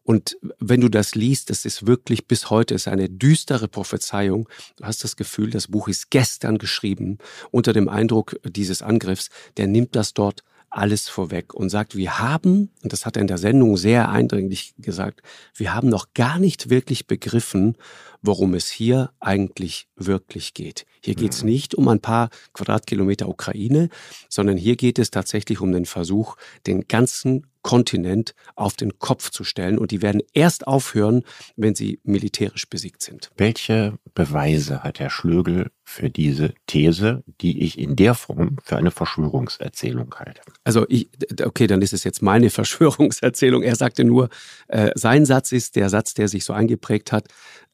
Und 0.03 0.37
wenn 0.59 0.81
du 0.81 0.89
das 0.89 1.15
liest, 1.15 1.49
das 1.49 1.65
ist 1.65 1.85
wirklich 1.85 2.27
bis 2.27 2.49
heute 2.49 2.75
ist 2.75 2.87
eine 2.87 3.09
düstere 3.09 3.67
Prophezeiung. 3.67 4.47
Du 4.77 4.85
hast 4.85 5.03
das 5.03 5.15
Gefühl, 5.15 5.49
das 5.49 5.67
Buch 5.67 5.87
ist 5.87 6.11
gestern 6.11 6.57
geschrieben 6.57 7.17
unter 7.51 7.73
dem 7.73 7.89
Eindruck 7.89 8.39
dieses 8.43 8.81
Angriffs. 8.81 9.29
Der 9.57 9.67
nimmt 9.67 9.95
das 9.95 10.13
dort 10.13 10.43
alles 10.69 11.09
vorweg 11.09 11.53
und 11.53 11.69
sagt, 11.69 11.95
wir 11.95 12.19
haben, 12.19 12.69
und 12.83 12.93
das 12.93 13.05
hat 13.05 13.17
er 13.17 13.21
in 13.21 13.27
der 13.27 13.37
Sendung 13.37 13.77
sehr 13.77 14.09
eindringlich 14.09 14.73
gesagt, 14.77 15.21
wir 15.55 15.73
haben 15.73 15.89
noch 15.89 16.13
gar 16.13 16.39
nicht 16.39 16.69
wirklich 16.69 17.07
begriffen, 17.07 17.75
worum 18.21 18.53
es 18.53 18.69
hier 18.69 19.11
eigentlich 19.19 19.87
wirklich 19.95 20.53
geht. 20.53 20.85
Hier 21.03 21.15
geht 21.15 21.33
es 21.33 21.43
nicht 21.43 21.75
um 21.75 21.87
ein 21.87 22.01
paar 22.01 22.29
Quadratkilometer 22.53 23.29
Ukraine, 23.29 23.89
sondern 24.27 24.57
hier 24.57 24.75
geht 24.75 24.99
es 24.99 25.11
tatsächlich 25.11 25.61
um 25.61 25.71
den 25.71 25.85
Versuch, 25.85 26.35
den 26.67 26.87
ganzen 26.87 27.47
Kontinent 27.61 28.35
auf 28.55 28.75
den 28.75 28.99
Kopf 28.99 29.31
zu 29.31 29.43
stellen. 29.43 29.77
Und 29.77 29.91
die 29.91 30.01
werden 30.01 30.21
erst 30.33 30.67
aufhören, 30.67 31.23
wenn 31.55 31.75
sie 31.75 31.99
militärisch 32.03 32.69
besiegt 32.69 33.01
sind. 33.01 33.31
Welche 33.37 33.97
Beweise 34.13 34.83
hat 34.83 34.99
Herr 34.99 35.09
Schlögel 35.09 35.71
für 35.89 36.09
diese 36.09 36.53
These, 36.67 37.23
die 37.41 37.63
ich 37.63 37.79
in 37.79 37.95
der 37.95 38.13
Form 38.13 38.57
für 38.63 38.77
eine 38.77 38.91
Verschwörungserzählung 38.91 40.13
halte? 40.17 40.41
Also, 40.63 40.85
ich, 40.87 41.09
okay, 41.43 41.67
dann 41.67 41.81
ist 41.81 41.93
es 41.93 42.03
jetzt 42.03 42.21
meine 42.21 42.49
Verschwörungserzählung. 42.51 43.63
Er 43.63 43.75
sagte 43.75 44.03
nur, 44.03 44.29
äh, 44.67 44.91
sein 44.95 45.25
Satz 45.25 45.51
ist 45.51 45.75
der 45.75 45.89
Satz, 45.89 46.13
der 46.13 46.27
sich 46.27 46.45
so 46.45 46.53
eingeprägt 46.53 47.11
hat 47.11 47.27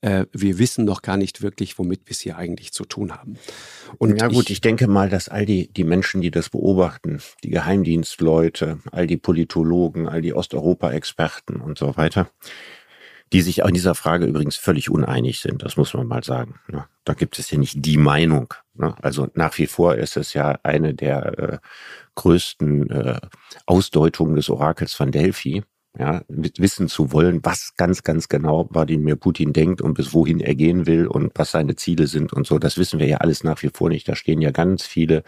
äh, 0.05 0.25
wir 0.31 0.59
wissen 0.59 0.85
noch 0.85 1.01
gar 1.01 1.17
nicht 1.17 1.41
wirklich, 1.41 1.79
womit 1.79 2.01
wir 2.05 2.11
es 2.11 2.19
hier 2.19 2.37
eigentlich 2.37 2.71
zu 2.71 2.85
tun 2.85 3.13
haben. 3.13 3.37
Und 3.97 4.19
ja 4.19 4.27
gut, 4.27 4.45
ich, 4.45 4.51
ich 4.51 4.61
denke 4.61 4.87
mal, 4.87 5.09
dass 5.09 5.29
all 5.29 5.45
die, 5.45 5.67
die 5.73 5.83
Menschen, 5.83 6.21
die 6.21 6.31
das 6.31 6.49
beobachten, 6.49 7.19
die 7.43 7.49
Geheimdienstleute, 7.49 8.79
all 8.91 9.07
die 9.07 9.17
Politologen, 9.17 10.07
all 10.07 10.21
die 10.21 10.33
Osteuropa-Experten 10.33 11.55
und 11.55 11.77
so 11.77 11.97
weiter, 11.97 12.29
die 13.35 13.41
sich 13.41 13.59
in 13.59 13.73
dieser 13.73 13.95
Frage 13.95 14.27
übrigens 14.27 14.55
völlig 14.55 14.89
uneinig 14.89 15.41
sind, 15.41 15.61
das 15.61 15.75
muss 15.75 15.93
man 15.93 16.07
mal 16.07 16.23
sagen. 16.23 16.55
Ne? 16.69 16.85
Da 17.03 17.13
gibt 17.13 17.37
es 17.37 17.51
ja 17.51 17.57
nicht 17.57 17.85
die 17.85 17.97
Meinung. 17.97 18.53
Ne? 18.75 18.95
Also 19.01 19.27
nach 19.33 19.57
wie 19.57 19.67
vor 19.67 19.95
ist 19.95 20.15
es 20.15 20.33
ja 20.33 20.57
eine 20.63 20.93
der 20.93 21.37
äh, 21.37 21.57
größten 22.15 22.89
äh, 22.89 23.19
Ausdeutungen 23.65 24.37
des 24.37 24.49
Orakels 24.49 24.93
von 24.93 25.11
Delphi, 25.11 25.63
ja, 25.99 26.23
wissen 26.29 26.87
zu 26.87 27.11
wollen, 27.11 27.41
was 27.43 27.73
ganz, 27.75 28.03
ganz 28.03 28.29
genau 28.29 28.69
Wladimir 28.69 29.17
Putin 29.17 29.51
denkt 29.51 29.81
und 29.81 29.95
bis 29.95 30.13
wohin 30.13 30.39
er 30.39 30.55
gehen 30.55 30.85
will 30.85 31.05
und 31.05 31.33
was 31.35 31.51
seine 31.51 31.75
Ziele 31.75 32.07
sind 32.07 32.31
und 32.31 32.47
so. 32.47 32.57
Das 32.57 32.77
wissen 32.77 33.01
wir 33.01 33.07
ja 33.07 33.17
alles 33.17 33.43
nach 33.43 33.61
wie 33.63 33.69
vor 33.73 33.89
nicht. 33.89 34.07
Da 34.07 34.15
stehen 34.15 34.39
ja 34.39 34.51
ganz 34.51 34.83
viele 34.83 35.23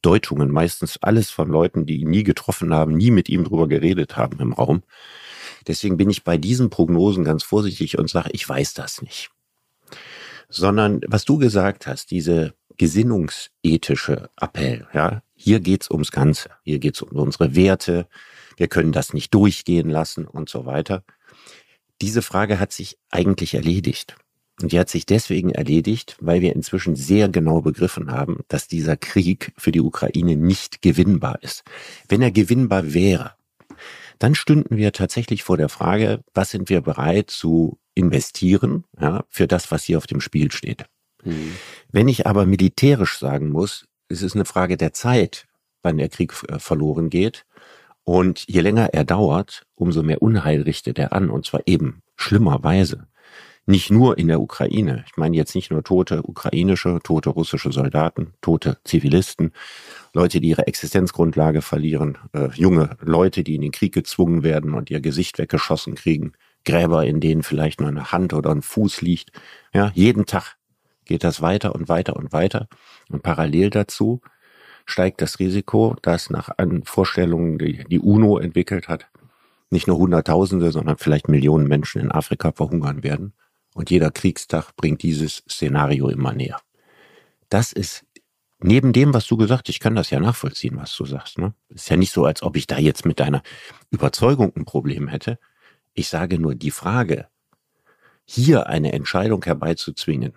Deutungen, 0.00 0.50
meistens 0.50 0.98
alles 1.00 1.30
von 1.30 1.48
Leuten, 1.48 1.86
die 1.86 2.00
ihn 2.00 2.10
nie 2.10 2.24
getroffen 2.24 2.74
haben, 2.74 2.96
nie 2.96 3.12
mit 3.12 3.28
ihm 3.28 3.44
drüber 3.44 3.68
geredet 3.68 4.16
haben 4.16 4.40
im 4.40 4.52
Raum. 4.52 4.82
Deswegen 5.64 5.96
bin 5.96 6.10
ich 6.10 6.24
bei 6.24 6.36
diesen 6.36 6.70
Prognosen 6.70 7.24
ganz 7.24 7.42
vorsichtig 7.42 7.98
und 7.98 8.10
sage, 8.10 8.30
ich 8.32 8.48
weiß 8.48 8.74
das 8.74 9.02
nicht. 9.02 9.30
Sondern 10.48 11.00
was 11.06 11.24
du 11.24 11.38
gesagt 11.38 11.86
hast, 11.86 12.10
diese 12.10 12.54
gesinnungsethische 12.76 14.30
Appell. 14.40 14.86
Ja, 14.92 15.22
hier 15.34 15.60
geht's 15.60 15.90
ums 15.90 16.10
Ganze. 16.10 16.50
Hier 16.64 16.78
geht's 16.78 17.02
um 17.02 17.16
unsere 17.18 17.54
Werte. 17.54 18.06
Wir 18.56 18.68
können 18.68 18.92
das 18.92 19.14
nicht 19.14 19.32
durchgehen 19.34 19.88
lassen 19.88 20.26
und 20.26 20.48
so 20.48 20.66
weiter. 20.66 21.04
Diese 22.00 22.22
Frage 22.22 22.58
hat 22.58 22.72
sich 22.72 22.98
eigentlich 23.10 23.54
erledigt. 23.54 24.16
Und 24.60 24.72
die 24.72 24.78
hat 24.78 24.90
sich 24.90 25.06
deswegen 25.06 25.50
erledigt, 25.50 26.16
weil 26.20 26.40
wir 26.40 26.54
inzwischen 26.54 26.94
sehr 26.94 27.28
genau 27.28 27.62
begriffen 27.62 28.10
haben, 28.10 28.40
dass 28.48 28.68
dieser 28.68 28.96
Krieg 28.96 29.52
für 29.56 29.72
die 29.72 29.80
Ukraine 29.80 30.36
nicht 30.36 30.82
gewinnbar 30.82 31.42
ist. 31.42 31.64
Wenn 32.08 32.22
er 32.22 32.30
gewinnbar 32.30 32.92
wäre, 32.92 33.32
dann 34.22 34.34
stünden 34.34 34.76
wir 34.76 34.92
tatsächlich 34.92 35.42
vor 35.42 35.56
der 35.56 35.68
Frage, 35.68 36.22
was 36.32 36.50
sind 36.50 36.68
wir 36.68 36.80
bereit 36.80 37.30
zu 37.30 37.78
investieren 37.94 38.84
ja, 39.00 39.24
für 39.28 39.48
das, 39.48 39.70
was 39.70 39.84
hier 39.84 39.98
auf 39.98 40.06
dem 40.06 40.20
Spiel 40.20 40.52
steht. 40.52 40.84
Mhm. 41.24 41.54
Wenn 41.90 42.08
ich 42.08 42.26
aber 42.26 42.46
militärisch 42.46 43.18
sagen 43.18 43.50
muss, 43.50 43.86
es 44.08 44.22
ist 44.22 44.34
eine 44.34 44.44
Frage 44.44 44.76
der 44.76 44.92
Zeit, 44.92 45.46
wann 45.82 45.96
der 45.96 46.08
Krieg 46.08 46.32
äh, 46.48 46.58
verloren 46.58 47.10
geht. 47.10 47.44
Und 48.04 48.44
je 48.48 48.60
länger 48.60 48.90
er 48.92 49.04
dauert, 49.04 49.64
umso 49.74 50.02
mehr 50.02 50.22
Unheil 50.22 50.62
richtet 50.62 50.98
er 50.98 51.12
an, 51.12 51.30
und 51.30 51.46
zwar 51.46 51.62
eben 51.66 52.02
schlimmerweise. 52.16 53.06
Nicht 53.64 53.90
nur 53.92 54.18
in 54.18 54.26
der 54.26 54.40
Ukraine. 54.40 55.04
Ich 55.06 55.16
meine 55.16 55.36
jetzt 55.36 55.54
nicht 55.54 55.70
nur 55.70 55.84
tote 55.84 56.22
ukrainische, 56.24 56.98
tote 57.04 57.30
russische 57.30 57.70
Soldaten, 57.70 58.34
tote 58.40 58.78
Zivilisten, 58.84 59.52
Leute, 60.12 60.40
die 60.40 60.48
ihre 60.48 60.66
Existenzgrundlage 60.66 61.62
verlieren, 61.62 62.18
äh, 62.32 62.48
junge 62.54 62.96
Leute, 63.00 63.44
die 63.44 63.54
in 63.54 63.60
den 63.60 63.70
Krieg 63.70 63.94
gezwungen 63.94 64.42
werden 64.42 64.74
und 64.74 64.90
ihr 64.90 65.00
Gesicht 65.00 65.38
weggeschossen 65.38 65.94
kriegen, 65.94 66.32
Gräber, 66.64 67.06
in 67.06 67.20
denen 67.20 67.44
vielleicht 67.44 67.80
nur 67.80 67.88
eine 67.88 68.10
Hand 68.10 68.34
oder 68.34 68.50
ein 68.50 68.62
Fuß 68.62 69.00
liegt. 69.00 69.30
Ja, 69.72 69.92
jeden 69.94 70.26
Tag 70.26 70.56
geht 71.04 71.22
das 71.22 71.40
weiter 71.40 71.74
und 71.74 71.88
weiter 71.88 72.16
und 72.16 72.32
weiter. 72.32 72.68
Und 73.10 73.22
parallel 73.22 73.70
dazu 73.70 74.20
steigt 74.86 75.20
das 75.20 75.38
Risiko, 75.38 75.94
dass 76.02 76.30
nach 76.30 76.50
Vorstellungen, 76.84 77.58
die 77.58 77.84
die 77.84 78.00
UNO 78.00 78.38
entwickelt 78.38 78.88
hat, 78.88 79.08
nicht 79.70 79.86
nur 79.86 79.98
Hunderttausende, 79.98 80.70
sondern 80.72 80.98
vielleicht 80.98 81.28
Millionen 81.28 81.66
Menschen 81.66 82.00
in 82.00 82.10
Afrika 82.10 82.52
verhungern 82.52 83.02
werden. 83.02 83.32
Und 83.74 83.90
jeder 83.90 84.10
Kriegstag 84.10 84.76
bringt 84.76 85.02
dieses 85.02 85.42
Szenario 85.48 86.08
immer 86.08 86.32
näher. 86.32 86.60
Das 87.48 87.72
ist 87.72 88.04
neben 88.60 88.92
dem, 88.92 89.14
was 89.14 89.26
du 89.26 89.36
gesagt 89.36 89.68
hast, 89.68 89.70
ich 89.70 89.80
kann 89.80 89.94
das 89.94 90.10
ja 90.10 90.20
nachvollziehen, 90.20 90.76
was 90.76 90.94
du 90.96 91.04
sagst. 91.04 91.38
Ne? 91.38 91.54
Ist 91.68 91.88
ja 91.90 91.96
nicht 91.96 92.12
so, 92.12 92.24
als 92.24 92.42
ob 92.42 92.56
ich 92.56 92.66
da 92.66 92.78
jetzt 92.78 93.04
mit 93.04 93.20
deiner 93.20 93.42
Überzeugung 93.90 94.52
ein 94.56 94.64
Problem 94.64 95.08
hätte. 95.08 95.38
Ich 95.94 96.08
sage 96.08 96.38
nur 96.38 96.54
die 96.54 96.70
Frage, 96.70 97.28
hier 98.24 98.66
eine 98.68 98.92
Entscheidung 98.92 99.44
herbeizuzwingen 99.44 100.34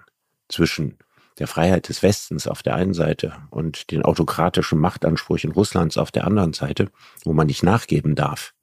zwischen 0.49 0.97
der 1.39 1.47
Freiheit 1.47 1.89
des 1.89 2.01
Westens 2.01 2.47
auf 2.47 2.63
der 2.63 2.75
einen 2.75 2.93
Seite 2.93 3.33
und 3.49 3.91
den 3.91 4.03
autokratischen 4.03 4.79
Machtansprüchen 4.79 5.51
Russlands 5.51 5.97
auf 5.97 6.11
der 6.11 6.25
anderen 6.25 6.53
Seite, 6.53 6.89
wo 7.23 7.33
man 7.33 7.47
nicht 7.47 7.63
nachgeben 7.63 8.15
darf, 8.15 8.53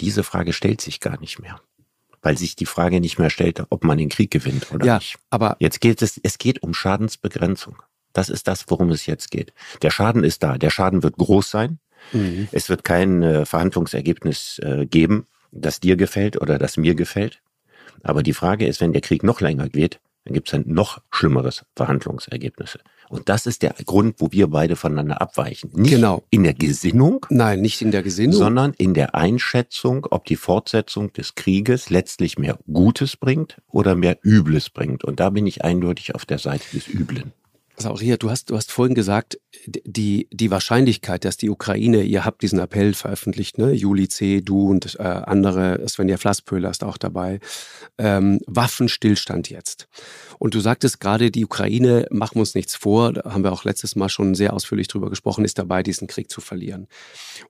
diese 0.00 0.22
Frage 0.22 0.52
stellt 0.52 0.80
sich 0.80 1.00
gar 1.00 1.18
nicht 1.18 1.40
mehr 1.40 1.60
weil 2.22 2.36
sich 2.36 2.56
die 2.56 2.66
Frage 2.66 3.00
nicht 3.00 3.18
mehr 3.18 3.30
stellt, 3.30 3.62
ob 3.70 3.84
man 3.84 3.98
den 3.98 4.08
Krieg 4.08 4.30
gewinnt 4.30 4.72
oder 4.72 4.86
ja, 4.86 4.94
nicht. 4.96 5.18
Aber 5.30 5.56
jetzt 5.60 5.80
geht 5.80 6.02
es, 6.02 6.20
es 6.22 6.38
geht 6.38 6.62
um 6.62 6.74
Schadensbegrenzung. 6.74 7.76
Das 8.12 8.28
ist 8.28 8.48
das, 8.48 8.64
worum 8.68 8.90
es 8.90 9.06
jetzt 9.06 9.30
geht. 9.30 9.52
Der 9.82 9.90
Schaden 9.90 10.24
ist 10.24 10.42
da. 10.42 10.58
Der 10.58 10.70
Schaden 10.70 11.02
wird 11.02 11.16
groß 11.16 11.50
sein. 11.50 11.78
Mhm. 12.12 12.48
Es 12.52 12.68
wird 12.68 12.84
kein 12.84 13.22
äh, 13.22 13.46
Verhandlungsergebnis 13.46 14.60
äh, 14.62 14.86
geben, 14.86 15.26
das 15.52 15.80
dir 15.80 15.96
gefällt 15.96 16.40
oder 16.40 16.58
das 16.58 16.76
mir 16.76 16.94
gefällt. 16.94 17.40
Aber 18.02 18.22
die 18.22 18.32
Frage 18.32 18.66
ist, 18.66 18.80
wenn 18.80 18.92
der 18.92 19.02
Krieg 19.02 19.22
noch 19.22 19.40
länger 19.40 19.68
geht, 19.68 20.00
dann 20.28 20.34
gibt 20.34 20.48
es 20.48 20.54
ein 20.54 20.64
noch 20.66 21.00
schlimmeres 21.10 21.64
Verhandlungsergebnisse. 21.74 22.80
Und 23.08 23.30
das 23.30 23.46
ist 23.46 23.62
der 23.62 23.74
Grund, 23.86 24.16
wo 24.18 24.30
wir 24.30 24.48
beide 24.48 24.76
voneinander 24.76 25.22
abweichen. 25.22 25.70
Nicht 25.72 25.92
genau. 25.92 26.22
in 26.28 26.42
der 26.42 26.52
Gesinnung. 26.52 27.24
Nein, 27.30 27.62
nicht 27.62 27.80
in 27.80 27.90
der 27.90 28.02
Gesinnung. 28.02 28.38
Sondern 28.38 28.74
in 28.74 28.92
der 28.92 29.14
Einschätzung, 29.14 30.06
ob 30.10 30.26
die 30.26 30.36
Fortsetzung 30.36 31.14
des 31.14 31.34
Krieges 31.34 31.88
letztlich 31.88 32.38
mehr 32.38 32.58
Gutes 32.70 33.16
bringt 33.16 33.56
oder 33.68 33.94
mehr 33.94 34.18
Übles 34.22 34.68
bringt. 34.68 35.02
Und 35.02 35.18
da 35.18 35.30
bin 35.30 35.46
ich 35.46 35.64
eindeutig 35.64 36.14
auf 36.14 36.26
der 36.26 36.38
Seite 36.38 36.64
des 36.74 36.86
Üblen. 36.86 37.32
Sauria, 37.78 38.16
du 38.16 38.30
hast, 38.30 38.50
du 38.50 38.56
hast 38.56 38.72
vorhin 38.72 38.94
gesagt, 38.94 39.38
die, 39.66 40.28
die 40.32 40.50
Wahrscheinlichkeit, 40.50 41.24
dass 41.24 41.36
die 41.36 41.48
Ukraine, 41.48 42.02
ihr 42.02 42.24
habt 42.24 42.42
diesen 42.42 42.58
Appell 42.58 42.92
veröffentlicht, 42.92 43.58
ne? 43.58 43.72
Juli 43.72 44.08
C., 44.08 44.40
du 44.40 44.68
und 44.68 44.96
äh, 44.98 45.02
andere, 45.02 45.86
Svenja 45.88 46.16
Flasspöhler 46.16 46.70
ist 46.70 46.82
auch 46.82 46.98
dabei, 46.98 47.38
ähm, 47.96 48.40
Waffenstillstand 48.46 49.48
jetzt. 49.50 49.88
Und 50.38 50.54
du 50.54 50.60
sagtest 50.60 51.00
gerade, 51.00 51.30
die 51.30 51.44
Ukraine, 51.44 52.06
machen 52.10 52.36
wir 52.36 52.40
uns 52.40 52.54
nichts 52.54 52.74
vor, 52.74 53.12
da 53.12 53.32
haben 53.32 53.44
wir 53.44 53.52
auch 53.52 53.64
letztes 53.64 53.94
Mal 53.96 54.08
schon 54.08 54.34
sehr 54.34 54.54
ausführlich 54.54 54.88
drüber 54.88 55.08
gesprochen, 55.08 55.44
ist 55.44 55.58
dabei, 55.58 55.82
diesen 55.82 56.08
Krieg 56.08 56.30
zu 56.30 56.40
verlieren. 56.40 56.88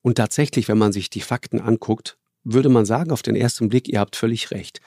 Und 0.03 0.17
tatsächlich, 0.17 0.69
wenn 0.69 0.79
man 0.79 0.93
sich 0.93 1.09
die 1.11 1.23
Fakten 1.23 1.61
anguckt, 1.61 2.19
würde 2.45 2.69
man 2.69 2.87
sagen 2.87 3.11
auf 3.11 3.23
den 3.23 3.37
ersten 3.37 3.69
Blick, 3.69 3.88
ihr 3.88 4.01
habt 4.01 4.17
völlig 4.17 4.51
recht. 4.51 4.81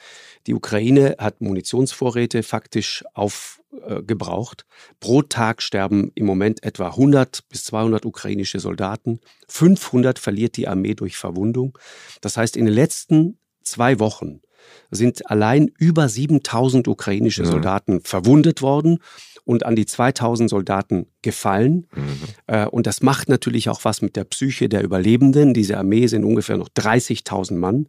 Die 0.48 0.54
Ukraine 0.54 1.16
hat 1.18 1.42
Munitionsvorräte 1.42 2.44
faktisch 2.44 3.04
aufgebraucht. 3.14 4.66
Äh, 4.68 4.94
Pro 5.00 5.22
Tag 5.22 5.62
sterben 5.62 6.12
im 6.16 6.26
Moment 6.26 6.64
etwa 6.64 6.88
100 6.88 7.48
bis 7.50 7.66
200 7.66 8.06
ukrainische 8.06 8.60
Soldaten. 8.60 9.20
500 9.48 10.20
verliert 10.20 10.58
die 10.58 10.68
Armee 10.68 10.96
durch 10.96 11.18
Verwundung. 11.18 11.78
Das 12.22 12.38
heißt, 12.38 12.58
in 12.58 12.66
den 12.66 12.74
letzten 12.74 13.38
zwei 13.64 14.00
Wochen 14.00 14.42
sind 14.90 15.30
allein 15.30 15.72
über 15.78 16.08
7000 16.08 16.88
ukrainische 16.88 17.46
Soldaten 17.46 17.96
mhm. 17.96 18.02
verwundet 18.02 18.62
worden 18.62 19.00
und 19.46 19.66
an 19.66 19.76
die 19.76 19.86
2000 19.86 20.50
Soldaten 20.50 21.08
gefallen. 21.22 21.88
Mhm. 21.96 22.20
Äh, 22.48 22.66
und 22.68 22.88
das 22.88 23.02
macht 23.02 23.30
natürlich 23.30 23.70
auch 23.70 23.84
was 23.84 24.02
mit 24.02 24.16
der 24.16 24.24
Psyche 24.24 24.70
der 24.70 24.84
Überlebenden. 24.84 25.54
Diese 25.54 25.78
Armee 25.78 26.08
sind 26.08 26.24
ungefähr 26.24 26.58
noch 26.58 26.70
30.000 26.70 27.56
Mann. 27.56 27.88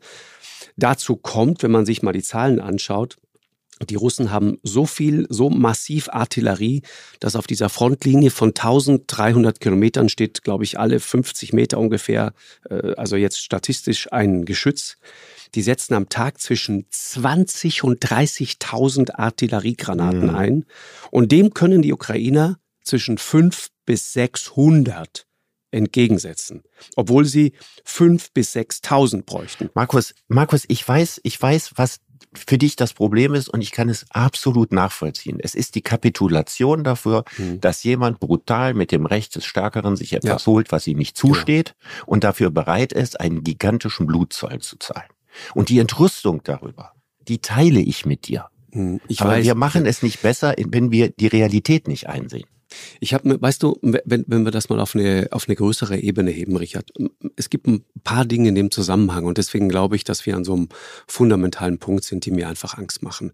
Dazu 0.77 1.17
kommt, 1.17 1.63
wenn 1.63 1.71
man 1.71 1.87
sich 1.87 2.03
mal 2.03 2.13
die 2.13 2.23
Zahlen 2.23 2.61
anschaut, 2.61 3.19
die 3.89 3.95
Russen 3.97 4.31
haben 4.31 4.59
so 4.63 4.87
viel, 4.87 5.27
so 5.29 5.51
massiv 5.51 6.09
Artillerie, 6.11 6.83
dass 7.21 7.37
auf 7.37 7.47
dieser 7.47 7.69
Frontlinie 7.69 8.31
von 8.31 8.51
1300 8.51 9.61
Kilometern 9.61 10.09
steht, 10.09 10.43
glaube 10.45 10.65
ich, 10.65 10.79
alle 10.79 11.01
50 11.01 11.53
Meter 11.53 11.79
ungefähr, 11.79 12.33
äh, 12.69 12.95
also 12.97 13.17
jetzt 13.17 13.43
statistisch 13.43 14.13
ein 14.13 14.45
Geschütz. 14.45 14.99
Die 15.55 15.63
setzen 15.63 15.95
am 15.95 16.09
Tag 16.09 16.41
zwischen 16.41 16.87
20 16.91 17.85
und 17.85 18.05
30.000 18.05 19.15
Artilleriegranaten 19.15 20.29
mhm. 20.29 20.35
ein. 20.35 20.65
Und 21.11 21.33
dem 21.33 21.55
können 21.55 21.83
die 21.83 21.93
Ukrainer 21.93 22.59
zwischen 22.83 23.19
5 23.19 23.69
bis 23.85 24.13
600 24.13 25.27
entgegensetzen, 25.73 26.63
obwohl 26.97 27.25
sie 27.25 27.55
5 27.85 28.33
bis 28.33 28.55
6.000 28.55 29.25
bräuchten. 29.25 29.71
Markus, 29.75 30.15
Markus, 30.29 30.65
ich 30.69 30.87
weiß, 30.87 31.21
ich 31.25 31.41
weiß, 31.41 31.73
was 31.77 32.01
für 32.35 32.59
dich 32.59 32.77
das 32.77 32.95
Problem 32.95 33.35
ist 33.35 33.49
und 33.49 33.61
ich 33.61 33.73
kann 33.73 33.89
es 33.89 34.07
absolut 34.11 34.73
nachvollziehen. 34.73 35.39
Es 35.41 35.55
ist 35.55 35.75
die 35.75 35.83
Kapitulation 35.83 36.85
dafür, 36.85 37.25
mhm. 37.37 37.61
dass 37.61 37.83
jemand 37.83 38.21
brutal 38.21 38.75
mit 38.75 38.93
dem 38.93 39.07
Recht 39.07 39.35
des 39.35 39.45
Stärkeren 39.45 39.97
sich 39.97 40.13
etwas 40.13 40.45
ja. 40.45 40.53
holt, 40.53 40.73
was 40.73 40.87
ihm 40.87 40.99
nicht 40.99 41.17
zusteht 41.17 41.75
ja. 41.79 42.05
und 42.07 42.25
dafür 42.25 42.51
bereit 42.51 42.93
ist, 42.93 43.21
einen 43.21 43.43
gigantischen 43.43 44.07
Blutzoll 44.07 44.61
zu 44.61 44.79
zahlen. 44.79 45.09
Und 45.55 45.69
die 45.69 45.79
Entrüstung 45.79 46.43
darüber, 46.45 46.93
die 47.29 47.39
teile 47.39 47.81
ich 47.81 48.07
mit 48.07 48.29
dir. 48.29 48.49
Hm, 48.73 49.01
ich 49.09 49.21
Aber 49.21 49.31
weiß, 49.31 49.45
wir 49.45 49.55
machen 49.55 49.87
es 49.87 50.03
nicht 50.03 50.23
besser, 50.23 50.55
wenn 50.59 50.91
wir 50.91 51.11
die 51.11 51.27
Realität 51.27 51.89
nicht 51.89 52.09
einsehen. 52.09 52.47
Ich 53.01 53.15
habe, 53.15 53.41
weißt 53.41 53.63
du, 53.63 53.79
wenn, 53.83 54.25
wenn 54.27 54.45
wir 54.45 54.51
das 54.51 54.69
mal 54.69 54.81
auf 54.81 54.95
eine, 54.95 55.29
auf 55.31 55.47
eine 55.47 55.57
größere 55.57 55.99
Ebene 55.99 56.31
heben, 56.31 56.57
Richard, 56.57 56.91
es 57.37 57.51
gibt 57.51 57.67
ein 57.67 57.85
paar 58.05 58.25
Dinge 58.25 58.49
in 58.49 58.55
dem 58.55 58.71
Zusammenhang 58.71 59.27
und 59.27 59.39
deswegen 59.39 59.69
glaube 59.69 59.97
ich, 59.97 60.05
dass 60.05 60.27
wir 60.27 60.37
an 60.37 60.45
so 60.45 60.55
einem 60.55 60.69
fundamentalen 61.07 61.79
Punkt 61.79 62.05
sind, 62.05 62.25
die 62.25 62.31
mir 62.31 62.49
einfach 62.49 62.79
Angst 62.79 63.03
machen. 63.03 63.33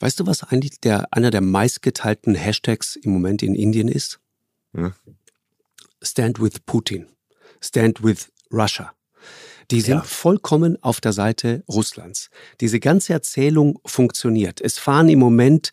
Weißt 0.00 0.20
du, 0.20 0.26
was 0.26 0.44
eigentlich 0.44 0.80
der, 0.80 1.12
einer 1.12 1.30
der 1.30 1.40
meistgeteilten 1.40 2.34
Hashtags 2.34 2.96
im 2.96 3.12
Moment 3.12 3.42
in 3.42 3.54
Indien 3.54 3.88
ist? 3.88 4.20
Hm? 4.74 4.92
Stand 6.02 6.40
with 6.40 6.60
Putin. 6.64 7.06
Stand 7.60 8.02
with 8.04 8.30
Russia. 8.52 8.95
Die 9.70 9.80
sind 9.80 9.98
ja. 9.98 10.02
vollkommen 10.02 10.82
auf 10.82 11.00
der 11.00 11.12
Seite 11.12 11.64
Russlands. 11.68 12.30
Diese 12.60 12.80
ganze 12.80 13.12
Erzählung 13.12 13.78
funktioniert. 13.84 14.60
Es 14.60 14.78
fahren 14.78 15.08
im 15.08 15.18
Moment 15.18 15.70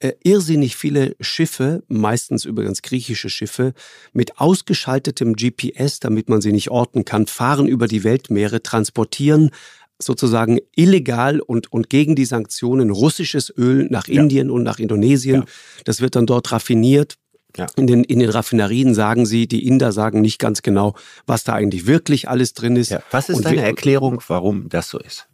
äh, 0.00 0.12
irrsinnig 0.22 0.76
viele 0.76 1.16
Schiffe, 1.20 1.82
meistens 1.88 2.44
übrigens 2.44 2.82
griechische 2.82 3.30
Schiffe, 3.30 3.74
mit 4.12 4.38
ausgeschaltetem 4.38 5.34
GPS, 5.34 6.00
damit 6.00 6.28
man 6.28 6.40
sie 6.40 6.52
nicht 6.52 6.70
orten 6.70 7.04
kann, 7.04 7.26
fahren 7.26 7.68
über 7.68 7.86
die 7.86 8.04
Weltmeere, 8.04 8.62
transportieren 8.62 9.50
sozusagen 9.98 10.58
illegal 10.74 11.40
und, 11.40 11.72
und 11.72 11.88
gegen 11.88 12.16
die 12.16 12.24
Sanktionen 12.24 12.90
russisches 12.90 13.52
Öl 13.56 13.86
nach 13.90 14.08
ja. 14.08 14.20
Indien 14.20 14.50
und 14.50 14.62
nach 14.62 14.78
Indonesien. 14.78 15.42
Ja. 15.42 15.46
Das 15.84 16.00
wird 16.00 16.16
dann 16.16 16.26
dort 16.26 16.50
raffiniert, 16.52 17.14
ja. 17.56 17.66
In, 17.76 17.86
den, 17.86 18.04
in 18.04 18.18
den 18.18 18.30
Raffinerien 18.30 18.94
sagen 18.94 19.26
sie, 19.26 19.46
die 19.46 19.66
Inder 19.66 19.92
sagen 19.92 20.20
nicht 20.20 20.38
ganz 20.38 20.62
genau, 20.62 20.94
was 21.26 21.44
da 21.44 21.54
eigentlich 21.54 21.86
wirklich 21.86 22.28
alles 22.28 22.52
drin 22.54 22.76
ist. 22.76 22.90
Ja. 22.90 23.02
Was 23.10 23.28
ist 23.28 23.44
deine 23.44 23.62
Erklärung, 23.62 24.22
warum 24.26 24.68
das 24.68 24.88
so 24.88 24.98
ist? 24.98 25.28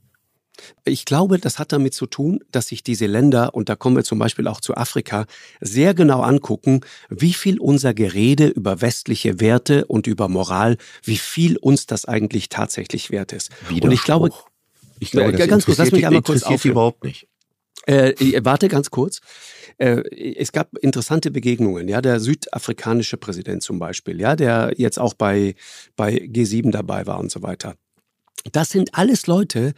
Ich 0.84 1.06
glaube, 1.06 1.38
das 1.38 1.58
hat 1.58 1.72
damit 1.72 1.94
zu 1.94 2.06
tun, 2.06 2.40
dass 2.52 2.68
sich 2.68 2.82
diese 2.82 3.06
Länder, 3.06 3.54
und 3.54 3.70
da 3.70 3.76
kommen 3.76 3.96
wir 3.96 4.04
zum 4.04 4.18
Beispiel 4.18 4.46
auch 4.46 4.60
zu 4.60 4.76
Afrika, 4.76 5.24
sehr 5.60 5.94
genau 5.94 6.20
angucken, 6.20 6.82
wie 7.08 7.32
viel 7.32 7.58
unser 7.58 7.94
Gerede 7.94 8.48
über 8.48 8.82
westliche 8.82 9.40
Werte 9.40 9.86
und 9.86 10.06
über 10.06 10.28
Moral, 10.28 10.76
wie 11.02 11.16
viel 11.16 11.56
uns 11.56 11.86
das 11.86 12.04
eigentlich 12.04 12.50
tatsächlich 12.50 13.10
wert 13.10 13.32
ist. 13.32 13.50
Und 13.70 13.90
ich 13.90 14.02
glaube, 14.02 14.30
ich 14.98 15.10
glaube, 15.12 15.32
das 15.32 15.48
ganz 15.48 15.64
kurz, 15.64 15.78
lass 15.78 15.92
mich 15.92 16.06
einmal 16.06 16.22
kurz 16.22 16.42
auf. 16.42 16.64
überhaupt 16.64 17.04
nicht. 17.04 17.26
Äh, 17.86 18.44
warte 18.44 18.68
ganz 18.68 18.90
kurz. 18.90 19.20
Äh, 19.78 20.02
es 20.36 20.52
gab 20.52 20.76
interessante 20.78 21.30
Begegnungen, 21.30 21.88
ja, 21.88 22.00
der 22.02 22.20
südafrikanische 22.20 23.16
Präsident 23.16 23.62
zum 23.62 23.78
Beispiel, 23.78 24.20
ja, 24.20 24.36
der 24.36 24.74
jetzt 24.76 24.98
auch 24.98 25.14
bei, 25.14 25.54
bei 25.96 26.14
G7 26.14 26.70
dabei 26.70 27.06
war 27.06 27.18
und 27.18 27.30
so 27.30 27.42
weiter. 27.42 27.76
Das 28.52 28.70
sind 28.70 28.94
alles 28.94 29.26
Leute, 29.26 29.74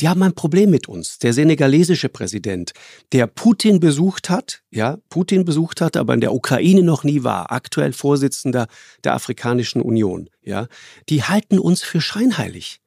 die 0.00 0.08
haben 0.08 0.22
ein 0.22 0.34
Problem 0.34 0.70
mit 0.70 0.88
uns. 0.88 1.18
Der 1.18 1.32
senegalesische 1.32 2.08
Präsident, 2.08 2.72
der 3.12 3.26
Putin 3.26 3.80
besucht 3.80 4.30
hat, 4.30 4.62
ja, 4.70 4.98
Putin 5.08 5.44
besucht 5.44 5.80
hat, 5.80 5.96
aber 5.96 6.14
in 6.14 6.20
der 6.20 6.32
Ukraine 6.32 6.82
noch 6.82 7.02
nie 7.02 7.24
war, 7.24 7.50
aktuell 7.50 7.92
Vorsitzender 7.92 8.68
der 9.02 9.14
Afrikanischen 9.14 9.82
Union, 9.82 10.30
ja, 10.42 10.68
die 11.08 11.24
halten 11.24 11.58
uns 11.58 11.82
für 11.82 12.00
scheinheilig 12.00 12.80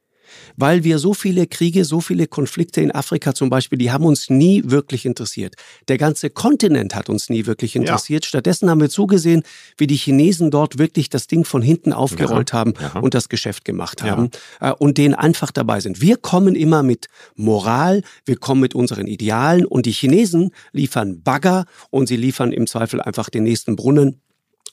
weil 0.55 0.83
wir 0.83 0.99
so 0.99 1.13
viele 1.13 1.47
Kriege, 1.47 1.85
so 1.85 2.01
viele 2.01 2.27
Konflikte 2.27 2.81
in 2.81 2.91
Afrika 2.91 3.33
zum 3.33 3.49
Beispiel, 3.49 3.77
die 3.77 3.91
haben 3.91 4.05
uns 4.05 4.29
nie 4.29 4.63
wirklich 4.65 5.05
interessiert. 5.05 5.55
Der 5.87 5.97
ganze 5.97 6.29
Kontinent 6.29 6.95
hat 6.95 7.09
uns 7.09 7.29
nie 7.29 7.45
wirklich 7.45 7.75
interessiert. 7.75 8.25
Ja. 8.25 8.29
Stattdessen 8.29 8.69
haben 8.69 8.81
wir 8.81 8.89
zugesehen, 8.89 9.43
wie 9.77 9.87
die 9.87 9.95
Chinesen 9.95 10.51
dort 10.51 10.77
wirklich 10.77 11.09
das 11.09 11.27
Ding 11.27 11.45
von 11.45 11.61
hinten 11.61 11.93
aufgerollt 11.93 12.51
ja. 12.51 12.59
haben 12.59 12.73
ja. 12.79 12.99
und 12.99 13.13
das 13.13 13.29
Geschäft 13.29 13.65
gemacht 13.65 14.03
haben 14.03 14.29
äh, 14.59 14.71
und 14.71 14.97
denen 14.97 15.15
einfach 15.15 15.51
dabei 15.51 15.79
sind. 15.79 16.01
Wir 16.01 16.17
kommen 16.17 16.55
immer 16.55 16.83
mit 16.83 17.07
Moral, 17.35 18.01
wir 18.25 18.37
kommen 18.37 18.61
mit 18.61 18.75
unseren 18.75 19.07
Idealen 19.07 19.65
und 19.65 19.85
die 19.85 19.91
Chinesen 19.91 20.51
liefern 20.71 21.21
Bagger 21.21 21.65
und 21.89 22.07
sie 22.07 22.17
liefern 22.17 22.51
im 22.51 22.67
Zweifel 22.67 23.01
einfach 23.01 23.29
den 23.29 23.43
nächsten 23.43 23.75
Brunnen 23.75 24.21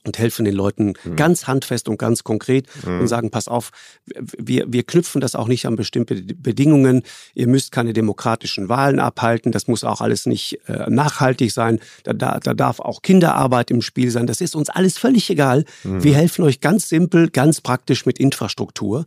und 0.05 0.19
helfen 0.19 0.45
den 0.45 0.55
Leuten 0.55 0.95
mhm. 1.05 1.17
ganz 1.17 1.47
handfest 1.47 1.89
und 1.89 1.99
ganz 1.99 2.25
konkret 2.25 2.67
mhm. 2.85 3.01
und 3.01 3.09
sagen, 3.09 3.31
pass 3.31 3.49
auf, 3.49 3.71
wir, 4.39 4.67
wir 4.69 4.83
knüpfen 4.83 5.21
das 5.21 5.35
auch 5.35 5.49
nicht 5.49 5.67
an 5.67 5.77
bestimmte 5.77 6.15
Bedingungen. 6.15 7.03
Ihr 7.35 7.47
müsst 7.47 7.73
keine 7.73 7.93
demokratischen 7.93 8.69
Wahlen 8.69 9.01
abhalten. 9.01 9.53
Das 9.53 9.67
muss 9.67 9.85
auch 9.85 10.01
alles 10.01 10.27
nicht 10.27 10.61
äh, 10.69 10.91
nachhaltig 10.91 11.53
sein. 11.53 11.81
Da, 12.05 12.13
da, 12.13 12.39
da 12.41 12.55
darf 12.55 12.81
auch 12.81 13.03
Kinderarbeit 13.03 13.71
im 13.71 13.83
Spiel 13.83 14.11
sein. 14.11 14.27
Das 14.27 14.41
ist 14.41 14.55
uns 14.55 14.69
alles 14.71 14.99
völlig 14.99 15.31
egal. 15.31 15.65
Mhm. 15.83 16.05
Wir 16.05 16.15
helfen 16.15 16.45
euch 16.45 16.61
ganz 16.61 16.89
simpel, 16.89 17.31
ganz 17.31 17.61
praktisch 17.61 18.07
mit 18.07 18.19
Infrastruktur. 18.19 19.07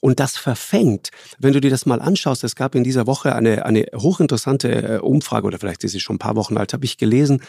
Und 0.00 0.20
das 0.20 0.36
verfängt, 0.36 1.10
wenn 1.38 1.52
du 1.52 1.60
dir 1.60 1.70
das 1.70 1.86
mal 1.86 2.00
anschaust, 2.00 2.44
es 2.44 2.54
gab 2.54 2.74
in 2.74 2.84
dieser 2.84 3.06
Woche 3.06 3.34
eine, 3.34 3.66
eine 3.66 3.86
hochinteressante 3.94 4.68
äh, 4.68 4.98
Umfrage, 4.98 5.46
oder 5.46 5.58
vielleicht 5.58 5.84
ist 5.84 5.92
sie 5.92 6.00
schon 6.00 6.16
ein 6.16 6.20
paar 6.20 6.36
Wochen 6.36 6.56
alt, 6.56 6.72
habe 6.72 6.84
ich 6.84 6.98
gelesen, 6.98 7.42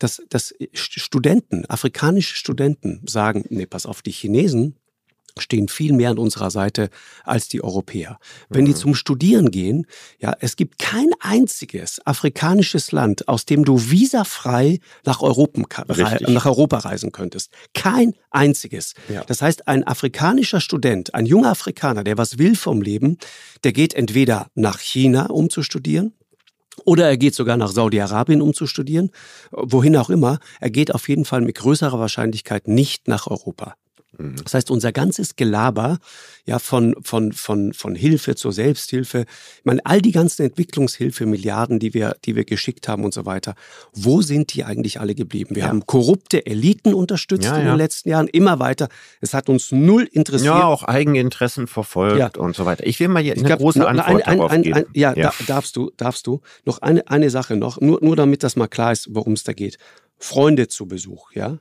dass, 0.00 0.22
dass 0.28 0.54
Studenten, 0.72 1.66
afrikanische 1.66 2.34
Studenten 2.34 3.02
sagen, 3.06 3.44
nee, 3.50 3.66
pass 3.66 3.86
auf, 3.86 4.02
die 4.02 4.12
Chinesen 4.12 4.74
stehen 5.38 5.68
viel 5.68 5.92
mehr 5.92 6.10
an 6.10 6.18
unserer 6.18 6.50
Seite 6.50 6.90
als 7.24 7.48
die 7.48 7.62
Europäer. 7.62 8.18
Wenn 8.48 8.64
die 8.64 8.72
mhm. 8.72 8.76
zum 8.76 8.94
Studieren 8.94 9.50
gehen, 9.50 9.86
ja, 10.18 10.34
es 10.40 10.56
gibt 10.56 10.78
kein 10.78 11.10
einziges 11.20 12.04
afrikanisches 12.04 12.92
Land, 12.92 13.28
aus 13.28 13.44
dem 13.44 13.64
du 13.64 13.78
visafrei 13.78 14.80
nach 15.04 15.22
Europa, 15.22 15.84
nach 16.26 16.46
Europa 16.46 16.78
reisen 16.78 17.12
könntest. 17.12 17.52
Kein 17.74 18.14
einziges. 18.30 18.94
Ja. 19.08 19.24
Das 19.24 19.42
heißt, 19.42 19.68
ein 19.68 19.86
afrikanischer 19.86 20.60
Student, 20.60 21.14
ein 21.14 21.26
junger 21.26 21.50
Afrikaner, 21.50 22.04
der 22.04 22.18
was 22.18 22.38
will 22.38 22.56
vom 22.56 22.82
Leben, 22.82 23.18
der 23.64 23.72
geht 23.72 23.94
entweder 23.94 24.48
nach 24.54 24.80
China, 24.80 25.26
um 25.26 25.50
zu 25.50 25.62
studieren, 25.62 26.12
oder 26.84 27.08
er 27.08 27.16
geht 27.16 27.34
sogar 27.34 27.56
nach 27.56 27.72
Saudi-Arabien, 27.72 28.42
um 28.42 28.54
zu 28.54 28.66
studieren. 28.66 29.10
Wohin 29.50 29.96
auch 29.96 30.10
immer. 30.10 30.38
Er 30.60 30.70
geht 30.70 30.94
auf 30.94 31.08
jeden 31.08 31.24
Fall 31.24 31.40
mit 31.40 31.56
größerer 31.56 31.98
Wahrscheinlichkeit 31.98 32.68
nicht 32.68 33.08
nach 33.08 33.26
Europa. 33.26 33.74
Mhm. 34.20 34.36
Das 34.42 34.54
heißt, 34.54 34.70
unser 34.70 34.92
ganzes 34.92 35.36
Gelaber, 35.36 35.98
ja, 36.46 36.58
von, 36.58 36.94
von, 37.02 37.32
von, 37.32 37.72
von 37.72 37.94
Hilfe 37.94 38.34
zur 38.34 38.52
Selbsthilfe, 38.52 39.26
ich 39.58 39.64
meine, 39.64 39.84
all 39.84 40.02
die 40.02 40.12
ganzen 40.12 40.42
Entwicklungshilfe, 40.42 41.26
Milliarden, 41.26 41.78
die 41.78 41.94
wir, 41.94 42.16
die 42.24 42.36
wir 42.36 42.44
geschickt 42.44 42.88
haben 42.88 43.04
und 43.04 43.14
so 43.14 43.26
weiter, 43.26 43.54
wo 43.92 44.22
sind 44.22 44.54
die 44.54 44.64
eigentlich 44.64 45.00
alle 45.00 45.14
geblieben? 45.14 45.54
Wir 45.54 45.64
ja. 45.64 45.68
haben 45.68 45.86
korrupte 45.86 46.46
Eliten 46.46 46.94
unterstützt 46.94 47.44
ja, 47.44 47.56
in 47.56 47.66
den 47.66 47.76
letzten 47.76 48.08
Jahren, 48.08 48.28
immer 48.28 48.58
weiter. 48.58 48.88
Es 49.20 49.34
hat 49.34 49.48
uns 49.48 49.72
null 49.72 50.08
interessiert. 50.10 50.54
Ja, 50.54 50.64
auch 50.64 50.84
Eigeninteressen 50.84 51.66
verfolgt 51.66 52.38
und 52.38 52.56
so 52.56 52.64
weiter. 52.64 52.86
Ich 52.86 53.00
will 53.00 53.08
mal 53.08 53.22
hier 53.22 53.34
eine 53.34 53.42
glaub, 53.42 53.58
große 53.58 53.86
Antwort 53.86 54.26
ein, 54.26 54.38
darauf 54.38 54.50
ein, 54.50 54.62
geben. 54.62 54.84
ja, 54.94 55.14
da, 55.14 55.32
darfst 55.46 55.76
du, 55.76 55.90
darfst 55.96 56.26
du. 56.26 56.40
Noch 56.64 56.82
eine, 56.82 57.06
eine 57.08 57.30
Sache 57.30 57.56
noch, 57.56 57.80
nur, 57.80 57.98
nur 58.02 58.16
damit 58.16 58.42
das 58.42 58.56
mal 58.56 58.68
klar 58.68 58.92
ist, 58.92 59.08
worum 59.10 59.34
es 59.34 59.44
da 59.44 59.52
geht. 59.52 59.78
Freunde 60.18 60.68
zu 60.68 60.86
Besuch, 60.86 61.32
ja? 61.32 61.58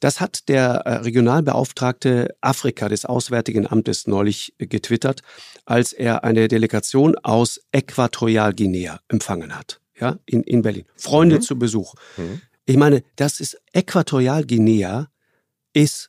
Das 0.00 0.20
hat 0.20 0.48
der 0.48 0.82
äh, 0.84 0.94
Regionalbeauftragte 0.96 2.34
Afrika 2.40 2.88
des 2.88 3.04
Auswärtigen 3.04 3.66
Amtes 3.66 4.06
neulich 4.06 4.54
getwittert, 4.58 5.22
als 5.64 5.92
er 5.92 6.24
eine 6.24 6.48
Delegation 6.48 7.16
aus 7.16 7.60
Äquatorialguinea 7.72 9.00
empfangen 9.08 9.56
hat, 9.56 9.80
ja, 9.98 10.18
in, 10.26 10.42
in 10.42 10.62
Berlin. 10.62 10.84
Freunde 10.96 11.36
mhm. 11.36 11.42
zu 11.42 11.58
Besuch. 11.58 11.94
Mhm. 12.16 12.40
Ich 12.66 12.76
meine, 12.76 13.02
das 13.16 13.40
ist 13.40 13.60
Äquatorialguinea 13.72 15.08
ist 15.72 16.08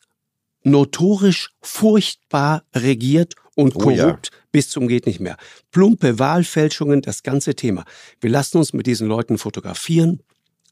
notorisch 0.63 1.49
furchtbar 1.61 2.63
regiert 2.75 3.35
und 3.55 3.73
korrupt 3.73 4.29
oh 4.31 4.35
ja. 4.35 4.41
bis 4.51 4.69
zum 4.69 4.87
geht 4.87 5.05
nicht 5.05 5.19
mehr. 5.19 5.37
Plumpe 5.71 6.19
Wahlfälschungen, 6.19 7.01
das 7.01 7.23
ganze 7.23 7.55
Thema. 7.55 7.85
Wir 8.19 8.29
lassen 8.29 8.57
uns 8.57 8.73
mit 8.73 8.87
diesen 8.87 9.07
Leuten 9.07 9.37
fotografieren, 9.37 10.21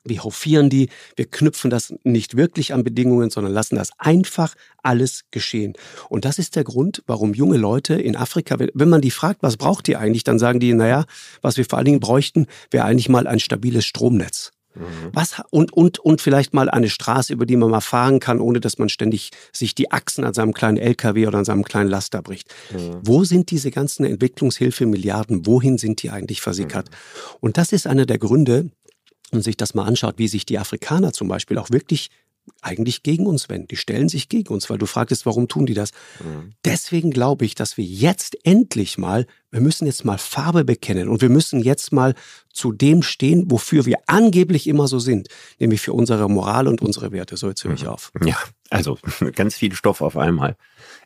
wir 0.03 0.23
hofieren 0.23 0.69
die, 0.69 0.89
wir 1.15 1.25
knüpfen 1.25 1.69
das 1.69 1.93
nicht 2.03 2.37
wirklich 2.37 2.73
an 2.73 2.83
Bedingungen, 2.83 3.29
sondern 3.29 3.53
lassen 3.53 3.75
das 3.75 3.91
einfach 3.97 4.55
alles 4.81 5.25
geschehen. 5.31 5.73
Und 6.09 6.25
das 6.25 6.39
ist 6.39 6.55
der 6.55 6.63
Grund, 6.63 7.03
warum 7.05 7.33
junge 7.33 7.57
Leute 7.57 7.95
in 7.95 8.15
Afrika, 8.15 8.57
wenn 8.59 8.89
man 8.89 9.01
die 9.01 9.11
fragt, 9.11 9.43
was 9.43 9.57
braucht 9.57 9.87
ihr 9.87 9.99
eigentlich, 9.99 10.23
dann 10.23 10.39
sagen 10.39 10.59
die, 10.59 10.73
naja, 10.73 11.05
was 11.41 11.57
wir 11.57 11.65
vor 11.65 11.77
allen 11.77 11.85
Dingen 11.85 11.99
bräuchten, 11.99 12.47
wäre 12.71 12.85
eigentlich 12.85 13.09
mal 13.09 13.27
ein 13.27 13.39
stabiles 13.39 13.85
Stromnetz. 13.85 14.51
Mhm. 14.75 15.09
Was, 15.13 15.41
und, 15.49 15.73
und, 15.73 15.99
und 15.99 16.21
vielleicht 16.21 16.53
mal 16.53 16.69
eine 16.69 16.89
Straße, 16.89 17.33
über 17.33 17.45
die 17.45 17.57
man 17.57 17.69
mal 17.69 17.81
fahren 17.81 18.19
kann, 18.19 18.39
ohne 18.39 18.59
dass 18.59 18.77
man 18.77 18.89
ständig 18.89 19.31
sich 19.51 19.75
die 19.75 19.91
Achsen 19.91 20.23
an 20.23 20.33
seinem 20.33 20.53
kleinen 20.53 20.77
LKW 20.77 21.27
oder 21.27 21.39
an 21.39 21.45
seinem 21.45 21.63
kleinen 21.63 21.89
Laster 21.89 22.21
bricht. 22.21 22.53
Mhm. 22.71 22.99
Wo 23.01 23.23
sind 23.23 23.51
diese 23.51 23.71
ganzen 23.71 24.05
Entwicklungshilfe-Milliarden? 24.05 25.45
Wohin 25.45 25.77
sind 25.77 26.03
die 26.03 26.11
eigentlich 26.11 26.41
versickert? 26.41 26.89
Mhm. 26.89 27.37
Und 27.41 27.57
das 27.57 27.71
ist 27.71 27.87
einer 27.87 28.05
der 28.05 28.19
Gründe, 28.19 28.69
und 29.31 29.41
sich 29.41 29.57
das 29.57 29.73
mal 29.73 29.85
anschaut, 29.85 30.15
wie 30.17 30.27
sich 30.27 30.45
die 30.45 30.59
Afrikaner 30.59 31.13
zum 31.13 31.27
Beispiel 31.27 31.57
auch 31.57 31.69
wirklich 31.69 32.09
eigentlich 32.61 33.03
gegen 33.03 33.25
uns 33.25 33.49
wenden. 33.49 33.67
Die 33.67 33.75
stellen 33.75 34.09
sich 34.09 34.29
gegen 34.29 34.53
uns, 34.53 34.69
weil 34.69 34.77
du 34.77 34.85
fragtest, 34.85 35.25
warum 35.25 35.47
tun 35.47 35.65
die 35.65 35.73
das? 35.73 35.91
Mhm. 36.19 36.53
Deswegen 36.65 37.11
glaube 37.11 37.45
ich, 37.45 37.55
dass 37.55 37.77
wir 37.77 37.85
jetzt 37.85 38.37
endlich 38.43 38.97
mal, 38.97 39.25
wir 39.51 39.61
müssen 39.61 39.85
jetzt 39.85 40.03
mal 40.03 40.17
Farbe 40.17 40.65
bekennen 40.65 41.09
und 41.09 41.21
wir 41.21 41.29
müssen 41.29 41.61
jetzt 41.61 41.91
mal 41.91 42.15
zu 42.51 42.71
dem 42.71 43.01
stehen, 43.03 43.49
wofür 43.49 43.85
wir 43.85 43.97
angeblich 44.07 44.67
immer 44.67 44.87
so 44.87 44.99
sind, 44.99 45.29
nämlich 45.59 45.81
für 45.81 45.93
unsere 45.93 46.29
Moral 46.29 46.67
und 46.67 46.81
unsere 46.81 47.11
Werte. 47.11 47.37
So, 47.37 47.47
jetzt 47.47 47.63
höre 47.63 47.73
ich 47.73 47.83
mhm. 47.83 47.89
auf. 47.89 48.11
Ja, 48.23 48.37
also 48.69 48.97
ganz 49.35 49.55
viel 49.55 49.73
Stoff 49.73 50.01
auf 50.01 50.17
einmal. 50.17 50.55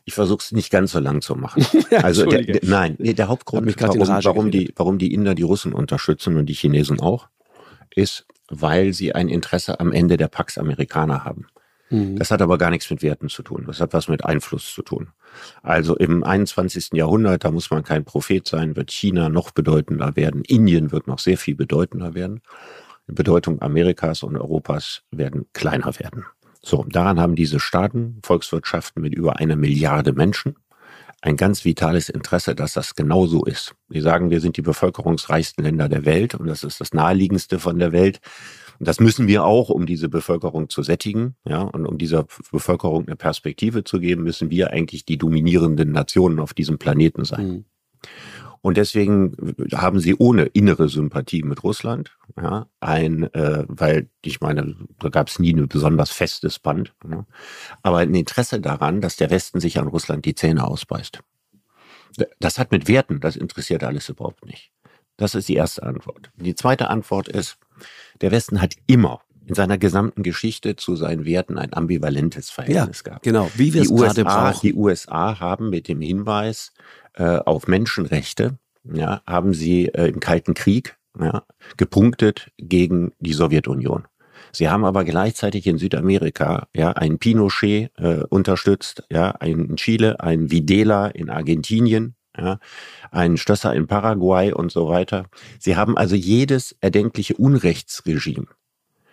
Ich 0.04 0.14
versuche 0.14 0.42
es 0.42 0.52
nicht 0.52 0.70
ganz 0.70 0.92
so 0.92 0.98
lang 0.98 1.20
zu 1.20 1.34
machen. 1.34 1.64
Also 1.90 2.26
der, 2.26 2.42
der, 2.42 2.60
nein, 2.64 2.96
der 2.98 3.28
Hauptgrund, 3.28 3.80
warum, 3.80 4.00
warum 4.00 4.50
die, 4.50 4.72
warum 4.76 4.98
die 4.98 5.14
Inder 5.14 5.34
die 5.34 5.42
Russen 5.42 5.72
unterstützen 5.72 6.36
und 6.36 6.46
die 6.46 6.54
Chinesen 6.54 7.00
auch, 7.00 7.28
ist, 7.94 8.26
weil 8.48 8.92
sie 8.92 9.14
ein 9.14 9.28
Interesse 9.28 9.80
am 9.80 9.92
Ende 9.92 10.16
der 10.16 10.28
Pax 10.28 10.58
Amerikaner 10.58 11.24
haben. 11.24 11.46
Mhm. 11.90 12.16
Das 12.16 12.30
hat 12.30 12.42
aber 12.42 12.58
gar 12.58 12.70
nichts 12.70 12.90
mit 12.90 13.02
Werten 13.02 13.28
zu 13.28 13.42
tun. 13.42 13.64
Das 13.66 13.80
hat 13.80 13.92
was 13.92 14.08
mit 14.08 14.24
Einfluss 14.24 14.72
zu 14.72 14.82
tun. 14.82 15.08
Also 15.62 15.96
im 15.96 16.24
21. 16.24 16.90
Jahrhundert, 16.92 17.44
da 17.44 17.50
muss 17.50 17.70
man 17.70 17.82
kein 17.82 18.04
Prophet 18.04 18.46
sein, 18.46 18.76
wird 18.76 18.90
China 18.90 19.28
noch 19.28 19.50
bedeutender 19.50 20.16
werden. 20.16 20.42
Indien 20.44 20.92
wird 20.92 21.06
noch 21.06 21.18
sehr 21.18 21.38
viel 21.38 21.54
bedeutender 21.54 22.14
werden. 22.14 22.40
Die 23.08 23.12
Bedeutung 23.12 23.60
Amerikas 23.60 24.22
und 24.22 24.36
Europas 24.36 25.02
werden 25.10 25.46
kleiner 25.52 25.98
werden. 25.98 26.24
So, 26.62 26.84
daran 26.88 27.20
haben 27.20 27.34
diese 27.34 27.60
Staaten, 27.60 28.20
Volkswirtschaften 28.24 29.02
mit 29.02 29.14
über 29.14 29.38
einer 29.38 29.56
Milliarde 29.56 30.14
Menschen, 30.14 30.56
ein 31.24 31.38
ganz 31.38 31.64
vitales 31.64 32.10
Interesse, 32.10 32.54
dass 32.54 32.74
das 32.74 32.94
genau 32.94 33.26
so 33.26 33.44
ist. 33.44 33.74
Wir 33.88 34.02
sagen, 34.02 34.28
wir 34.28 34.42
sind 34.42 34.58
die 34.58 34.62
bevölkerungsreichsten 34.62 35.64
Länder 35.64 35.88
der 35.88 36.04
Welt 36.04 36.34
und 36.34 36.46
das 36.46 36.62
ist 36.64 36.82
das 36.82 36.92
naheliegendste 36.92 37.58
von 37.58 37.78
der 37.78 37.92
Welt. 37.92 38.20
Und 38.78 38.86
das 38.86 39.00
müssen 39.00 39.26
wir 39.26 39.44
auch, 39.44 39.70
um 39.70 39.86
diese 39.86 40.10
Bevölkerung 40.10 40.68
zu 40.68 40.82
sättigen, 40.82 41.36
ja, 41.46 41.62
und 41.62 41.86
um 41.86 41.96
dieser 41.96 42.26
Bevölkerung 42.52 43.06
eine 43.06 43.16
Perspektive 43.16 43.84
zu 43.84 44.00
geben, 44.00 44.22
müssen 44.22 44.50
wir 44.50 44.70
eigentlich 44.70 45.06
die 45.06 45.16
dominierenden 45.16 45.92
Nationen 45.92 46.40
auf 46.40 46.52
diesem 46.52 46.76
Planeten 46.76 47.24
sein. 47.24 47.46
Mhm. 47.46 47.64
Und 48.64 48.78
deswegen 48.78 49.36
haben 49.74 50.00
sie 50.00 50.14
ohne 50.14 50.46
innere 50.46 50.88
Sympathie 50.88 51.42
mit 51.42 51.62
Russland, 51.62 52.16
ja, 52.40 52.66
ein, 52.80 53.24
äh, 53.34 53.66
weil 53.68 54.08
ich 54.24 54.40
meine, 54.40 54.74
da 55.00 55.10
gab 55.10 55.28
es 55.28 55.38
nie 55.38 55.52
ein 55.52 55.68
besonders 55.68 56.10
festes 56.10 56.58
Band, 56.58 56.94
ja, 57.06 57.26
aber 57.82 57.98
ein 57.98 58.14
Interesse 58.14 58.62
daran, 58.62 59.02
dass 59.02 59.16
der 59.16 59.28
Westen 59.28 59.60
sich 59.60 59.78
an 59.78 59.86
Russland 59.86 60.24
die 60.24 60.34
Zähne 60.34 60.66
ausbeißt. 60.66 61.20
Das 62.40 62.58
hat 62.58 62.72
mit 62.72 62.88
Werten, 62.88 63.20
das 63.20 63.36
interessiert 63.36 63.84
alles 63.84 64.08
überhaupt 64.08 64.46
nicht. 64.46 64.72
Das 65.18 65.34
ist 65.34 65.50
die 65.50 65.56
erste 65.56 65.82
Antwort. 65.82 66.30
Die 66.36 66.54
zweite 66.54 66.88
Antwort 66.88 67.28
ist, 67.28 67.58
der 68.22 68.30
Westen 68.30 68.62
hat 68.62 68.76
immer 68.86 69.20
in 69.46 69.54
seiner 69.54 69.78
gesamten 69.78 70.22
Geschichte 70.22 70.76
zu 70.76 70.96
seinen 70.96 71.24
Werten 71.24 71.58
ein 71.58 71.72
ambivalentes 71.72 72.50
Verhältnis 72.50 72.98
ja, 72.98 73.10
gehabt. 73.10 73.24
Genau, 73.24 73.50
wie 73.56 73.74
wir 73.74 73.82
es 73.82 73.94
gerade 73.94 74.24
brauchen. 74.24 74.60
Die 74.62 74.74
USA 74.74 75.38
haben 75.40 75.70
mit 75.70 75.88
dem 75.88 76.00
Hinweis 76.00 76.72
äh, 77.14 77.36
auf 77.38 77.66
Menschenrechte, 77.66 78.58
ja, 78.84 79.22
haben 79.26 79.54
sie 79.54 79.86
äh, 79.88 80.08
im 80.08 80.20
Kalten 80.20 80.54
Krieg 80.54 80.96
ja, 81.18 81.44
gepunktet 81.76 82.50
gegen 82.58 83.12
die 83.20 83.32
Sowjetunion. 83.32 84.06
Sie 84.52 84.68
haben 84.68 84.84
aber 84.84 85.04
gleichzeitig 85.04 85.66
in 85.66 85.78
Südamerika 85.78 86.68
ja 86.74 86.92
einen 86.92 87.18
Pinochet 87.18 87.90
äh, 87.96 88.22
unterstützt, 88.28 89.04
ja, 89.10 89.30
einen 89.30 89.70
in 89.70 89.76
Chile, 89.76 90.20
einen 90.20 90.50
Videla 90.50 91.08
in 91.08 91.28
Argentinien, 91.28 92.14
ja, 92.36 92.58
einen 93.10 93.36
Stösser 93.36 93.74
in 93.74 93.86
Paraguay 93.86 94.52
und 94.52 94.72
so 94.72 94.88
weiter. 94.88 95.26
Sie 95.58 95.76
haben 95.76 95.96
also 95.96 96.14
jedes 96.14 96.76
erdenkliche 96.80 97.34
Unrechtsregime 97.34 98.46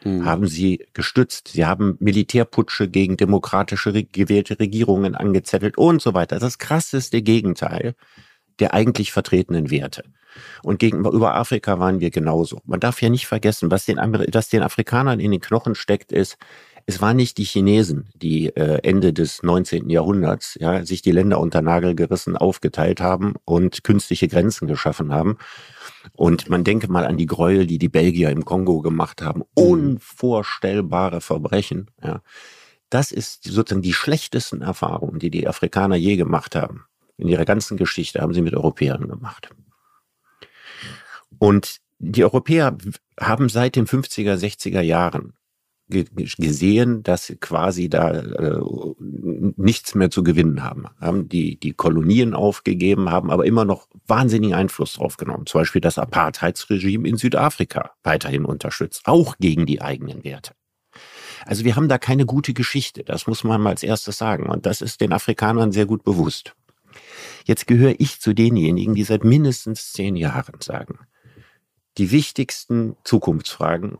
mhm. 0.04 0.26
haben 0.26 0.48
sie 0.48 0.86
gestützt. 0.94 1.50
Sie 1.50 1.66
haben 1.66 1.98
Militärputsche 2.00 2.88
gegen 2.88 3.18
demokratische 3.18 3.92
gewählte 4.04 4.60
Regierungen 4.60 5.16
angezettelt 5.16 5.78
und 5.78 6.02
so 6.02 6.14
weiter. 6.14 6.40
Das 6.40 6.58
krasseste 6.58 7.22
Gegenteil 7.22 7.96
der 8.60 8.74
eigentlich 8.74 9.12
vertretenen 9.12 9.72
Werte. 9.72 10.04
Und 10.64 10.80
gegenüber 10.80 11.36
Afrika 11.36 11.80
waren 11.80 12.00
wir 12.00 12.12
genauso. 12.12 12.62
Man 12.66 12.80
darf 12.80 13.02
ja 13.02 13.10
nicht 13.10 13.28
vergessen, 13.28 13.72
was 13.72 13.86
den, 13.86 14.00
Amer 14.00 14.24
was 14.32 14.50
den 14.50 14.64
Afrikanern 14.64 15.20
in 15.20 15.32
den 15.32 15.42
Knochen 15.42 15.76
steckt, 15.76 16.12
ist, 16.12 16.38
es 16.86 17.02
waren 17.02 17.18
nicht 17.18 17.38
die 17.38 17.44
Chinesen, 17.44 18.10
die 18.16 18.48
äh, 18.48 18.80
Ende 18.84 19.14
des 19.14 19.44
19. 19.44 19.90
Jahrhunderts 19.90 20.58
ja, 20.60 20.86
sich 20.86 21.02
die 21.02 21.12
Länder 21.12 21.40
unter 21.40 21.62
Nagel 21.62 21.96
gerissen, 21.96 22.38
aufgeteilt 22.38 23.02
haben 23.02 23.36
und 23.46 23.84
künstliche 23.84 24.28
Grenzen 24.28 24.68
geschaffen 24.68 25.14
haben. 25.14 25.38
Und 26.14 26.50
man 26.50 26.64
denke 26.64 26.92
mal 26.92 27.06
an 27.06 27.18
die 27.18 27.26
Gräuel, 27.26 27.68
die 27.68 27.78
die 27.78 27.90
Belgier 27.90 28.30
im 28.30 28.46
Kongo 28.46 28.82
gemacht 28.82 29.22
haben. 29.22 29.40
Mhm. 29.40 29.64
Unvorstellbare 29.64 31.22
Verbrechen. 31.22 31.90
Ja. 32.04 32.22
Das 32.90 33.12
ist 33.12 33.44
sozusagen 33.44 33.82
die 33.82 33.94
schlechtesten 33.94 34.62
Erfahrungen, 34.62 35.20
die 35.20 35.30
die 35.30 35.48
Afrikaner 35.48 35.96
je 35.96 36.18
gemacht 36.18 36.56
haben. 36.56 36.86
In 37.18 37.28
ihrer 37.28 37.46
ganzen 37.46 37.78
Geschichte 37.78 38.20
haben 38.20 38.34
sie 38.34 38.42
mit 38.42 38.54
Europäern 38.54 39.08
gemacht. 39.08 39.50
Und 41.40 41.78
die 42.00 42.24
Europäer 42.24 42.76
haben 43.20 43.48
seit 43.48 43.76
den 43.76 43.86
50er, 43.86 44.36
60er 44.36 44.82
Jahren 44.82 45.34
gesehen, 45.92 47.04
dass 47.04 47.26
sie 47.26 47.36
quasi 47.36 47.90
da 47.90 48.12
äh, 48.12 48.62
nichts 49.00 49.94
mehr 49.94 50.10
zu 50.10 50.24
gewinnen 50.24 50.64
haben. 50.64 50.86
Haben 51.00 51.30
die, 51.30 51.60
die 51.60 51.74
Kolonien 51.74 52.34
aufgegeben, 52.34 53.10
haben 53.10 53.30
aber 53.30 53.46
immer 53.46 53.66
noch 53.66 53.88
wahnsinnigen 54.08 54.56
Einfluss 54.56 54.94
drauf 54.94 55.18
genommen. 55.18 55.46
Zum 55.46 55.62
Beispiel 55.62 55.82
das 55.82 55.98
Apartheidsregime 55.98 57.08
in 57.08 57.18
Südafrika 57.18 57.92
weiterhin 58.04 58.46
unterstützt, 58.46 59.04
auch 59.06 59.36
gegen 59.40 59.66
die 59.66 59.82
eigenen 59.82 60.24
Werte. 60.24 60.54
Also 61.46 61.66
wir 61.66 61.76
haben 61.76 61.90
da 61.90 61.98
keine 61.98 62.26
gute 62.26 62.54
Geschichte, 62.54 63.04
das 63.04 63.28
muss 63.28 63.44
man 63.44 63.62
mal 63.62 63.72
als 63.72 63.84
erstes 63.84 64.18
sagen. 64.18 64.48
Und 64.48 64.66
das 64.66 64.82
ist 64.82 65.02
den 65.02 65.14
Afrikanern 65.14 65.72
sehr 65.72 65.86
gut 65.86 66.04
bewusst. 66.04 66.56
Jetzt 67.46 67.68
gehöre 67.68 67.96
ich 67.98 68.20
zu 68.20 68.34
denjenigen, 68.34 68.96
die 68.96 69.04
seit 69.04 69.24
mindestens 69.24 69.94
zehn 69.94 70.16
Jahren 70.16 70.62
sagen, 70.62 71.00
die 71.98 72.12
wichtigsten 72.12 72.96
Zukunftsfragen 73.04 73.98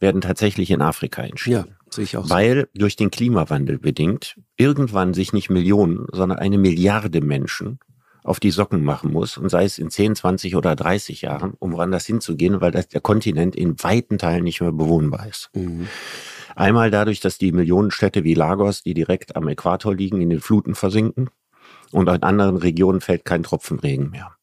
werden 0.00 0.20
tatsächlich 0.20 0.70
in 0.70 0.82
Afrika 0.82 1.22
entschieden. 1.22 1.66
Ja, 1.68 1.76
sehe 1.90 2.04
ich 2.04 2.16
auch. 2.16 2.28
Weil 2.28 2.68
so. 2.72 2.80
durch 2.80 2.96
den 2.96 3.10
Klimawandel 3.10 3.78
bedingt 3.78 4.38
irgendwann 4.56 5.14
sich 5.14 5.32
nicht 5.32 5.50
Millionen, 5.50 6.06
sondern 6.12 6.38
eine 6.38 6.58
Milliarde 6.58 7.20
Menschen 7.20 7.78
auf 8.26 8.40
die 8.40 8.50
Socken 8.50 8.82
machen 8.82 9.12
muss 9.12 9.36
und 9.38 9.50
sei 9.50 9.64
es 9.64 9.78
in 9.78 9.88
10, 9.88 10.16
20 10.16 10.56
oder 10.56 10.74
30 10.74 11.22
Jahren, 11.22 11.54
um 11.58 11.72
woanders 11.72 12.06
hinzugehen, 12.06 12.60
weil 12.60 12.72
das, 12.72 12.88
der 12.88 13.00
Kontinent 13.00 13.54
in 13.54 13.80
weiten 13.82 14.18
Teilen 14.18 14.42
nicht 14.42 14.60
mehr 14.60 14.72
bewohnbar 14.72 15.28
ist. 15.28 15.50
Mhm. 15.54 15.86
Einmal 16.56 16.90
dadurch, 16.90 17.20
dass 17.20 17.38
die 17.38 17.52
Millionenstädte 17.52 18.24
wie 18.24 18.34
Lagos, 18.34 18.82
die 18.82 18.94
direkt 18.94 19.36
am 19.36 19.46
Äquator 19.46 19.94
liegen, 19.94 20.20
in 20.20 20.30
den 20.30 20.40
Fluten 20.40 20.74
versinken 20.74 21.30
und 21.92 22.08
in 22.08 22.22
anderen 22.22 22.56
Regionen 22.56 23.00
fällt 23.00 23.24
kein 23.24 23.44
Tropfen 23.44 23.78
Regen 23.78 24.10
mehr. 24.10 24.35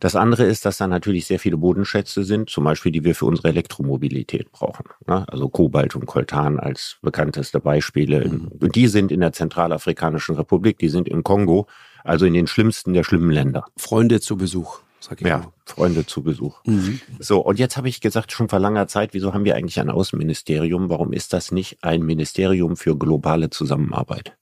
Das 0.00 0.16
andere 0.16 0.44
ist, 0.44 0.64
dass 0.64 0.78
da 0.78 0.86
natürlich 0.86 1.26
sehr 1.26 1.38
viele 1.38 1.56
Bodenschätze 1.56 2.24
sind, 2.24 2.50
zum 2.50 2.64
Beispiel, 2.64 2.92
die 2.92 3.04
wir 3.04 3.14
für 3.14 3.26
unsere 3.26 3.48
Elektromobilität 3.48 4.50
brauchen. 4.52 4.84
Ne? 5.06 5.24
Also 5.28 5.48
Kobalt 5.48 5.94
und 5.96 6.06
Koltan 6.06 6.58
als 6.58 6.98
bekannteste 7.02 7.60
Beispiele. 7.60 8.28
Mhm. 8.28 8.48
Und 8.60 8.74
die 8.74 8.88
sind 8.88 9.12
in 9.12 9.20
der 9.20 9.32
Zentralafrikanischen 9.32 10.36
Republik, 10.36 10.78
die 10.78 10.88
sind 10.88 11.08
im 11.08 11.24
Kongo, 11.24 11.66
also 12.02 12.26
in 12.26 12.34
den 12.34 12.46
schlimmsten 12.46 12.92
der 12.92 13.04
schlimmen 13.04 13.30
Länder. 13.30 13.64
Freunde 13.76 14.20
zu 14.20 14.36
Besuch. 14.36 14.80
Sag 15.00 15.20
ich 15.20 15.26
ja, 15.26 15.38
mal. 15.38 15.52
Freunde 15.66 16.06
zu 16.06 16.22
Besuch. 16.22 16.60
Mhm. 16.64 16.98
So, 17.18 17.40
und 17.40 17.58
jetzt 17.58 17.76
habe 17.76 17.90
ich 17.90 18.00
gesagt, 18.00 18.32
schon 18.32 18.48
vor 18.48 18.58
langer 18.58 18.88
Zeit, 18.88 19.12
wieso 19.12 19.34
haben 19.34 19.44
wir 19.44 19.54
eigentlich 19.54 19.78
ein 19.78 19.90
Außenministerium? 19.90 20.88
Warum 20.88 21.12
ist 21.12 21.34
das 21.34 21.52
nicht 21.52 21.78
ein 21.82 22.02
Ministerium 22.02 22.76
für 22.76 22.96
globale 22.96 23.50
Zusammenarbeit? 23.50 24.34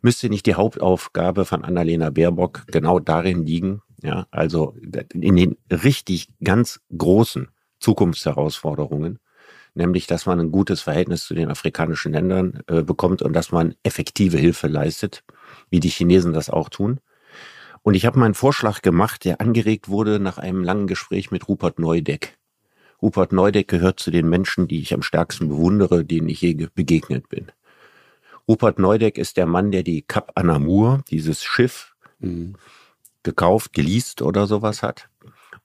Müsste 0.00 0.30
nicht 0.30 0.46
die 0.46 0.54
Hauptaufgabe 0.54 1.44
von 1.44 1.64
Annalena 1.64 2.10
Baerbock 2.10 2.64
genau 2.68 2.98
darin 2.98 3.44
liegen, 3.44 3.82
ja, 4.06 4.26
also 4.30 4.76
in 5.12 5.36
den 5.36 5.56
richtig 5.68 6.28
ganz 6.42 6.80
großen 6.96 7.48
Zukunftsherausforderungen, 7.80 9.18
nämlich 9.74 10.06
dass 10.06 10.26
man 10.26 10.38
ein 10.38 10.52
gutes 10.52 10.80
Verhältnis 10.80 11.24
zu 11.24 11.34
den 11.34 11.50
afrikanischen 11.50 12.12
Ländern 12.12 12.60
äh, 12.68 12.82
bekommt 12.82 13.20
und 13.20 13.32
dass 13.32 13.50
man 13.50 13.74
effektive 13.82 14.38
Hilfe 14.38 14.68
leistet, 14.68 15.24
wie 15.70 15.80
die 15.80 15.88
Chinesen 15.88 16.32
das 16.32 16.50
auch 16.50 16.68
tun. 16.68 17.00
Und 17.82 17.94
ich 17.94 18.06
habe 18.06 18.18
meinen 18.18 18.34
Vorschlag 18.34 18.80
gemacht, 18.80 19.24
der 19.24 19.40
angeregt 19.40 19.88
wurde 19.88 20.20
nach 20.20 20.38
einem 20.38 20.62
langen 20.62 20.86
Gespräch 20.86 21.32
mit 21.32 21.48
Rupert 21.48 21.80
Neudeck. 21.80 22.38
Rupert 23.02 23.32
Neudeck 23.32 23.66
gehört 23.66 23.98
zu 23.98 24.12
den 24.12 24.28
Menschen, 24.28 24.68
die 24.68 24.80
ich 24.80 24.94
am 24.94 25.02
stärksten 25.02 25.48
bewundere, 25.48 26.04
denen 26.04 26.28
ich 26.28 26.40
je 26.40 26.68
begegnet 26.74 27.28
bin. 27.28 27.50
Rupert 28.48 28.78
Neudeck 28.78 29.18
ist 29.18 29.36
der 29.36 29.46
Mann, 29.46 29.72
der 29.72 29.82
die 29.82 30.02
Cap 30.02 30.30
Anamur, 30.36 31.02
dieses 31.10 31.42
Schiff, 31.42 31.96
mhm 32.20 32.54
gekauft, 33.26 33.74
geleast 33.74 34.22
oder 34.22 34.46
sowas 34.46 34.82
hat 34.82 35.10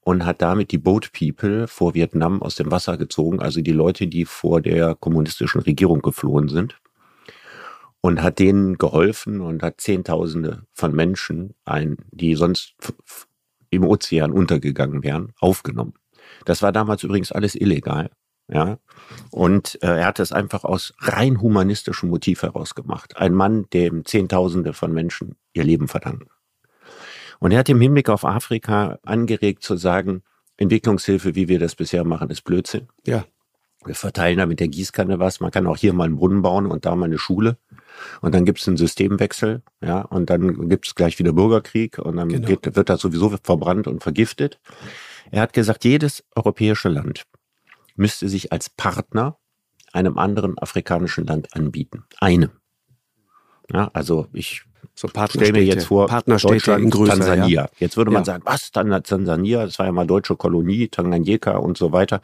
und 0.00 0.26
hat 0.26 0.42
damit 0.42 0.72
die 0.72 0.78
Boat 0.78 1.12
People 1.12 1.68
vor 1.68 1.94
Vietnam 1.94 2.42
aus 2.42 2.56
dem 2.56 2.70
Wasser 2.70 2.98
gezogen, 2.98 3.40
also 3.40 3.62
die 3.62 3.72
Leute, 3.72 4.06
die 4.08 4.26
vor 4.26 4.60
der 4.60 4.94
kommunistischen 4.94 5.62
Regierung 5.62 6.02
geflohen 6.02 6.48
sind 6.48 6.78
und 8.02 8.20
hat 8.20 8.40
denen 8.40 8.76
geholfen 8.76 9.40
und 9.40 9.62
hat 9.62 9.80
Zehntausende 9.80 10.64
von 10.72 10.92
Menschen, 10.92 11.54
ein, 11.64 11.96
die 12.10 12.34
sonst 12.34 12.74
im 13.70 13.84
Ozean 13.84 14.32
untergegangen 14.32 15.02
wären, 15.02 15.32
aufgenommen. 15.38 15.94
Das 16.44 16.62
war 16.62 16.72
damals 16.72 17.04
übrigens 17.04 17.32
alles 17.32 17.54
illegal. 17.54 18.10
Ja, 18.48 18.78
und 19.30 19.78
äh, 19.82 20.00
er 20.00 20.06
hat 20.06 20.18
es 20.18 20.32
einfach 20.32 20.64
aus 20.64 20.92
rein 20.98 21.40
humanistischem 21.40 22.10
Motiv 22.10 22.42
heraus 22.42 22.74
gemacht. 22.74 23.16
Ein 23.16 23.32
Mann, 23.32 23.66
dem 23.72 24.04
Zehntausende 24.04 24.74
von 24.74 24.92
Menschen 24.92 25.36
ihr 25.54 25.64
Leben 25.64 25.86
verdanken. 25.88 26.28
Und 27.42 27.50
er 27.50 27.58
hat 27.58 27.68
im 27.68 27.80
Hinblick 27.80 28.08
auf 28.08 28.24
Afrika 28.24 29.00
angeregt 29.02 29.64
zu 29.64 29.76
sagen, 29.76 30.22
Entwicklungshilfe, 30.58 31.34
wie 31.34 31.48
wir 31.48 31.58
das 31.58 31.74
bisher 31.74 32.04
machen, 32.04 32.30
ist 32.30 32.42
Blödsinn. 32.42 32.86
Ja. 33.04 33.24
Wir 33.84 33.96
verteilen 33.96 34.38
da 34.38 34.46
mit 34.46 34.60
der 34.60 34.68
Gießkanne 34.68 35.18
was. 35.18 35.40
Man 35.40 35.50
kann 35.50 35.66
auch 35.66 35.76
hier 35.76 35.92
mal 35.92 36.04
einen 36.04 36.14
Brunnen 36.14 36.42
bauen 36.42 36.66
und 36.66 36.86
da 36.86 36.94
mal 36.94 37.06
eine 37.06 37.18
Schule. 37.18 37.56
Und 38.20 38.32
dann 38.32 38.44
gibt 38.44 38.60
es 38.60 38.68
einen 38.68 38.76
Systemwechsel, 38.76 39.62
ja, 39.80 40.02
und 40.02 40.30
dann 40.30 40.68
gibt 40.68 40.86
es 40.86 40.94
gleich 40.94 41.18
wieder 41.18 41.32
Bürgerkrieg 41.32 41.98
und 41.98 42.16
dann 42.16 42.28
genau. 42.28 42.46
geht, 42.46 42.76
wird 42.76 42.88
das 42.88 43.00
sowieso 43.00 43.36
verbrannt 43.42 43.88
und 43.88 44.04
vergiftet. 44.04 44.60
Er 45.32 45.42
hat 45.42 45.52
gesagt, 45.52 45.82
jedes 45.82 46.22
europäische 46.36 46.90
Land 46.90 47.24
müsste 47.96 48.28
sich 48.28 48.52
als 48.52 48.70
Partner 48.70 49.36
einem 49.92 50.16
anderen 50.16 50.58
afrikanischen 50.58 51.26
Land 51.26 51.56
anbieten. 51.56 52.04
Einem. 52.20 52.50
Ja, 53.68 53.90
also 53.94 54.28
ich 54.32 54.62
so 54.94 55.08
Stell 55.08 55.52
mir 55.52 55.64
jetzt 55.64 55.86
vor, 55.86 56.06
Deutschland, 56.26 56.90
größer, 56.90 57.14
Tansania. 57.14 57.62
Ja? 57.62 57.68
Jetzt 57.78 57.96
würde 57.96 58.10
man 58.10 58.22
ja. 58.22 58.26
sagen, 58.26 58.42
was, 58.44 58.70
Tansania, 58.70 59.64
das 59.64 59.78
war 59.78 59.86
ja 59.86 59.92
mal 59.92 60.06
deutsche 60.06 60.36
Kolonie, 60.36 60.88
Tanganyika 60.88 61.56
und 61.56 61.78
so 61.78 61.92
weiter. 61.92 62.20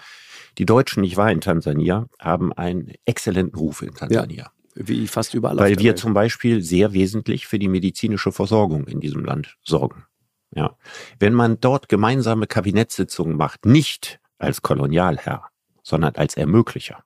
Die 0.58 0.66
Deutschen, 0.66 1.02
ich 1.04 1.16
war 1.16 1.30
in 1.30 1.40
Tansania, 1.40 2.06
haben 2.18 2.52
einen 2.52 2.92
exzellenten 3.04 3.58
Ruf 3.58 3.82
in 3.82 3.94
Tansania. 3.94 4.44
Ja, 4.44 4.50
wie 4.74 5.06
fast 5.06 5.34
überall. 5.34 5.56
Weil 5.56 5.78
wir 5.78 5.90
Welt. 5.90 5.98
zum 5.98 6.14
Beispiel 6.14 6.62
sehr 6.62 6.92
wesentlich 6.92 7.46
für 7.46 7.58
die 7.58 7.68
medizinische 7.68 8.32
Versorgung 8.32 8.86
in 8.86 9.00
diesem 9.00 9.24
Land 9.24 9.56
sorgen. 9.62 10.04
Ja. 10.54 10.76
Wenn 11.18 11.34
man 11.34 11.60
dort 11.60 11.88
gemeinsame 11.88 12.46
Kabinettssitzungen 12.46 13.36
macht, 13.36 13.66
nicht 13.66 14.20
als 14.38 14.62
Kolonialherr, 14.62 15.48
sondern 15.82 16.14
als 16.16 16.36
Ermöglicher, 16.36 17.02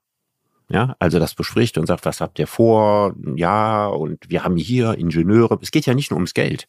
ja, 0.73 0.95
also 0.97 1.19
das 1.19 1.35
bespricht 1.35 1.77
und 1.77 1.85
sagt, 1.85 2.03
was 2.03 2.19
habt 2.19 2.39
ihr 2.39 2.47
vor? 2.47 3.13
Ja, 3.35 3.85
und 3.85 4.27
wir 4.31 4.43
haben 4.43 4.57
hier 4.57 4.97
Ingenieure. 4.97 5.59
Es 5.61 5.69
geht 5.69 5.85
ja 5.85 5.93
nicht 5.93 6.09
nur 6.09 6.17
ums 6.17 6.33
Geld. 6.33 6.67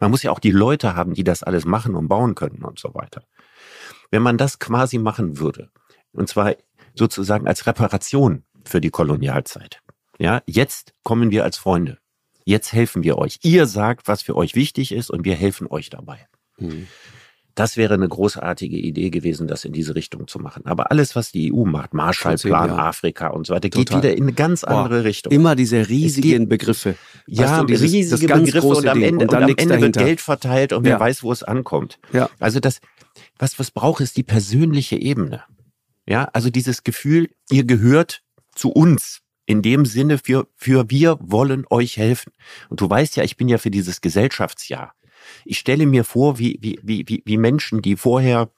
Man 0.00 0.10
muss 0.10 0.22
ja 0.22 0.32
auch 0.32 0.38
die 0.38 0.50
Leute 0.50 0.94
haben, 0.94 1.14
die 1.14 1.24
das 1.24 1.42
alles 1.42 1.64
machen 1.64 1.94
und 1.94 2.08
bauen 2.08 2.34
können 2.34 2.62
und 2.62 2.78
so 2.78 2.92
weiter. 2.92 3.22
Wenn 4.10 4.20
man 4.20 4.36
das 4.36 4.58
quasi 4.58 4.98
machen 4.98 5.38
würde, 5.38 5.70
und 6.12 6.28
zwar 6.28 6.56
sozusagen 6.94 7.48
als 7.48 7.66
Reparation 7.66 8.44
für 8.66 8.82
die 8.82 8.90
Kolonialzeit. 8.90 9.80
Ja, 10.18 10.42
jetzt 10.44 10.92
kommen 11.02 11.30
wir 11.30 11.44
als 11.44 11.56
Freunde. 11.56 11.96
Jetzt 12.44 12.74
helfen 12.74 13.02
wir 13.02 13.16
euch. 13.16 13.38
Ihr 13.44 13.64
sagt, 13.64 14.08
was 14.08 14.20
für 14.20 14.36
euch 14.36 14.56
wichtig 14.56 14.92
ist 14.92 15.08
und 15.08 15.24
wir 15.24 15.34
helfen 15.34 15.68
euch 15.68 15.88
dabei. 15.88 16.26
Mhm 16.58 16.86
Das 17.58 17.76
wäre 17.76 17.94
eine 17.94 18.06
großartige 18.06 18.76
Idee 18.76 19.10
gewesen, 19.10 19.48
das 19.48 19.64
in 19.64 19.72
diese 19.72 19.96
Richtung 19.96 20.28
zu 20.28 20.38
machen. 20.38 20.64
Aber 20.66 20.92
alles, 20.92 21.16
was 21.16 21.32
die 21.32 21.52
EU 21.52 21.64
macht, 21.64 21.92
Marshallplan, 21.92 22.70
Afrika 22.70 23.28
und 23.30 23.48
so 23.48 23.54
weiter, 23.54 23.68
Total. 23.68 23.84
geht 23.84 23.96
wieder 23.96 24.16
in 24.16 24.22
eine 24.22 24.32
ganz 24.32 24.62
andere 24.62 25.00
Boah, 25.00 25.04
Richtung. 25.04 25.32
Immer 25.32 25.56
diese 25.56 25.88
riesigen 25.88 26.48
Begriffe. 26.48 26.94
Ja, 27.26 27.50
weißt 27.50 27.62
du, 27.62 27.64
dieses, 27.66 27.92
riesige 27.92 28.32
Begriffe 28.32 28.64
und 28.64 28.86
am 28.86 29.02
Ende, 29.02 29.24
und, 29.24 29.34
und 29.34 29.42
am 29.42 29.54
Ende 29.56 29.80
wird 29.80 29.96
Geld 29.96 30.20
verteilt 30.20 30.72
und 30.72 30.86
ja. 30.86 30.92
wer 30.92 31.00
weiß, 31.00 31.24
wo 31.24 31.32
es 31.32 31.42
ankommt. 31.42 31.98
Ja. 32.12 32.30
Also 32.38 32.60
das, 32.60 32.80
was, 33.40 33.58
was 33.58 33.72
braucht, 33.72 34.02
ist 34.02 34.16
die 34.16 34.22
persönliche 34.22 34.94
Ebene. 34.94 35.42
Ja, 36.06 36.28
also 36.32 36.50
dieses 36.50 36.84
Gefühl, 36.84 37.28
ihr 37.50 37.64
gehört 37.64 38.22
zu 38.54 38.70
uns. 38.70 39.18
In 39.46 39.62
dem 39.62 39.84
Sinne, 39.84 40.18
für, 40.18 40.46
für 40.56 40.90
wir 40.90 41.16
wollen 41.20 41.64
euch 41.70 41.96
helfen. 41.96 42.32
Und 42.68 42.82
du 42.82 42.88
weißt 42.88 43.16
ja, 43.16 43.24
ich 43.24 43.36
bin 43.36 43.48
ja 43.48 43.58
für 43.58 43.70
dieses 43.70 44.00
Gesellschaftsjahr. 44.00 44.92
Ich 45.44 45.58
stelle 45.58 45.86
mir 45.86 46.04
vor, 46.04 46.38
wie, 46.38 46.58
wie, 46.60 46.78
wie, 46.82 47.22
wie 47.24 47.36
Menschen, 47.36 47.82
die 47.82 47.96
vorher 47.96 48.50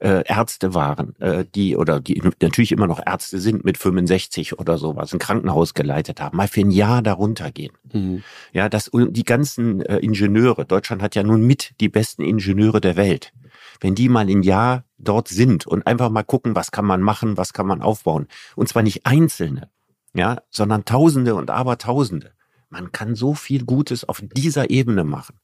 äh, 0.00 0.22
Ärzte 0.26 0.74
waren, 0.74 1.16
äh, 1.20 1.44
die 1.54 1.76
oder 1.76 2.00
die 2.00 2.22
natürlich 2.40 2.72
immer 2.72 2.86
noch 2.86 3.00
Ärzte 3.04 3.40
sind 3.40 3.64
mit 3.64 3.78
65 3.78 4.58
oder 4.58 4.78
sowas, 4.78 5.12
ein 5.12 5.18
Krankenhaus 5.18 5.74
geleitet 5.74 6.20
haben, 6.20 6.36
mal 6.36 6.48
für 6.48 6.60
ein 6.60 6.70
Jahr 6.70 7.02
darunter 7.02 7.50
gehen. 7.50 7.72
Mhm. 7.92 8.22
Ja, 8.52 8.68
das 8.68 8.90
die 8.92 9.24
ganzen 9.24 9.80
äh, 9.82 9.98
Ingenieure, 9.98 10.64
Deutschland 10.64 11.02
hat 11.02 11.14
ja 11.14 11.22
nun 11.22 11.46
mit 11.46 11.74
die 11.80 11.88
besten 11.88 12.22
Ingenieure 12.22 12.80
der 12.80 12.96
Welt. 12.96 13.32
Wenn 13.80 13.94
die 13.94 14.08
mal 14.08 14.28
ein 14.28 14.42
Jahr 14.42 14.84
dort 14.98 15.28
sind 15.28 15.66
und 15.66 15.86
einfach 15.86 16.10
mal 16.10 16.22
gucken, 16.22 16.54
was 16.54 16.70
kann 16.70 16.84
man 16.84 17.02
machen, 17.02 17.36
was 17.36 17.52
kann 17.52 17.66
man 17.66 17.82
aufbauen. 17.82 18.28
Und 18.56 18.68
zwar 18.68 18.82
nicht 18.82 19.06
Einzelne, 19.06 19.68
ja, 20.14 20.42
sondern 20.50 20.84
Tausende 20.84 21.34
und 21.34 21.50
Abertausende. 21.50 22.32
Man 22.70 22.92
kann 22.92 23.14
so 23.14 23.34
viel 23.34 23.64
Gutes 23.64 24.08
auf 24.08 24.22
dieser 24.22 24.70
Ebene 24.70 25.04
machen. 25.04 25.38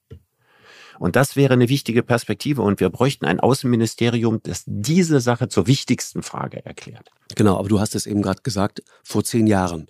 Und 1.01 1.17
das 1.17 1.35
wäre 1.35 1.55
eine 1.55 1.71
wichtige 1.71 2.03
Perspektive. 2.03 2.61
Und 2.61 2.79
wir 2.79 2.91
bräuchten 2.91 3.25
ein 3.25 3.41
Außenministerium, 3.41 4.41
das 4.43 4.65
diese 4.67 5.21
Sache 5.21 5.49
zur 5.49 5.67
wichtigsten 5.67 6.23
Frage 6.23 6.65
erklärt. 6.67 7.11
Genau, 7.37 7.59
aber 7.59 7.69
du 7.69 7.81
hast 7.81 7.95
es 7.95 8.05
eben 8.05 8.21
gerade 8.21 8.43
gesagt, 8.43 8.83
vor 9.03 9.25
zehn 9.25 9.47
Jahren 9.47 9.87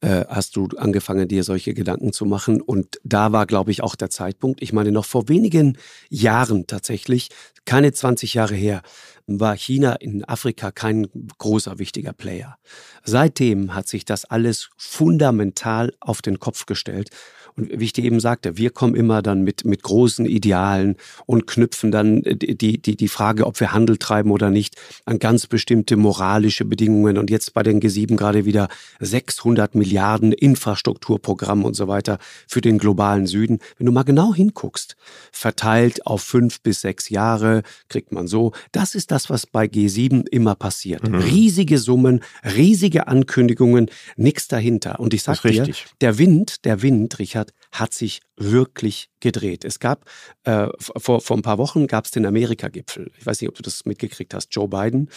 äh, 0.00 0.24
hast 0.26 0.56
du 0.56 0.68
angefangen, 0.78 1.28
dir 1.28 1.44
solche 1.44 1.74
Gedanken 1.74 2.14
zu 2.14 2.24
machen. 2.24 2.62
Und 2.62 2.98
da 3.04 3.30
war, 3.30 3.44
glaube 3.44 3.72
ich, 3.72 3.82
auch 3.82 3.94
der 3.94 4.08
Zeitpunkt. 4.08 4.62
Ich 4.62 4.72
meine, 4.72 4.90
noch 4.90 5.04
vor 5.04 5.28
wenigen 5.28 5.76
Jahren 6.08 6.66
tatsächlich, 6.66 7.28
keine 7.66 7.92
20 7.92 8.32
Jahre 8.32 8.54
her, 8.54 8.80
war 9.26 9.56
China 9.56 9.94
in 9.96 10.24
Afrika 10.24 10.70
kein 10.70 11.08
großer, 11.36 11.78
wichtiger 11.78 12.14
Player. 12.14 12.56
Seitdem 13.04 13.74
hat 13.74 13.86
sich 13.86 14.06
das 14.06 14.24
alles 14.24 14.70
fundamental 14.78 15.92
auf 16.00 16.22
den 16.22 16.38
Kopf 16.38 16.64
gestellt. 16.64 17.10
Und 17.56 17.70
wie 17.78 17.84
ich 17.84 17.92
dir 17.92 18.04
eben 18.04 18.20
sagte, 18.20 18.56
wir 18.56 18.70
kommen 18.70 18.94
immer 18.94 19.22
dann 19.22 19.42
mit, 19.42 19.64
mit 19.64 19.82
großen 19.82 20.26
Idealen 20.26 20.96
und 21.26 21.46
knüpfen 21.46 21.90
dann 21.90 22.22
die, 22.22 22.80
die, 22.80 22.96
die 22.96 23.08
Frage, 23.08 23.46
ob 23.46 23.60
wir 23.60 23.72
Handel 23.72 23.96
treiben 23.96 24.30
oder 24.30 24.50
nicht, 24.50 24.76
an 25.04 25.18
ganz 25.18 25.46
bestimmte 25.46 25.96
moralische 25.96 26.64
Bedingungen. 26.64 27.16
Und 27.18 27.30
jetzt 27.30 27.54
bei 27.54 27.62
den 27.62 27.80
G7 27.80 28.16
gerade 28.16 28.44
wieder 28.44 28.68
600 29.00 29.74
Milliarden 29.74 30.32
Infrastrukturprogramm 30.32 31.64
und 31.64 31.74
so 31.74 31.86
weiter 31.86 32.18
für 32.48 32.60
den 32.60 32.78
globalen 32.78 33.26
Süden. 33.26 33.60
Wenn 33.78 33.86
du 33.86 33.92
mal 33.92 34.02
genau 34.02 34.34
hinguckst, 34.34 34.96
verteilt 35.30 36.06
auf 36.06 36.22
fünf 36.22 36.60
bis 36.60 36.80
sechs 36.80 37.08
Jahre, 37.08 37.62
kriegt 37.88 38.12
man 38.12 38.26
so. 38.26 38.52
Das 38.72 38.94
ist 38.94 39.10
das, 39.10 39.30
was 39.30 39.46
bei 39.46 39.66
G7 39.66 40.26
immer 40.28 40.54
passiert. 40.54 41.08
Mhm. 41.08 41.16
Riesige 41.16 41.78
Summen, 41.78 42.20
riesige 42.56 43.06
Ankündigungen, 43.06 43.90
nichts 44.16 44.48
dahinter. 44.48 44.98
Und 45.00 45.14
ich 45.14 45.22
sag 45.22 45.42
dir, 45.42 45.68
der 46.00 46.18
Wind, 46.18 46.64
der 46.64 46.82
Wind, 46.82 47.18
Richard, 47.18 47.43
hat, 47.74 47.92
sich 47.92 48.20
wirklich 48.36 49.10
gedreht. 49.20 49.64
Es 49.64 49.80
gab 49.80 50.04
äh, 50.44 50.68
vor, 50.78 51.20
vor 51.20 51.36
ein 51.36 51.42
paar 51.42 51.58
Wochen 51.58 51.86
gab 51.86 52.04
es 52.04 52.10
den 52.10 52.26
Amerika-Gipfel. 52.26 53.10
Ich 53.18 53.26
weiß 53.26 53.40
nicht, 53.40 53.48
ob 53.48 53.56
du 53.56 53.62
das 53.62 53.84
mitgekriegt 53.84 54.32
hast. 54.34 54.54
Joe 54.54 54.68
Biden, 54.68 55.10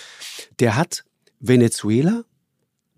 der 0.60 0.76
hat 0.76 1.04
Venezuela, 1.40 2.24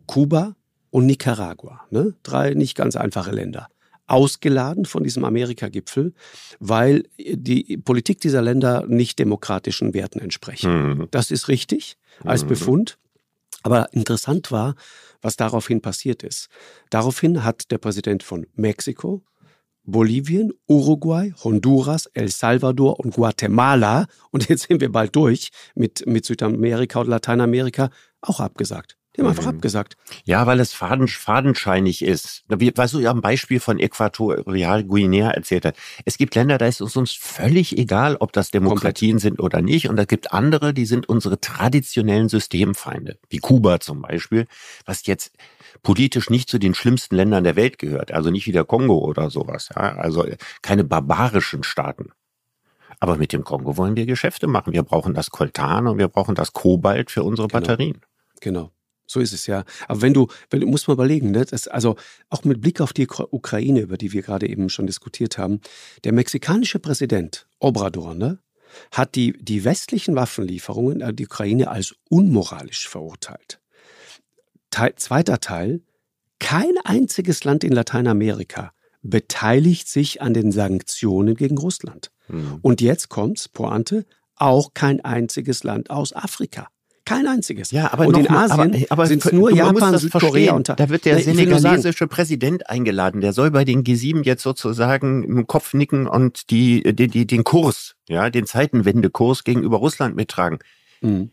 Kuba 0.07 0.55
und 0.91 1.05
Nicaragua, 1.05 1.81
ne? 1.91 2.15
drei 2.23 2.53
nicht 2.53 2.75
ganz 2.75 2.95
einfache 2.95 3.31
Länder, 3.31 3.67
ausgeladen 4.07 4.85
von 4.85 5.03
diesem 5.03 5.23
Amerika-Gipfel, 5.23 6.13
weil 6.59 7.03
die 7.17 7.77
Politik 7.77 8.21
dieser 8.21 8.41
Länder 8.41 8.85
nicht 8.87 9.19
demokratischen 9.19 9.93
Werten 9.93 10.19
entsprechen. 10.19 10.99
Mhm. 10.99 11.07
Das 11.11 11.31
ist 11.31 11.47
richtig 11.47 11.97
als 12.23 12.43
mhm. 12.43 12.47
Befund. 12.47 12.97
Aber 13.61 13.93
interessant 13.93 14.51
war, 14.51 14.75
was 15.21 15.35
daraufhin 15.35 15.81
passiert 15.81 16.23
ist. 16.23 16.47
Daraufhin 16.89 17.43
hat 17.43 17.71
der 17.71 17.77
Präsident 17.77 18.23
von 18.23 18.47
Mexiko, 18.55 19.21
Bolivien, 19.91 20.53
Uruguay, 20.67 21.33
Honduras, 21.43 22.05
El 22.13 22.29
Salvador 22.29 22.99
und 22.99 23.15
Guatemala, 23.15 24.05
und 24.31 24.49
jetzt 24.49 24.67
sind 24.67 24.81
wir 24.81 24.91
bald 24.91 25.15
durch 25.15 25.49
mit, 25.75 26.05
mit 26.05 26.25
Südamerika 26.25 26.99
und 26.99 27.07
Lateinamerika, 27.07 27.89
auch 28.21 28.39
abgesagt. 28.39 28.98
Die 29.19 29.25
haben 29.25 29.31
einfach 29.31 29.51
mhm. 29.51 29.57
abgesagt. 29.57 29.97
Ja, 30.23 30.47
weil 30.47 30.61
es 30.61 30.71
faden, 30.71 31.07
fadenscheinig 31.07 32.01
ist. 32.01 32.45
Weißt 32.47 32.93
du, 32.93 32.99
ja, 32.99 33.11
ein 33.11 33.21
Beispiel 33.21 33.59
von 33.59 33.77
Äquatorial 33.77 34.85
Guinea 34.85 35.31
erzählt 35.31 35.65
hat. 35.65 35.75
Es 36.05 36.17
gibt 36.17 36.35
Länder, 36.35 36.57
da 36.57 36.67
ist 36.67 36.79
es 36.79 36.95
uns 36.95 37.11
völlig 37.11 37.77
egal, 37.77 38.15
ob 38.19 38.31
das 38.31 38.49
Demokratien 38.49 39.17
Komplett. 39.17 39.21
sind 39.21 39.39
oder 39.41 39.61
nicht. 39.61 39.89
Und 39.89 39.99
es 39.99 40.07
gibt 40.07 40.31
andere, 40.31 40.73
die 40.73 40.85
sind 40.85 41.09
unsere 41.09 41.39
traditionellen 41.41 42.29
Systemfeinde. 42.29 43.17
Wie 43.29 43.39
Kuba 43.39 43.81
zum 43.81 44.01
Beispiel, 44.01 44.47
was 44.85 45.05
jetzt 45.05 45.33
politisch 45.83 46.29
nicht 46.29 46.49
zu 46.49 46.57
den 46.57 46.73
schlimmsten 46.73 47.15
Ländern 47.15 47.43
der 47.43 47.57
Welt 47.57 47.77
gehört. 47.77 48.13
Also 48.13 48.29
nicht 48.29 48.47
wie 48.47 48.53
der 48.53 48.63
Kongo 48.63 48.99
oder 48.99 49.29
sowas. 49.29 49.69
Ja? 49.75 49.95
Also 49.95 50.25
keine 50.61 50.85
barbarischen 50.85 51.63
Staaten. 51.63 52.11
Aber 53.01 53.17
mit 53.17 53.33
dem 53.33 53.43
Kongo 53.43 53.75
wollen 53.75 53.95
wir 53.97 54.05
Geschäfte 54.05 54.47
machen. 54.47 54.71
Wir 54.71 54.83
brauchen 54.83 55.13
das 55.13 55.29
Koltan 55.29 55.87
und 55.87 55.97
wir 55.97 56.07
brauchen 56.07 56.35
das 56.35 56.53
Kobalt 56.53 57.11
für 57.11 57.23
unsere 57.23 57.47
genau. 57.47 57.59
Batterien. 57.59 58.01
Genau. 58.41 58.71
So 59.09 59.19
ist 59.19 59.33
es 59.33 59.47
ja. 59.47 59.63
Aber 59.87 60.03
wenn 60.03 60.13
du, 60.13 60.27
wenn 60.51 60.59
du 60.59 60.67
musst 60.67 60.87
mal 60.87 60.93
überlegen, 60.93 61.31
ne, 61.31 61.43
das, 61.43 61.67
also 61.67 61.95
auch 62.29 62.43
mit 62.43 62.61
Blick 62.61 62.79
auf 62.79 62.93
die 62.93 63.07
Ukraine, 63.07 63.81
über 63.81 63.97
die 63.97 64.13
wir 64.13 64.21
gerade 64.21 64.47
eben 64.47 64.69
schon 64.69 64.85
diskutiert 64.85 65.39
haben, 65.39 65.61
der 66.03 66.13
mexikanische 66.13 66.77
Präsident 66.77 67.47
Obrador, 67.57 68.13
ne, 68.13 68.37
hat 68.91 69.15
die, 69.15 69.33
die 69.41 69.63
westlichen 69.63 70.15
Waffenlieferungen 70.15 71.01
an 71.01 71.15
die 71.15 71.25
Ukraine 71.25 71.69
als 71.69 71.95
unmoralisch 72.07 72.87
verurteilt. 72.87 73.59
Teil, 74.69 74.93
zweiter 74.97 75.39
Teil, 75.39 75.81
kein 76.37 76.77
einziges 76.83 77.43
Land 77.43 77.63
in 77.63 77.71
Lateinamerika 77.71 78.73
beteiligt 79.01 79.87
sich 79.87 80.21
an 80.21 80.35
den 80.35 80.51
Sanktionen 80.51 81.33
gegen 81.33 81.57
Russland. 81.57 82.11
Mhm. 82.27 82.59
Und 82.61 82.79
jetzt 82.79 83.09
kommt's, 83.09 83.49
Pointe, 83.49 84.05
auch 84.35 84.75
kein 84.75 85.03
einziges 85.03 85.63
Land 85.63 85.89
aus 85.89 86.13
Afrika. 86.13 86.67
Kein 87.09 87.27
einziges. 87.27 87.71
Ja, 87.71 87.91
aber 87.91 88.05
und 88.05 88.17
in 88.17 88.29
Asien 88.29 88.59
aber, 88.59 88.85
aber 88.91 89.07
sind 89.07 89.25
es 89.25 89.31
nur 89.31 89.51
Japan, 89.51 89.97
Südkorea 89.97 90.53
und 90.53 90.69
da 90.69 90.89
wird 90.89 91.05
der 91.05 91.15
nee, 91.15 91.23
senegalesische 91.23 92.05
Präsident 92.05 92.69
eingeladen. 92.69 93.19
Der 93.19 93.33
soll 93.33 93.49
bei 93.49 93.65
den 93.65 93.83
G7 93.83 94.23
jetzt 94.25 94.43
sozusagen 94.43 95.23
im 95.23 95.47
Kopf 95.47 95.73
nicken 95.73 96.05
und 96.05 96.51
die, 96.51 96.83
die, 96.83 97.07
die 97.07 97.25
den 97.25 97.43
Kurs, 97.43 97.95
ja, 98.07 98.29
den 98.29 98.45
Zeitenwendekurs 98.45 99.43
gegenüber 99.43 99.77
Russland 99.77 100.15
mittragen. 100.15 100.59
Mhm. 101.01 101.31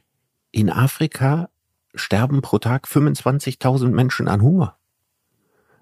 In 0.51 0.71
Afrika 0.71 1.51
sterben 1.95 2.41
pro 2.41 2.59
Tag 2.59 2.87
25.000 2.87 3.89
Menschen 3.89 4.29
an 4.29 4.41
Hunger. 4.41 4.79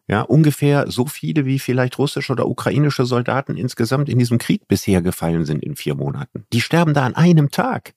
Ja, 0.08 0.22
ungefähr 0.22 0.90
so 0.90 1.06
viele, 1.06 1.46
wie 1.46 1.60
vielleicht 1.60 1.98
russische 1.98 2.32
oder 2.32 2.48
ukrainische 2.48 3.06
Soldaten 3.06 3.56
insgesamt 3.56 4.08
in 4.08 4.18
diesem 4.18 4.38
Krieg 4.38 4.66
bisher 4.66 5.02
gefallen 5.02 5.44
sind 5.44 5.62
in 5.62 5.76
vier 5.76 5.94
Monaten. 5.94 6.46
Die 6.52 6.60
sterben 6.60 6.94
da 6.94 7.06
an 7.06 7.14
einem 7.14 7.52
Tag. 7.52 7.94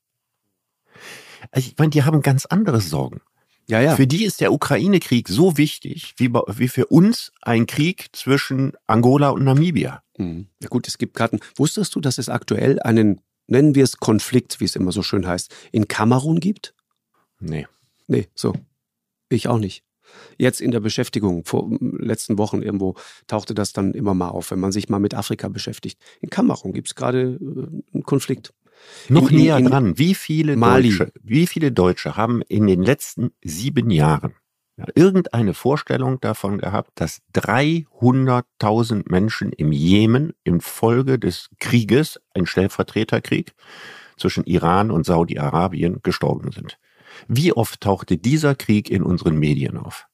Also 1.51 1.69
ich 1.69 1.77
meine, 1.77 1.89
die 1.89 2.03
haben 2.03 2.21
ganz 2.21 2.45
andere 2.45 2.81
Sorgen. 2.81 3.21
Ja, 3.69 3.81
ja. 3.81 3.95
Für 3.95 4.07
die 4.07 4.23
ist 4.23 4.39
der 4.39 4.53
Ukraine-Krieg 4.53 5.27
so 5.27 5.57
wichtig, 5.57 6.13
wie, 6.17 6.33
wie 6.33 6.67
für 6.69 6.85
uns 6.87 7.33
ein 7.41 7.65
Krieg 7.65 8.07
zwischen 8.13 8.73
Angola 8.87 9.29
und 9.29 9.43
Namibia. 9.43 10.01
Mhm. 10.17 10.47
Ja 10.61 10.69
gut, 10.69 10.87
es 10.87 10.97
gibt 10.97 11.15
Karten. 11.15 11.39
Wusstest 11.55 11.93
du, 11.95 11.99
dass 11.99 12.17
es 12.17 12.29
aktuell 12.29 12.79
einen, 12.79 13.19
nennen 13.47 13.75
wir 13.75 13.83
es 13.83 13.97
Konflikt, 13.97 14.61
wie 14.61 14.65
es 14.65 14.77
immer 14.77 14.93
so 14.93 15.03
schön 15.03 15.27
heißt, 15.27 15.53
in 15.73 15.87
Kamerun 15.89 16.39
gibt? 16.39 16.73
Nee. 17.39 17.67
Nee, 18.07 18.27
so. 18.35 18.53
Ich 19.29 19.49
auch 19.49 19.59
nicht. 19.59 19.83
Jetzt 20.37 20.61
in 20.61 20.71
der 20.71 20.79
Beschäftigung, 20.79 21.43
vor 21.43 21.69
letzten 21.81 22.37
Wochen 22.37 22.61
irgendwo 22.61 22.95
tauchte 23.27 23.53
das 23.53 23.73
dann 23.73 23.93
immer 23.93 24.13
mal 24.13 24.29
auf, 24.29 24.51
wenn 24.51 24.59
man 24.59 24.71
sich 24.71 24.87
mal 24.87 24.99
mit 24.99 25.13
Afrika 25.13 25.49
beschäftigt. 25.49 25.99
In 26.21 26.29
Kamerun 26.29 26.71
gibt 26.71 26.87
es 26.87 26.95
gerade 26.95 27.37
äh, 27.41 27.93
einen 27.93 28.03
Konflikt. 28.03 28.53
Noch 29.09 29.29
in, 29.29 29.37
näher 29.37 29.57
in, 29.57 29.65
dran. 29.65 29.97
Wie 29.97 30.15
viele, 30.15 30.55
Mali. 30.55 30.89
Deutsche, 30.89 31.11
wie 31.23 31.47
viele 31.47 31.71
Deutsche 31.71 32.17
haben 32.17 32.41
in 32.41 32.67
den 32.67 32.81
letzten 32.81 33.31
sieben 33.43 33.89
Jahren 33.89 34.33
ja, 34.77 34.85
irgendeine 34.95 35.53
Vorstellung 35.53 36.19
davon 36.19 36.59
gehabt, 36.59 36.91
dass 36.95 37.21
300.000 37.33 39.03
Menschen 39.09 39.51
im 39.51 39.71
Jemen 39.71 40.33
infolge 40.43 41.17
des 41.17 41.49
Krieges, 41.59 42.19
ein 42.33 42.45
Stellvertreterkrieg 42.45 43.53
zwischen 44.17 44.45
Iran 44.45 44.91
und 44.91 45.05
Saudi-Arabien, 45.05 46.01
gestorben 46.03 46.51
sind? 46.51 46.77
Wie 47.27 47.53
oft 47.53 47.81
tauchte 47.81 48.17
dieser 48.17 48.53
Krieg 48.53 48.91
in 48.91 49.01
unseren 49.01 49.37
Medien 49.37 49.77
auf? 49.77 50.07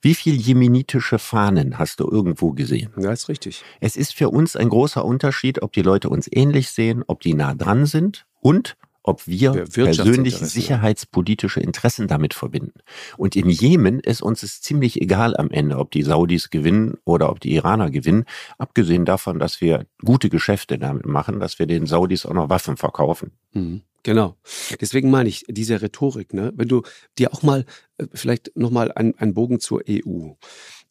Wie 0.00 0.14
viel 0.14 0.34
jemenitische 0.34 1.18
Fahnen 1.18 1.78
hast 1.78 2.00
du 2.00 2.08
irgendwo 2.10 2.52
gesehen? 2.52 2.92
Ja, 2.96 3.12
ist 3.12 3.28
richtig. 3.28 3.62
Es 3.80 3.96
ist 3.96 4.14
für 4.14 4.30
uns 4.30 4.56
ein 4.56 4.68
großer 4.68 5.04
Unterschied, 5.04 5.62
ob 5.62 5.72
die 5.72 5.82
Leute 5.82 6.08
uns 6.08 6.28
ähnlich 6.30 6.70
sehen, 6.70 7.04
ob 7.06 7.20
die 7.20 7.34
nah 7.34 7.54
dran 7.54 7.86
sind 7.86 8.26
und 8.40 8.76
ob 9.06 9.26
wir 9.26 9.52
persönlich 9.52 10.36
sicherheitspolitische 10.38 11.60
Interessen 11.60 12.08
damit 12.08 12.32
verbinden. 12.32 12.80
Und 13.18 13.36
im 13.36 13.50
Jemen 13.50 14.00
ist 14.00 14.22
uns 14.22 14.42
es 14.42 14.62
ziemlich 14.62 15.00
egal 15.00 15.36
am 15.36 15.50
Ende, 15.50 15.78
ob 15.78 15.90
die 15.90 16.02
Saudis 16.02 16.48
gewinnen 16.48 16.96
oder 17.04 17.30
ob 17.30 17.38
die 17.38 17.54
Iraner 17.54 17.90
gewinnen, 17.90 18.24
abgesehen 18.56 19.04
davon, 19.04 19.38
dass 19.38 19.60
wir 19.60 19.86
gute 20.02 20.30
Geschäfte 20.30 20.78
damit 20.78 21.04
machen, 21.04 21.38
dass 21.38 21.58
wir 21.58 21.66
den 21.66 21.86
Saudis 21.86 22.24
auch 22.24 22.32
noch 22.32 22.48
Waffen 22.48 22.78
verkaufen. 22.78 23.32
Mhm. 23.52 23.82
Genau. 24.04 24.36
Deswegen 24.80 25.10
meine 25.10 25.30
ich, 25.30 25.44
diese 25.48 25.80
Rhetorik, 25.82 26.34
ne, 26.34 26.52
wenn 26.54 26.68
du 26.68 26.82
dir 27.18 27.32
auch 27.32 27.42
mal, 27.42 27.64
äh, 27.96 28.06
vielleicht 28.12 28.54
nochmal 28.54 28.92
einen, 28.92 29.18
einen 29.18 29.34
Bogen 29.34 29.60
zur 29.60 29.82
EU. 29.88 30.32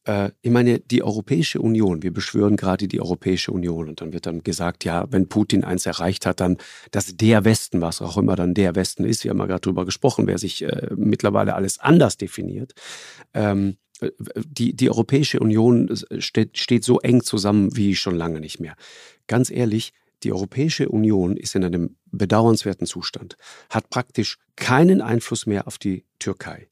Äh, 0.05 0.31
ich 0.41 0.49
meine, 0.49 0.79
die 0.79 1.03
Europäische 1.03 1.61
Union, 1.61 2.01
wir 2.01 2.11
beschwören 2.11 2.57
gerade 2.57 2.87
die 2.87 2.99
Europäische 2.99 3.51
Union 3.51 3.87
und 3.87 4.01
dann 4.01 4.13
wird 4.13 4.25
dann 4.25 4.43
gesagt, 4.43 4.83
ja, 4.83 5.05
wenn 5.11 5.29
Putin 5.29 5.63
eins 5.63 5.85
erreicht 5.85 6.25
hat, 6.25 6.39
dann, 6.39 6.57
dass 6.89 7.15
der 7.15 7.45
Westen, 7.45 7.81
was 7.81 8.01
auch 8.01 8.17
immer 8.17 8.35
dann 8.35 8.55
der 8.55 8.75
Westen 8.75 9.05
ist, 9.05 9.23
wir 9.23 9.29
haben 9.29 9.39
ja 9.39 9.45
gerade 9.45 9.61
drüber 9.61 9.85
gesprochen, 9.85 10.25
wer 10.25 10.39
sich 10.39 10.63
äh, 10.63 10.89
mittlerweile 10.95 11.53
alles 11.53 11.79
anders 11.79 12.17
definiert. 12.17 12.73
Ähm, 13.35 13.77
äh, 14.01 14.09
die, 14.43 14.75
die 14.75 14.89
Europäische 14.89 15.39
Union 15.39 15.95
steht, 16.17 16.57
steht 16.57 16.83
so 16.83 16.99
eng 16.99 17.21
zusammen 17.21 17.75
wie 17.77 17.95
schon 17.95 18.15
lange 18.15 18.39
nicht 18.39 18.59
mehr. 18.59 18.75
Ganz 19.27 19.51
ehrlich, 19.51 19.93
die 20.23 20.31
Europäische 20.31 20.89
Union 20.89 21.37
ist 21.37 21.55
in 21.55 21.63
einem 21.63 21.95
bedauernswerten 22.11 22.87
Zustand, 22.87 23.37
hat 23.69 23.89
praktisch 23.89 24.37
keinen 24.55 25.01
Einfluss 25.01 25.45
mehr 25.45 25.67
auf 25.67 25.77
die 25.77 26.05
Türkei. 26.19 26.67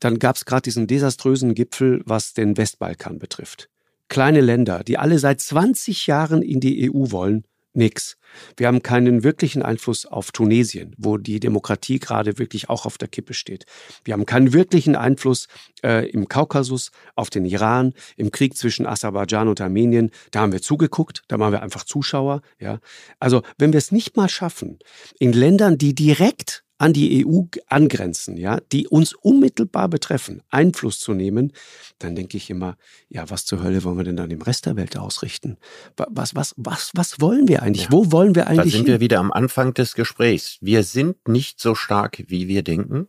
Dann 0.00 0.18
gab 0.18 0.36
es 0.36 0.44
gerade 0.44 0.62
diesen 0.62 0.86
desaströsen 0.86 1.54
Gipfel, 1.54 2.02
was 2.04 2.34
den 2.34 2.56
Westbalkan 2.56 3.18
betrifft. 3.18 3.68
Kleine 4.08 4.40
Länder, 4.40 4.84
die 4.84 4.96
alle 4.96 5.18
seit 5.18 5.40
20 5.40 6.06
Jahren 6.06 6.42
in 6.42 6.60
die 6.60 6.90
EU 6.90 7.10
wollen, 7.10 7.44
nix. 7.78 8.18
Wir 8.56 8.66
haben 8.66 8.82
keinen 8.82 9.24
wirklichen 9.24 9.62
Einfluss 9.62 10.04
auf 10.04 10.32
Tunesien, 10.32 10.94
wo 10.98 11.16
die 11.16 11.40
Demokratie 11.40 11.98
gerade 11.98 12.38
wirklich 12.38 12.68
auch 12.68 12.84
auf 12.84 12.98
der 12.98 13.08
Kippe 13.08 13.32
steht. 13.32 13.64
Wir 14.04 14.12
haben 14.12 14.26
keinen 14.26 14.52
wirklichen 14.52 14.96
Einfluss 14.96 15.48
äh, 15.82 16.08
im 16.10 16.28
Kaukasus, 16.28 16.90
auf 17.14 17.30
den 17.30 17.46
Iran, 17.46 17.94
im 18.16 18.30
Krieg 18.30 18.56
zwischen 18.56 18.86
Aserbaidschan 18.86 19.48
und 19.48 19.60
Armenien. 19.60 20.10
Da 20.30 20.40
haben 20.40 20.52
wir 20.52 20.60
zugeguckt, 20.60 21.22
da 21.28 21.38
waren 21.38 21.52
wir 21.52 21.62
einfach 21.62 21.84
Zuschauer. 21.84 22.42
Ja. 22.58 22.80
Also 23.18 23.42
wenn 23.56 23.72
wir 23.72 23.78
es 23.78 23.92
nicht 23.92 24.16
mal 24.16 24.28
schaffen, 24.28 24.78
in 25.18 25.32
Ländern, 25.32 25.78
die 25.78 25.94
direkt 25.94 26.64
an 26.78 26.92
die 26.92 27.26
EU 27.26 27.42
angrenzen, 27.66 28.36
ja, 28.36 28.60
die 28.72 28.86
uns 28.86 29.12
unmittelbar 29.12 29.88
betreffen, 29.88 30.42
Einfluss 30.48 31.00
zu 31.00 31.12
nehmen, 31.12 31.52
dann 31.98 32.14
denke 32.14 32.36
ich 32.36 32.50
immer, 32.50 32.76
ja, 33.08 33.28
was 33.30 33.44
zur 33.44 33.62
Hölle 33.62 33.82
wollen 33.84 33.96
wir 33.96 34.04
denn 34.04 34.16
dann 34.16 34.30
im 34.30 34.40
Rest 34.42 34.66
der 34.66 34.76
Welt 34.76 34.96
ausrichten? 34.96 35.56
Wa- 35.96 36.06
Was, 36.10 36.34
was, 36.36 36.54
was, 36.56 36.92
was 36.94 37.20
wollen 37.20 37.48
wir 37.48 37.62
eigentlich? 37.62 37.86
Ja. 37.86 37.92
Wo 37.92 38.12
wollen 38.12 38.34
wir 38.36 38.44
Da 38.44 38.50
eigentlich 38.50 38.72
sind 38.74 38.84
hin? 38.84 38.94
wir 38.94 39.00
wieder 39.00 39.18
am 39.18 39.32
Anfang 39.32 39.74
des 39.74 39.94
Gesprächs. 39.94 40.58
Wir 40.60 40.84
sind 40.84 41.26
nicht 41.28 41.60
so 41.60 41.74
stark, 41.74 42.22
wie 42.28 42.46
wir 42.48 42.62
denken. 42.62 43.08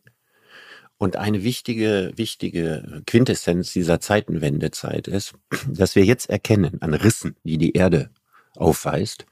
Und 0.98 1.16
eine 1.16 1.44
wichtige, 1.44 2.12
wichtige 2.18 3.04
Quintessenz 3.08 3.72
dieser 3.72 4.02
Zeitenwendezeit 4.02 5.08
ist, 5.08 5.34
dass 5.68 5.96
wir 5.96 6.04
jetzt 6.04 6.30
erkennen 6.30 6.82
an 6.82 6.94
Rissen, 6.94 7.36
die 7.44 7.58
die 7.58 7.72
Erde 7.74 8.10
aufweist, 8.58 9.26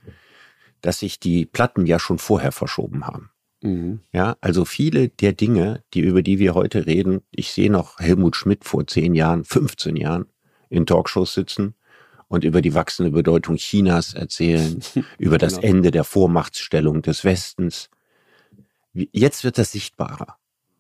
dass 0.82 1.00
sich 1.00 1.20
die 1.20 1.46
Platten 1.46 1.86
ja 1.86 2.00
schon 2.00 2.20
vorher 2.20 2.52
verschoben 2.54 3.06
haben. 3.08 3.32
Mhm. 3.68 3.99
Ja, 4.13 4.38
also 4.41 4.65
viele 4.65 5.09
der 5.09 5.34
Dinge, 5.34 5.84
die, 5.93 5.99
über 5.99 6.22
die 6.22 6.39
wir 6.39 6.55
heute 6.55 6.86
reden, 6.86 7.22
ich 7.32 7.51
sehe 7.51 7.70
noch 7.72 7.99
Helmut 7.99 8.36
Schmidt 8.36 8.63
vor 8.63 8.88
10 8.88 9.13
Jahren, 9.13 9.43
15 9.43 9.95
Jahren 9.95 10.26
in 10.70 10.86
Talkshows 10.86 11.34
sitzen 11.34 11.76
und 12.28 12.43
über 12.43 12.61
die 12.61 12.74
wachsende 12.74 13.11
Bedeutung 13.11 13.57
Chinas 13.57 14.13
erzählen, 14.13 14.82
über 15.18 15.38
das 15.38 15.55
Genau. 15.55 15.68
Ende 15.68 15.91
der 15.91 16.03
Vormachtstellung 16.03 17.01
des 17.01 17.24
Westens. 17.24 17.89
Jetzt 18.93 19.43
wird 19.43 19.57
das 19.57 19.74
sichtbarer. 19.74 20.38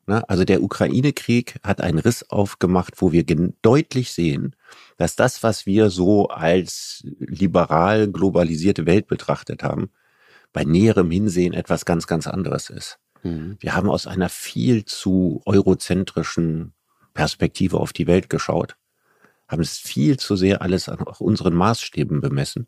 Ne? 0.07 0.27
Also 0.29 0.45
der 0.45 0.63
Ukraine-Krieg 0.63 1.59
hat 1.63 1.81
einen 1.81 1.99
Riss 1.99 2.29
aufgemacht, 2.29 3.01
wo 3.01 3.11
wir 3.11 3.23
deutlich 3.61 4.11
sehen, 4.13 4.55
dass 4.95 5.15
das, 5.15 5.43
was 5.43 5.65
wir 5.65 5.89
so 5.89 6.29
als 6.29 7.05
liberal 7.19 8.07
globalisierte 8.09 8.85
Welt 8.85 9.07
betrachtet 9.07 9.63
haben, 9.63 9.89
bei 10.53 10.63
näherem 10.63 11.11
Hinsehen 11.11 11.53
etwas 11.53 11.85
ganz, 11.85 12.07
ganz 12.07 12.27
anderes 12.27 12.69
ist. 12.69 12.99
Mhm. 13.23 13.57
Wir 13.59 13.75
haben 13.75 13.89
aus 13.89 14.07
einer 14.07 14.29
viel 14.29 14.85
zu 14.85 15.41
eurozentrischen 15.45 16.73
Perspektive 17.13 17.79
auf 17.79 17.93
die 17.93 18.07
Welt 18.07 18.29
geschaut, 18.29 18.75
haben 19.47 19.61
es 19.61 19.77
viel 19.77 20.17
zu 20.17 20.35
sehr 20.35 20.61
alles 20.61 20.89
an 20.89 20.99
unseren 20.99 21.53
Maßstäben 21.53 22.21
bemessen 22.21 22.67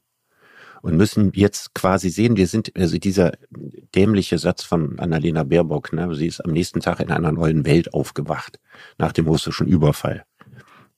und 0.81 0.97
müssen 0.97 1.31
jetzt 1.33 1.73
quasi 1.73 2.09
sehen, 2.09 2.37
wir 2.37 2.47
sind, 2.47 2.71
also 2.75 2.97
dieser 2.97 3.33
dämliche 3.95 4.37
Satz 4.37 4.63
von 4.63 4.97
Annalena 4.99 5.43
Baerbock, 5.43 5.93
ne, 5.93 6.13
sie 6.15 6.27
ist 6.27 6.43
am 6.43 6.51
nächsten 6.51 6.79
Tag 6.79 6.99
in 6.99 7.11
einer 7.11 7.31
neuen 7.31 7.65
Welt 7.65 7.93
aufgewacht, 7.93 8.59
nach 8.97 9.11
dem 9.11 9.27
russischen 9.27 9.67
Überfall. 9.67 10.25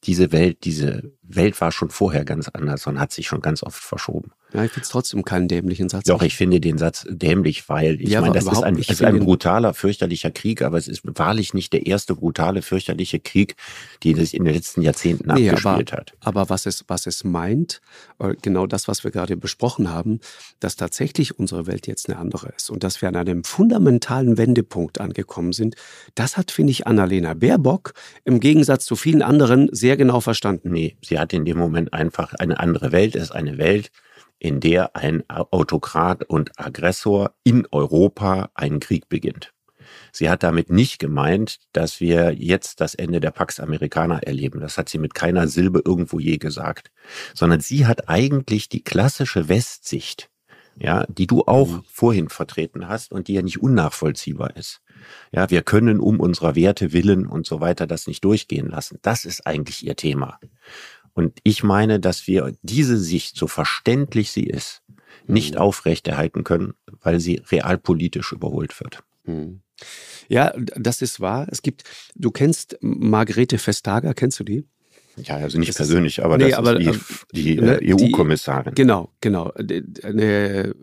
Diese 0.04 0.32
Welt, 0.32 0.64
diese 0.66 1.12
Welt 1.22 1.60
war 1.62 1.72
schon 1.72 1.90
vorher 1.90 2.26
ganz 2.26 2.50
anders 2.50 2.88
und 2.88 3.00
hat 3.00 3.12
sich 3.12 3.28
schon 3.28 3.42
ganz 3.42 3.64
oft 3.64 3.84
verschoben. 3.84 4.32
Ja, 4.54 4.64
ich 4.66 4.72
finde 4.72 4.84
es 4.84 4.90
trotzdem 4.90 5.24
keinen 5.24 5.48
dämlichen 5.48 5.88
Satz. 5.90 6.06
Doch, 6.06 6.22
ich 6.22 6.36
finde 6.36 6.60
den 6.60 6.78
Satz 6.78 7.06
dämlich, 7.10 7.70
weil 7.70 8.02
ich 8.02 8.10
Ja, 8.10 8.22
meine, 8.22 8.32
aber 8.32 8.40
das 8.40 8.52
ist 8.58 8.64
ein, 8.64 8.76
ist 8.78 9.02
ein 9.04 9.20
brutaler, 9.20 9.74
fürchterlicher 9.74 10.32
Krieg, 10.32 10.62
aber 10.62 10.78
es 10.78 10.88
ist 10.88 11.02
wahrlich 11.06 11.54
nicht 11.54 11.74
der 11.74 11.86
erste 11.86 12.16
brutale, 12.16 12.62
fürchterliche 12.62 13.20
Krieg, 13.20 13.56
den 14.04 14.18
es 14.20 14.34
in 14.34 14.44
den 14.46 14.54
letzten 14.54 14.82
Jahrzehnten 14.82 15.32
Nee, 15.34 15.50
aber, 15.50 15.58
abgespielt 15.58 15.94
hat. 15.94 16.14
aber 16.20 16.50
was 16.50 16.66
es, 16.66 16.84
was 16.88 17.06
es 17.08 17.24
meint, 17.24 17.82
äh, 18.20 18.36
genau 18.42 18.68
das, 18.68 18.88
was 18.88 19.04
wir 19.04 19.12
gerade 19.12 19.38
besprochen 19.38 19.90
haben, 19.90 20.20
dass 20.60 20.76
tatsächlich 20.76 21.40
unsere 21.40 21.68
Welt 21.68 21.88
jetzt 21.88 22.10
eine 22.10 22.18
andere 22.20 22.50
ist 22.56 22.70
und 22.70 22.84
dass 22.84 23.02
wir 23.02 23.10
an 23.10 23.16
einem 23.16 23.44
fundamentalen 23.44 24.38
Wendepunkt 24.38 25.00
angekommen 25.00 25.54
sind, 25.54 25.76
das 26.16 26.38
hat, 26.38 26.52
finde 26.52 26.72
ich, 26.72 26.88
Annalena 26.88 27.34
Baerbock 27.34 27.94
im 28.26 28.40
Gegensatz 28.40 28.86
zu 28.86 28.96
vielen 28.96 29.22
anderen 29.22 29.70
sehr 29.72 29.98
genau 29.98 30.20
verstanden. 30.20 30.72
Nee, 30.72 30.98
sie 31.02 31.20
hat 31.20 31.34
in 31.34 31.46
dem 31.46 31.58
Moment 31.58 31.94
einfach 31.94 32.34
eine 32.34 32.60
andere 32.60 32.92
Welt. 32.92 33.16
Es 33.16 33.24
ist 33.24 33.32
eine 33.32 33.58
Welt, 33.58 33.92
in 34.42 34.60
der 34.60 34.96
ein 34.96 35.24
Autokrat 35.30 36.24
und 36.24 36.60
Aggressor 36.60 37.36
in 37.44 37.68
Europa 37.72 38.50
einen 38.56 38.80
Krieg 38.80 39.08
beginnt. 39.08 39.54
Sie 40.12 40.30
hat 40.32 40.42
damit 40.42 40.72
nicht 40.72 40.98
gemeint, 40.98 41.60
dass 41.74 42.00
wir 42.00 42.34
jetzt 42.34 42.82
das 42.82 42.96
Ende 42.96 43.20
der 43.20 43.30
Pax 43.30 43.60
Americana 43.60 44.18
erleben. 44.20 44.60
Das 44.60 44.80
hat 44.80 44.90
sie 44.90 44.98
mit 44.98 45.14
keiner 45.14 45.48
Silbe 45.48 45.84
irgendwo 45.86 46.20
je 46.20 46.38
gesagt. 46.38 46.92
Sondern 47.36 47.60
sie 47.60 47.86
hat 47.86 48.10
eigentlich 48.10 48.68
die 48.68 48.84
klassische 48.84 49.48
Westsicht, 49.48 50.30
ja, 50.76 51.06
die 51.08 51.28
du 51.28 51.44
auch 51.44 51.68
Mhm. 51.70 51.84
vorhin 51.88 52.30
vertreten 52.30 52.88
hast 52.88 53.12
und 53.12 53.28
die 53.28 53.34
ja 53.34 53.44
nicht 53.44 53.62
unnachvollziehbar 53.62 54.56
ist. 54.56 54.82
Ja, 55.32 55.50
wir 55.52 55.62
können 55.62 56.00
um 56.00 56.20
unserer 56.20 56.56
Werte 56.56 56.94
willen 56.94 57.28
und 57.28 57.46
so 57.46 57.60
weiter 57.60 57.86
das 57.86 58.08
nicht 58.08 58.24
durchgehen 58.24 58.70
lassen. 58.70 58.98
Das 59.04 59.24
ist 59.26 59.46
eigentlich 59.46 59.86
ihr 59.86 59.96
Thema. 59.96 60.40
Und 61.14 61.40
ich 61.44 61.64
meine, 61.64 62.00
dass 62.00 62.28
wir 62.28 62.54
diese 62.62 62.98
Sicht, 62.98 63.36
so 63.38 63.48
verständlich 63.48 64.32
sie 64.32 64.44
ist, 64.46 64.82
nicht 65.28 65.56
Mhm. 65.56 65.62
aufrechterhalten 65.62 66.44
können, 66.44 66.74
weil 67.02 67.20
sie 67.20 67.42
realpolitisch 67.52 68.32
überholt 68.32 68.80
wird. 68.80 69.04
Hm. 69.26 69.62
Ja, 70.30 70.54
das 70.58 71.02
ist 71.02 71.20
wahr. 71.20 71.48
Es 71.52 71.62
gibt, 71.62 71.84
du 72.16 72.32
kennst 72.32 72.78
Margarete 72.82 73.58
Vestager, 73.64 74.14
kennst 74.14 74.40
du 74.40 74.44
die? 74.44 74.64
Ja, 75.18 75.36
also 75.36 75.60
nicht 75.60 75.68
Das 75.70 75.76
ist- 75.76 75.78
persönlich, 75.88 76.24
aber 76.24 76.38
Nee, 76.38 76.50
das 76.52 76.54
aber, 76.60 76.80
ist 76.80 76.88
äh, 76.88 77.00
die, 77.34 77.44
die 77.44 77.56
ne, 77.62 77.82
äh, 77.82 77.96
die- 77.96 78.12
EU-Kommissarin. 78.14 78.74
Genau, 78.76 79.12
genau. 79.20 79.52
Eine 80.04 80.74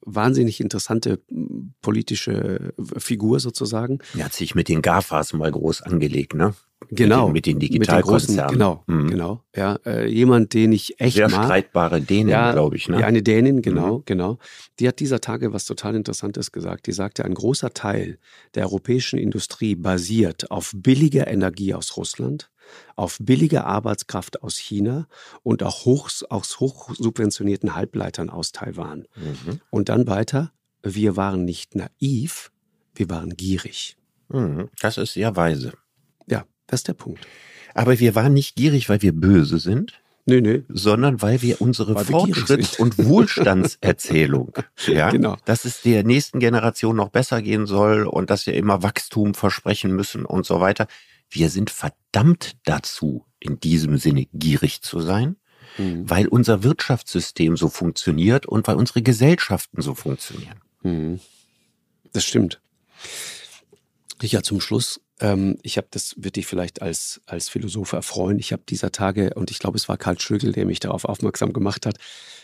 wahnsinnig 0.00 0.60
interessante 0.60 1.20
politische 1.82 2.72
Figur 2.96 3.40
sozusagen. 3.40 3.98
Die 4.14 4.24
hat 4.24 4.32
sich 4.32 4.54
mit 4.54 4.68
den 4.68 4.82
GAFAs 4.82 5.32
mal 5.34 5.50
groß 5.50 5.82
angelegt, 5.82 6.34
ne? 6.34 6.54
Genau. 6.94 7.28
Mit 7.28 7.46
den, 7.46 7.54
mit 7.54 7.62
den 7.62 7.72
Digitalkonzernen. 7.72 8.52
genau, 8.52 8.82
Mhm. 8.86 9.10
genau. 9.10 9.42
Ja, 9.54 9.78
äh, 9.86 10.06
jemand, 10.08 10.54
den 10.54 10.72
ich 10.72 11.00
echt 11.00 11.16
Sehr 11.16 11.28
mag. 11.30 11.44
streitbare 11.44 12.00
Dänen, 12.00 12.28
Ja, 12.28 12.52
glaube 12.52 12.76
ich, 12.76 12.88
ne? 12.88 13.00
Ja, 13.00 13.06
eine 13.06 13.22
Dänin, 13.22 13.62
genau, 13.62 14.02
genau. 14.06 14.38
Die 14.78 14.88
hat 14.88 15.00
dieser 15.00 15.20
Tage 15.20 15.52
was 15.52 15.64
total 15.64 15.94
Interessantes 15.94 16.52
gesagt. 16.52 16.86
Die 16.86 16.92
sagte, 16.92 17.24
ein 17.24 17.34
großer 17.34 17.72
Teil 17.74 18.18
der 18.54 18.64
europäischen 18.64 19.18
Industrie 19.18 19.74
basiert 19.74 20.50
auf 20.50 20.72
billiger 20.74 21.26
Energie 21.28 21.74
aus 21.74 21.96
Russland, 21.96 22.50
auf 22.96 23.18
billiger 23.20 23.66
Arbeitskraft 23.66 24.42
aus 24.42 24.56
China 24.56 25.06
und 25.42 25.62
auch 25.62 25.84
hoch, 25.84 26.08
aus 26.30 26.60
hochsubventionierten 26.60 27.74
Halbleitern 27.74 28.30
aus 28.30 28.52
Taiwan. 28.52 29.06
Mhm. 29.16 29.60
Und 29.70 29.88
dann 29.88 30.06
weiter, 30.06 30.52
wir 30.82 31.16
waren 31.16 31.44
nicht 31.44 31.74
naiv, 31.74 32.50
wir 32.94 33.10
waren 33.10 33.30
gierig. 33.36 33.96
Mhm. 34.28 34.68
Das 34.80 34.96
ist 34.98 35.12
sehr 35.14 35.36
weise. 35.36 35.72
Ja, 36.26 36.44
das 36.66 36.80
ist 36.80 36.88
der 36.88 36.94
Punkt. 36.94 37.26
Aber 37.74 37.98
wir 37.98 38.14
waren 38.14 38.32
nicht 38.34 38.54
gierig, 38.56 38.88
weil 38.88 39.02
wir 39.02 39.12
böse 39.12 39.58
sind, 39.58 40.00
Nö, 40.26 40.40
nö. 40.40 40.62
sondern 40.68 41.20
weil 41.20 41.42
wir 41.42 41.60
unsere 41.60 41.94
Weil 41.96 42.04
Fortschritts- 42.04 42.78
und 42.78 42.96
Wohlstandserzählung, 43.04 44.52
ja, 44.86 45.10
Genau. 45.10 45.36
dass 45.44 45.64
es 45.64 45.82
der 45.82 46.02
nächsten 46.04 46.38
Generation 46.40 46.96
noch 46.96 47.10
besser 47.10 47.42
gehen 47.42 47.66
soll 47.66 48.06
und 48.06 48.30
dass 48.30 48.46
wir 48.46 48.54
immer 48.54 48.82
Wachstum 48.82 49.34
versprechen 49.34 49.94
müssen 49.94 50.24
und 50.24 50.46
so 50.46 50.60
weiter. 50.60 50.86
Wir 51.30 51.50
sind 51.50 51.70
verdammt 51.70 52.56
dazu, 52.64 53.26
in 53.40 53.58
diesem 53.60 53.98
Sinne 53.98 54.26
gierig 54.32 54.80
zu 54.82 55.00
sein, 55.00 55.36
Mhm. 55.76 56.08
weil 56.08 56.28
unser 56.28 56.62
Wirtschaftssystem 56.62 57.56
so 57.56 57.68
funktioniert 57.68 58.46
und 58.46 58.68
weil 58.68 58.76
unsere 58.76 59.02
Gesellschaften 59.02 59.82
so 59.82 59.94
funktionieren. 59.94 60.60
Mhm. 60.82 61.20
Das 62.12 62.24
stimmt. 62.24 62.60
Richard, 64.22 64.44
zum 64.44 64.60
Schluss, 64.60 65.00
ähm, 65.20 65.58
ich 65.62 65.76
habe, 65.76 65.88
das 65.90 66.14
wird 66.16 66.36
dich 66.36 66.46
vielleicht 66.46 66.82
als, 66.82 67.20
als 67.26 67.48
Philosoph 67.48 67.92
erfreuen, 67.92 68.38
ich 68.38 68.52
habe 68.52 68.62
dieser 68.68 68.92
Tage, 68.92 69.34
und 69.34 69.50
ich 69.50 69.58
glaube, 69.58 69.76
es 69.76 69.88
war 69.88 69.96
Karl 69.96 70.18
Schlögel, 70.20 70.52
der 70.52 70.66
mich 70.66 70.80
darauf 70.80 71.04
aufmerksam 71.04 71.52
gemacht 71.52 71.86
hat, 71.86 71.98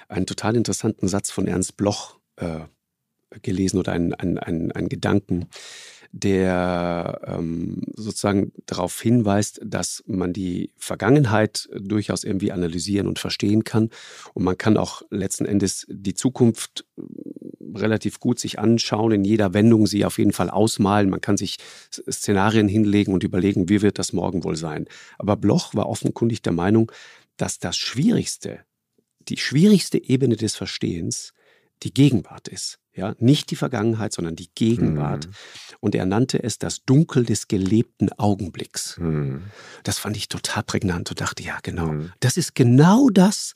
einen 0.08 0.26
total 0.26 0.56
interessanten 0.56 1.08
Satz 1.08 1.30
von 1.30 1.46
Ernst 1.46 1.76
Bloch 1.76 2.18
äh, 2.36 2.60
gelesen 3.42 3.78
oder 3.78 3.92
einen, 3.92 4.14
einen, 4.14 4.38
einen, 4.38 4.72
einen 4.72 4.88
Gedanken, 4.88 5.48
der 6.12 7.20
ähm, 7.24 7.82
sozusagen 7.94 8.52
darauf 8.66 9.00
hinweist, 9.00 9.60
dass 9.64 10.02
man 10.06 10.32
die 10.32 10.72
Vergangenheit 10.76 11.68
durchaus 11.72 12.24
irgendwie 12.24 12.50
analysieren 12.50 13.06
und 13.06 13.20
verstehen 13.20 13.62
kann. 13.62 13.90
Und 14.34 14.42
man 14.42 14.58
kann 14.58 14.76
auch 14.76 15.02
letzten 15.10 15.44
Endes 15.44 15.86
die 15.88 16.14
Zukunft 16.14 16.84
relativ 17.74 18.20
gut 18.20 18.38
sich 18.38 18.58
anschauen, 18.58 19.12
in 19.12 19.24
jeder 19.24 19.54
Wendung 19.54 19.86
sie 19.86 20.04
auf 20.04 20.18
jeden 20.18 20.32
Fall 20.32 20.50
ausmalen. 20.50 21.10
Man 21.10 21.20
kann 21.20 21.36
sich 21.36 21.58
Szenarien 21.90 22.68
hinlegen 22.68 23.12
und 23.12 23.24
überlegen, 23.24 23.68
wie 23.68 23.82
wird 23.82 23.98
das 23.98 24.12
morgen 24.12 24.44
wohl 24.44 24.56
sein. 24.56 24.86
Aber 25.18 25.36
Bloch 25.36 25.74
war 25.74 25.88
offenkundig 25.88 26.42
der 26.42 26.52
Meinung, 26.52 26.90
dass 27.36 27.58
das 27.58 27.76
Schwierigste, 27.76 28.60
die 29.28 29.38
schwierigste 29.38 30.02
Ebene 30.02 30.36
des 30.36 30.56
Verstehens 30.56 31.32
die 31.82 31.94
Gegenwart 31.94 32.48
ist. 32.48 32.78
Ja, 32.92 33.14
nicht 33.18 33.50
die 33.50 33.56
Vergangenheit, 33.56 34.12
sondern 34.12 34.34
die 34.34 34.50
Gegenwart. 34.54 35.26
Mhm. 35.26 35.32
Und 35.78 35.94
er 35.94 36.06
nannte 36.06 36.42
es 36.42 36.58
das 36.58 36.84
Dunkel 36.84 37.24
des 37.24 37.46
gelebten 37.46 38.12
Augenblicks. 38.12 38.98
Mhm. 38.98 39.44
Das 39.84 39.98
fand 39.98 40.16
ich 40.16 40.28
total 40.28 40.64
prägnant 40.64 41.08
und 41.10 41.20
dachte, 41.20 41.42
ja, 41.42 41.58
genau. 41.62 41.86
Mhm. 41.86 42.12
Das 42.18 42.36
ist 42.36 42.54
genau 42.54 43.08
das. 43.08 43.54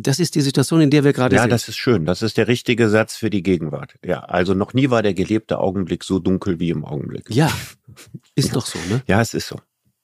Das 0.00 0.18
ist 0.18 0.34
die 0.34 0.40
Situation, 0.40 0.80
in 0.80 0.90
der 0.90 1.04
wir 1.04 1.12
gerade 1.12 1.36
ja, 1.36 1.42
sind. 1.42 1.50
Ja, 1.50 1.54
das 1.54 1.68
ist 1.68 1.76
schön. 1.76 2.04
Das 2.04 2.22
ist 2.22 2.36
der 2.36 2.48
richtige 2.48 2.88
Satz 2.88 3.16
für 3.16 3.30
die 3.30 3.42
Gegenwart. 3.42 3.94
Ja, 4.04 4.20
also 4.20 4.54
noch 4.54 4.74
nie 4.74 4.90
war 4.90 5.02
der 5.02 5.14
gelebte 5.14 5.58
Augenblick 5.58 6.04
so 6.04 6.18
dunkel 6.18 6.60
wie 6.60 6.70
im 6.70 6.84
Augenblick. 6.84 7.30
Ja, 7.30 7.50
ist 8.34 8.54
doch 8.54 8.66
so, 8.66 8.78
ne? 8.88 9.02
Ja, 9.06 9.20
es 9.20 9.34
ist 9.34 9.48
so. 9.48 9.60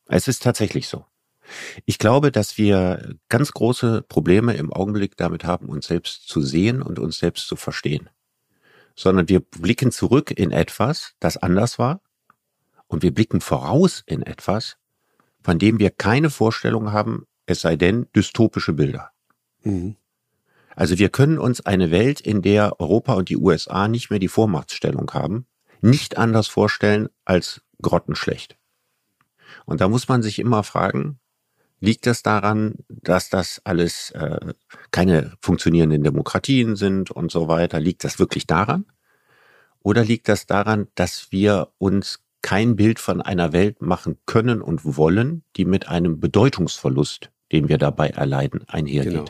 Es 0.07 0.29
ist 0.29 0.43
tatsächlich 0.43 0.89
so. 0.89 1.05
Ich 1.85 1.99
glaube, 1.99 2.33
dass 2.33 2.59
wir 2.59 3.17
ganz 3.29 3.53
große 3.53 4.03
Probleme 4.09 4.55
im 4.55 4.73
Augenblick 4.73 5.17
damit 5.17 5.45
haben, 5.45 5.69
uns 5.69 5.87
selbst 5.87 6.29
zu 6.29 6.41
sehen 6.41 6.83
und 6.83 6.99
uns 6.99 7.19
selbst 7.19 7.47
zu 7.47 7.57
verstehen. 7.57 8.09
Sondern 8.97 9.29
wir 9.29 9.41
blicken 9.41 9.93
zurück 9.93 10.31
in 10.31 10.51
etwas, 10.51 11.15
das 11.21 11.37
anders 11.37 11.79
war, 11.79 12.01
und 12.87 13.03
wir 13.03 13.13
blicken 13.13 13.41
voraus 13.41 14.03
in 14.07 14.23
etwas, 14.23 14.77
von 15.43 15.59
dem 15.59 15.79
wir 15.79 15.91
keine 15.91 16.31
Vorstellung 16.31 16.93
haben, 16.93 17.27
es 17.47 17.61
sei 17.61 17.77
denn 17.77 18.07
dystopische 18.15 18.73
Bilder. 18.73 19.11
Mhm. 19.65 19.97
Also 20.77 20.99
wir 20.99 21.09
können 21.09 21.39
uns 21.39 21.65
eine 21.65 21.91
Welt, 21.91 22.21
in 22.21 22.43
der 22.43 22.81
Europa 22.81 23.15
und 23.15 23.29
die 23.29 23.37
USA 23.37 23.87
nicht 23.89 24.11
mehr 24.11 24.19
die 24.19 24.29
Vormachtstellung 24.29 25.11
haben, 25.12 25.47
nicht 25.81 26.19
anders 26.19 26.49
vorstellen 26.49 27.09
als 27.25 27.62
grottenschlecht. 27.81 28.57
Und 29.67 29.81
da 29.81 29.89
muss 29.89 30.09
man 30.09 30.23
sich 30.23 30.39
immer 30.39 30.65
fragen, 30.65 31.21
Liegt 31.85 32.07
das 32.07 32.23
daran, 32.23 32.77
dass 32.89 33.29
das 33.29 33.61
alles 33.65 34.11
äh, 34.12 34.55
keine 34.91 35.35
funktionierenden 35.43 36.03
Demokratien 36.03 36.77
sind 36.77 37.11
und 37.11 37.31
so 37.31 37.47
weiter? 37.47 37.79
Liegt 37.79 38.05
das 38.05 38.19
wirklich 38.19 38.47
daran? 38.47 38.87
Oder 39.81 40.03
liegt 40.03 40.29
das 40.29 40.47
daran, 40.47 40.89
dass 40.95 41.31
wir 41.31 41.75
uns 41.77 42.21
kein 42.41 42.75
Bild 42.77 43.01
von 43.01 43.21
einer 43.21 43.53
Welt 43.53 43.83
machen 43.83 44.17
können 44.25 44.62
und 44.62 44.97
wollen, 44.97 45.45
die 45.57 45.67
mit 45.67 45.87
einem 45.87 46.21
Bedeutungsverlust, 46.21 47.31
den 47.55 47.69
wir 47.69 47.79
dabei 47.79 48.09
erleiden, 48.09 48.69
einhergeht? 48.69 49.13
Genau. 49.13 49.25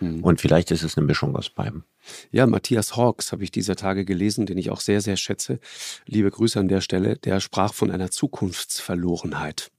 Mhm. 0.00 0.24
Und 0.24 0.40
vielleicht 0.40 0.70
ist 0.70 0.82
es 0.82 0.96
eine 0.96 1.04
Mischung 1.04 1.36
aus 1.36 1.50
beiden. 1.50 1.84
Ja, 2.30 2.46
Matthias 2.46 2.96
Hawks 2.96 3.32
habe 3.32 3.44
ich 3.44 3.50
dieser 3.50 3.76
Tage 3.76 4.06
gelesen, 4.06 4.46
den 4.46 4.56
ich 4.56 4.70
auch 4.70 4.80
sehr, 4.80 5.02
sehr 5.02 5.18
schätze. 5.18 5.60
Liebe 6.06 6.30
Grüße 6.30 6.58
an 6.58 6.68
der 6.68 6.80
Stelle. 6.80 7.18
Der 7.18 7.38
sprach 7.38 7.74
von 7.74 7.90
einer 7.90 8.10
Zukunftsverlorenheit. 8.10 9.70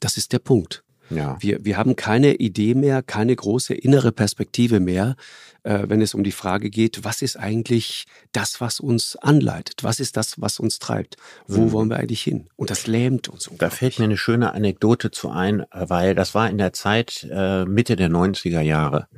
Das 0.00 0.16
ist 0.16 0.32
der 0.32 0.40
Punkt. 0.40 0.82
Ja. 1.14 1.36
Wir, 1.40 1.64
wir 1.64 1.76
haben 1.76 1.96
keine 1.96 2.34
Idee 2.34 2.74
mehr, 2.74 3.02
keine 3.02 3.34
große 3.34 3.74
innere 3.74 4.12
Perspektive 4.12 4.80
mehr, 4.80 5.16
äh, 5.62 5.84
wenn 5.86 6.00
es 6.00 6.14
um 6.14 6.24
die 6.24 6.32
Frage 6.32 6.70
geht, 6.70 7.04
was 7.04 7.22
ist 7.22 7.36
eigentlich 7.36 8.06
das, 8.32 8.60
was 8.60 8.80
uns 8.80 9.16
anleitet? 9.16 9.82
Was 9.82 10.00
ist 10.00 10.16
das, 10.16 10.40
was 10.40 10.58
uns 10.58 10.78
treibt? 10.78 11.16
Wo 11.46 11.62
mhm. 11.62 11.72
wollen 11.72 11.90
wir 11.90 11.98
eigentlich 11.98 12.22
hin? 12.22 12.48
Und 12.56 12.70
das 12.70 12.86
lähmt 12.86 13.28
uns. 13.28 13.50
Da 13.58 13.70
fällt 13.70 13.98
mir 13.98 14.06
eine 14.06 14.16
schöne 14.16 14.52
Anekdote 14.54 15.10
zu 15.10 15.30
ein, 15.30 15.64
weil 15.70 16.14
das 16.14 16.34
war 16.34 16.48
in 16.50 16.58
der 16.58 16.72
Zeit 16.72 17.26
äh, 17.30 17.64
Mitte 17.64 17.96
der 17.96 18.08
90er 18.08 18.60
Jahre. 18.60 19.08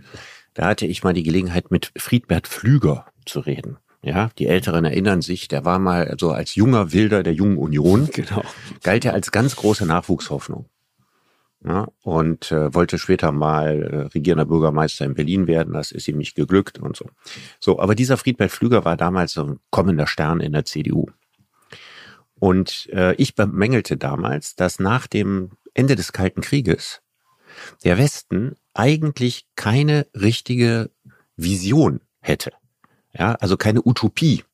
Da 0.55 0.67
hatte 0.67 0.87
ich 0.87 1.03
mal 1.03 1.15
die 1.15 1.23
Gelegenheit, 1.23 1.71
mit 1.71 1.93
Friedbert 1.97 2.47
Flüger 2.47 3.07
zu 3.27 3.41
reden. 3.41 3.79
Ja, 4.03 4.29
die 4.39 4.47
Älteren 4.47 4.85
erinnern 4.85 5.23
sich, 5.23 5.49
der 5.49 5.65
war 5.65 5.79
mal 5.79 6.15
so 6.21 6.31
als 6.31 6.55
junger 6.55 6.93
Wilder 6.93 7.23
der 7.23 7.33
Jungen 7.33 7.57
Union. 7.57 8.09
Genau. 8.13 8.45
Galt 8.83 9.05
er 9.07 9.15
als 9.15 9.33
ganz 9.33 9.57
große 9.57 9.87
Nachwuchshoffnung 9.87 10.67
ja, 11.67 11.89
und 12.03 12.53
äh, 12.53 12.75
wollte 12.75 12.99
später 12.99 13.33
mal 13.33 13.83
äh, 13.83 13.97
regierender 14.15 14.45
Bürgermeister 14.45 15.07
in 15.07 15.15
Berlin 15.15 15.47
werden. 15.47 15.73
Das 15.73 15.93
ist 15.93 16.07
ihm 16.09 16.19
nicht 16.19 16.35
geglückt 16.35 16.79
und 16.79 16.95
so. 16.95 17.07
So, 17.59 17.81
aber 17.81 17.95
dieser 17.95 18.19
Friedbert 18.19 18.51
Flüger 18.51 18.85
war 18.85 18.97
damals 18.97 19.33
so 19.33 19.45
ein 19.45 19.61
kommender 19.71 20.07
Stern 20.07 20.41
in 20.41 20.53
der 20.53 20.67
CDU. 20.67 21.07
Und 22.35 22.91
äh, 22.93 23.15
ich 23.15 23.35
bemängelte 23.35 23.97
damals, 23.97 24.57
dass 24.57 24.79
nach 24.79 25.07
dem 25.07 25.53
Ende 25.73 25.97
des 25.97 26.13
Kalten 26.13 26.43
Krieges 26.43 27.01
der 27.83 27.97
Westen 27.97 28.57
eigentlich 28.75 29.47
keine 29.57 30.07
richtige 30.15 30.91
Vision 31.37 32.01
hätte. 32.21 32.53
Ja, 33.17 33.37
also 33.37 33.57
keine 33.57 33.81
Utopie 33.83 34.45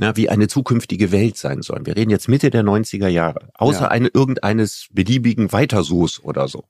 ja, 0.00 0.16
wie 0.16 0.28
eine 0.28 0.48
zukünftige 0.48 1.12
Welt 1.12 1.36
sein 1.36 1.62
soll. 1.62 1.80
Wir 1.84 1.96
reden 1.96 2.10
jetzt 2.10 2.28
Mitte 2.28 2.50
der 2.50 2.62
90er 2.62 3.08
Jahre, 3.08 3.50
außer 3.54 3.82
ja. 3.82 3.88
eine 3.88 4.08
irgendeines 4.08 4.88
beliebigen 4.92 5.52
Weitersoos 5.52 6.22
oder 6.22 6.48
so. 6.48 6.64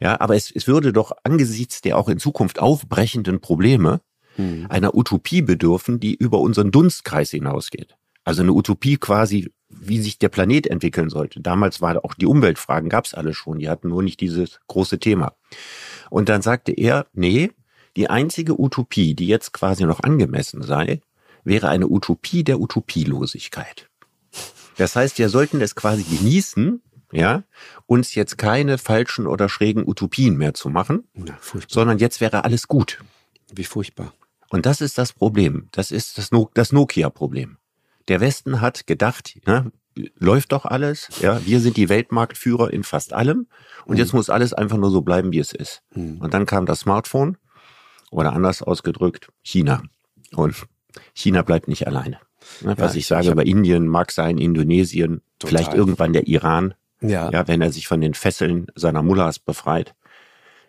Ja, 0.00 0.20
aber 0.20 0.34
es, 0.36 0.50
es 0.50 0.66
würde 0.66 0.92
doch 0.92 1.12
angesichts 1.22 1.80
der 1.80 1.96
auch 1.96 2.08
in 2.08 2.18
Zukunft 2.18 2.58
aufbrechenden 2.58 3.40
Probleme 3.40 4.00
hm. 4.36 4.66
einer 4.68 4.94
Utopie 4.94 5.42
bedürfen, 5.42 6.00
die 6.00 6.14
über 6.14 6.40
unseren 6.40 6.70
Dunstkreis 6.70 7.30
hinausgeht. 7.30 7.96
Also 8.24 8.42
eine 8.42 8.52
Utopie 8.52 8.96
quasi, 8.96 9.52
wie 9.68 10.00
sich 10.00 10.18
der 10.18 10.28
Planet 10.28 10.66
entwickeln 10.66 11.08
sollte. 11.08 11.40
Damals 11.40 11.80
war 11.80 12.04
auch 12.04 12.14
die 12.14 12.26
Umweltfragen, 12.26 12.88
gab 12.88 13.06
es 13.06 13.14
alle 13.14 13.32
schon, 13.34 13.58
die 13.58 13.68
hatten 13.68 13.88
nur 13.88 14.02
nicht 14.02 14.20
dieses 14.20 14.60
große 14.66 14.98
Thema. 14.98 15.34
Und 16.10 16.28
dann 16.28 16.42
sagte 16.42 16.72
er, 16.72 17.06
nee, 17.12 17.50
die 17.96 18.10
einzige 18.10 18.60
Utopie, 18.60 19.14
die 19.14 19.26
jetzt 19.26 19.52
quasi 19.52 19.84
noch 19.84 20.00
angemessen 20.00 20.62
sei, 20.62 21.00
wäre 21.44 21.68
eine 21.68 21.88
Utopie 21.88 22.44
der 22.44 22.60
Utopielosigkeit. 22.60 23.88
Das 24.76 24.96
heißt, 24.96 25.18
wir 25.18 25.28
sollten 25.28 25.60
es 25.60 25.74
quasi 25.74 26.02
genießen, 26.04 26.82
ja, 27.12 27.42
uns 27.86 28.14
jetzt 28.14 28.38
keine 28.38 28.78
falschen 28.78 29.26
oder 29.26 29.48
schrägen 29.48 29.86
Utopien 29.86 30.36
mehr 30.36 30.54
zu 30.54 30.70
machen, 30.70 31.04
ja, 31.14 31.36
sondern 31.68 31.98
jetzt 31.98 32.20
wäre 32.20 32.44
alles 32.44 32.68
gut. 32.68 33.02
Wie 33.52 33.64
furchtbar. 33.64 34.14
Und 34.48 34.66
das 34.66 34.80
ist 34.80 34.98
das 34.98 35.12
Problem. 35.12 35.68
Das 35.72 35.90
ist 35.90 36.18
das, 36.18 36.30
no 36.30 36.50
das 36.54 36.72
Nokia-Problem. 36.72 37.56
Der 38.08 38.20
Westen 38.20 38.60
hat 38.60 38.86
gedacht, 38.86 39.38
ja, 39.46 39.66
läuft 40.16 40.52
doch 40.52 40.64
alles, 40.64 41.08
ja, 41.20 41.44
wir 41.44 41.60
sind 41.60 41.76
die 41.76 41.88
Weltmarktführer 41.88 42.72
in 42.72 42.84
fast 42.84 43.12
allem 43.12 43.46
und 43.84 43.94
mhm. 43.94 43.98
jetzt 43.98 44.12
muss 44.12 44.30
alles 44.30 44.52
einfach 44.52 44.76
nur 44.76 44.90
so 44.90 45.02
bleiben, 45.02 45.32
wie 45.32 45.38
es 45.38 45.52
ist. 45.52 45.82
Mhm. 45.94 46.20
Und 46.20 46.34
dann 46.34 46.46
kam 46.46 46.66
das 46.66 46.80
Smartphone 46.80 47.36
oder 48.10 48.32
anders 48.32 48.62
ausgedrückt 48.62 49.30
China. 49.42 49.82
Und 50.32 50.66
China 51.14 51.42
bleibt 51.42 51.68
nicht 51.68 51.86
alleine. 51.86 52.18
Ne, 52.62 52.76
was 52.78 52.94
ja, 52.94 52.98
ich 52.98 53.06
sage, 53.06 53.26
ich 53.26 53.30
aber 53.30 53.46
Indien 53.46 53.86
mag 53.86 54.12
sein, 54.12 54.38
Indonesien, 54.38 55.22
total. 55.38 55.48
vielleicht 55.48 55.74
irgendwann 55.74 56.12
der 56.12 56.26
Iran, 56.26 56.74
ja. 57.00 57.30
ja, 57.30 57.48
wenn 57.48 57.62
er 57.62 57.72
sich 57.72 57.86
von 57.86 58.00
den 58.00 58.14
Fesseln 58.14 58.66
seiner 58.74 59.02
Mullahs 59.02 59.38
befreit. 59.38 59.94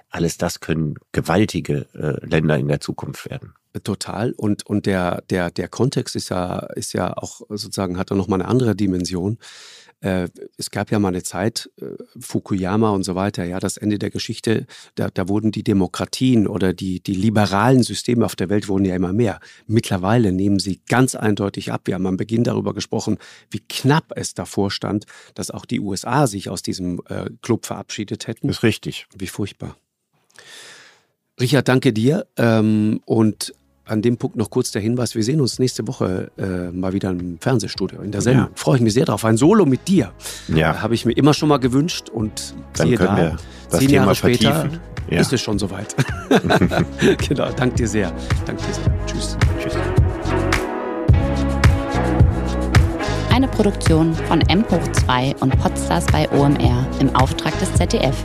Alles 0.10 0.38
das 0.38 0.60
können 0.60 0.96
gewaltige 1.14 1.88
äh, 1.94 2.26
Länder 2.26 2.58
in 2.58 2.68
der 2.68 2.82
Zukunft 2.82 3.30
werden. 3.30 3.54
Total. 3.84 4.34
Und, 4.34 4.66
und 4.66 4.86
der, 4.86 5.24
der, 5.30 5.50
der 5.50 5.70
Kontext 5.70 6.18
ist 6.18 6.30
ja, 6.30 6.60
ist 6.76 6.94
ja 6.94 7.16
auch 7.16 7.42
sozusagen, 7.48 7.98
hat 7.98 8.12
er 8.12 8.18
nochmal 8.18 8.42
eine 8.42 8.50
andere 8.50 8.76
Dimension. 8.76 9.38
Äh, 10.02 10.30
es 10.58 10.72
gab 10.72 10.92
ja 10.92 11.00
mal 11.00 11.10
eine 11.10 11.24
Zeit, 11.24 11.70
äh, 11.80 11.86
Fukuyama 12.20 12.90
und 12.90 13.04
so 13.04 13.16
weiter, 13.16 13.44
ja, 13.44 13.60
das 13.60 13.78
Ende 13.78 14.00
der 14.00 14.10
Geschichte, 14.10 14.66
da, 14.96 15.10
da 15.10 15.30
wurden 15.30 15.52
die 15.52 15.64
Demokratien 15.64 16.48
oder 16.48 16.74
die, 16.74 17.00
die 17.02 17.14
liberalen 17.14 17.84
Systeme 17.84 18.26
auf 18.26 18.36
der 18.36 18.50
Welt 18.50 18.68
wurden 18.68 18.86
ja 18.86 18.96
immer 18.96 19.14
mehr. 19.14 19.40
Mittlerweile 19.68 20.32
nehmen 20.32 20.60
sie 20.60 20.82
ganz 20.88 21.16
eindeutig 21.16 21.72
ab. 21.72 21.82
Wir 21.86 21.96
haben 21.96 22.08
am 22.08 22.18
Beginn 22.18 22.44
darüber 22.44 22.74
gesprochen, 22.74 23.18
wie 23.52 23.62
knapp 23.70 24.12
es 24.16 24.34
davor 24.34 24.72
stand, 24.72 25.06
dass 25.36 25.52
auch 25.52 25.66
die 25.66 25.80
USA 25.80 26.28
sich 26.28 26.50
aus 26.50 26.64
diesem 26.64 27.02
äh, 27.08 27.30
Club 27.42 27.66
verabschiedet 27.66 28.28
hätten. 28.28 28.48
Das 28.48 28.58
ist 28.58 28.64
richtig. 28.64 29.06
Wie 29.16 29.28
furchtbar. 29.28 29.78
Richard, 31.40 31.68
danke 31.68 31.94
dir. 31.94 32.28
Ähm, 32.38 33.02
und 33.06 33.54
an 33.92 34.02
dem 34.02 34.18
Punkt 34.18 34.38
noch 34.38 34.50
kurz 34.50 34.72
der 34.72 34.82
Hinweis, 34.82 35.16
wir 35.16 35.24
sehen 35.24 35.42
uns 35.42 35.60
nächste 35.60 35.88
Woche 35.88 36.32
äh, 36.38 36.72
mal 36.72 36.94
wieder 36.94 37.10
im 37.10 37.38
Fernsehstudio 37.40 38.02
in 38.02 38.12
der 38.12 38.22
Sendung. 38.22 38.46
Ja. 38.46 38.52
Freue 38.56 38.78
ich 38.78 38.82
mich 38.82 38.94
sehr 38.94 39.06
drauf. 39.06 39.26
Ein 39.26 39.38
Solo 39.38 39.66
mit 39.66 39.88
dir. 39.88 40.14
Ja. 40.48 40.72
Äh, 40.72 40.78
Habe 40.78 40.96
ich 40.96 41.06
mir 41.06 41.14
immer 41.14 41.34
schon 41.34 41.50
mal 41.50 41.60
gewünscht 41.60 42.10
und 42.10 42.56
Dann 42.74 42.88
siehe 42.88 42.98
können 42.98 43.16
da, 43.16 43.18
wir 43.18 43.38
das 43.70 43.80
zehn 43.80 43.90
Thema 43.90 44.04
Jahre 44.04 44.16
später 44.16 44.70
ja. 45.10 45.20
ist 45.20 45.34
es 45.34 45.42
schon 45.42 45.60
soweit. 45.60 45.96
genau, 47.28 47.52
danke 47.52 47.76
dir 47.76 47.88
sehr. 47.88 48.12
Danke 48.46 48.64
dir 48.66 48.74
sehr. 48.74 49.06
Tschüss. 49.06 49.38
Tschüss. 49.62 49.76
Produktion 53.62 54.16
von 54.28 54.42
M 54.42 54.64
hoch 54.72 54.92
2 54.92 55.36
und 55.42 55.56
Podstars 55.60 56.06
bei 56.08 56.28
OMR 56.32 56.88
im 57.00 57.16
Auftrag 57.16 57.58
des 57.60 57.72
ZDF. 57.76 58.16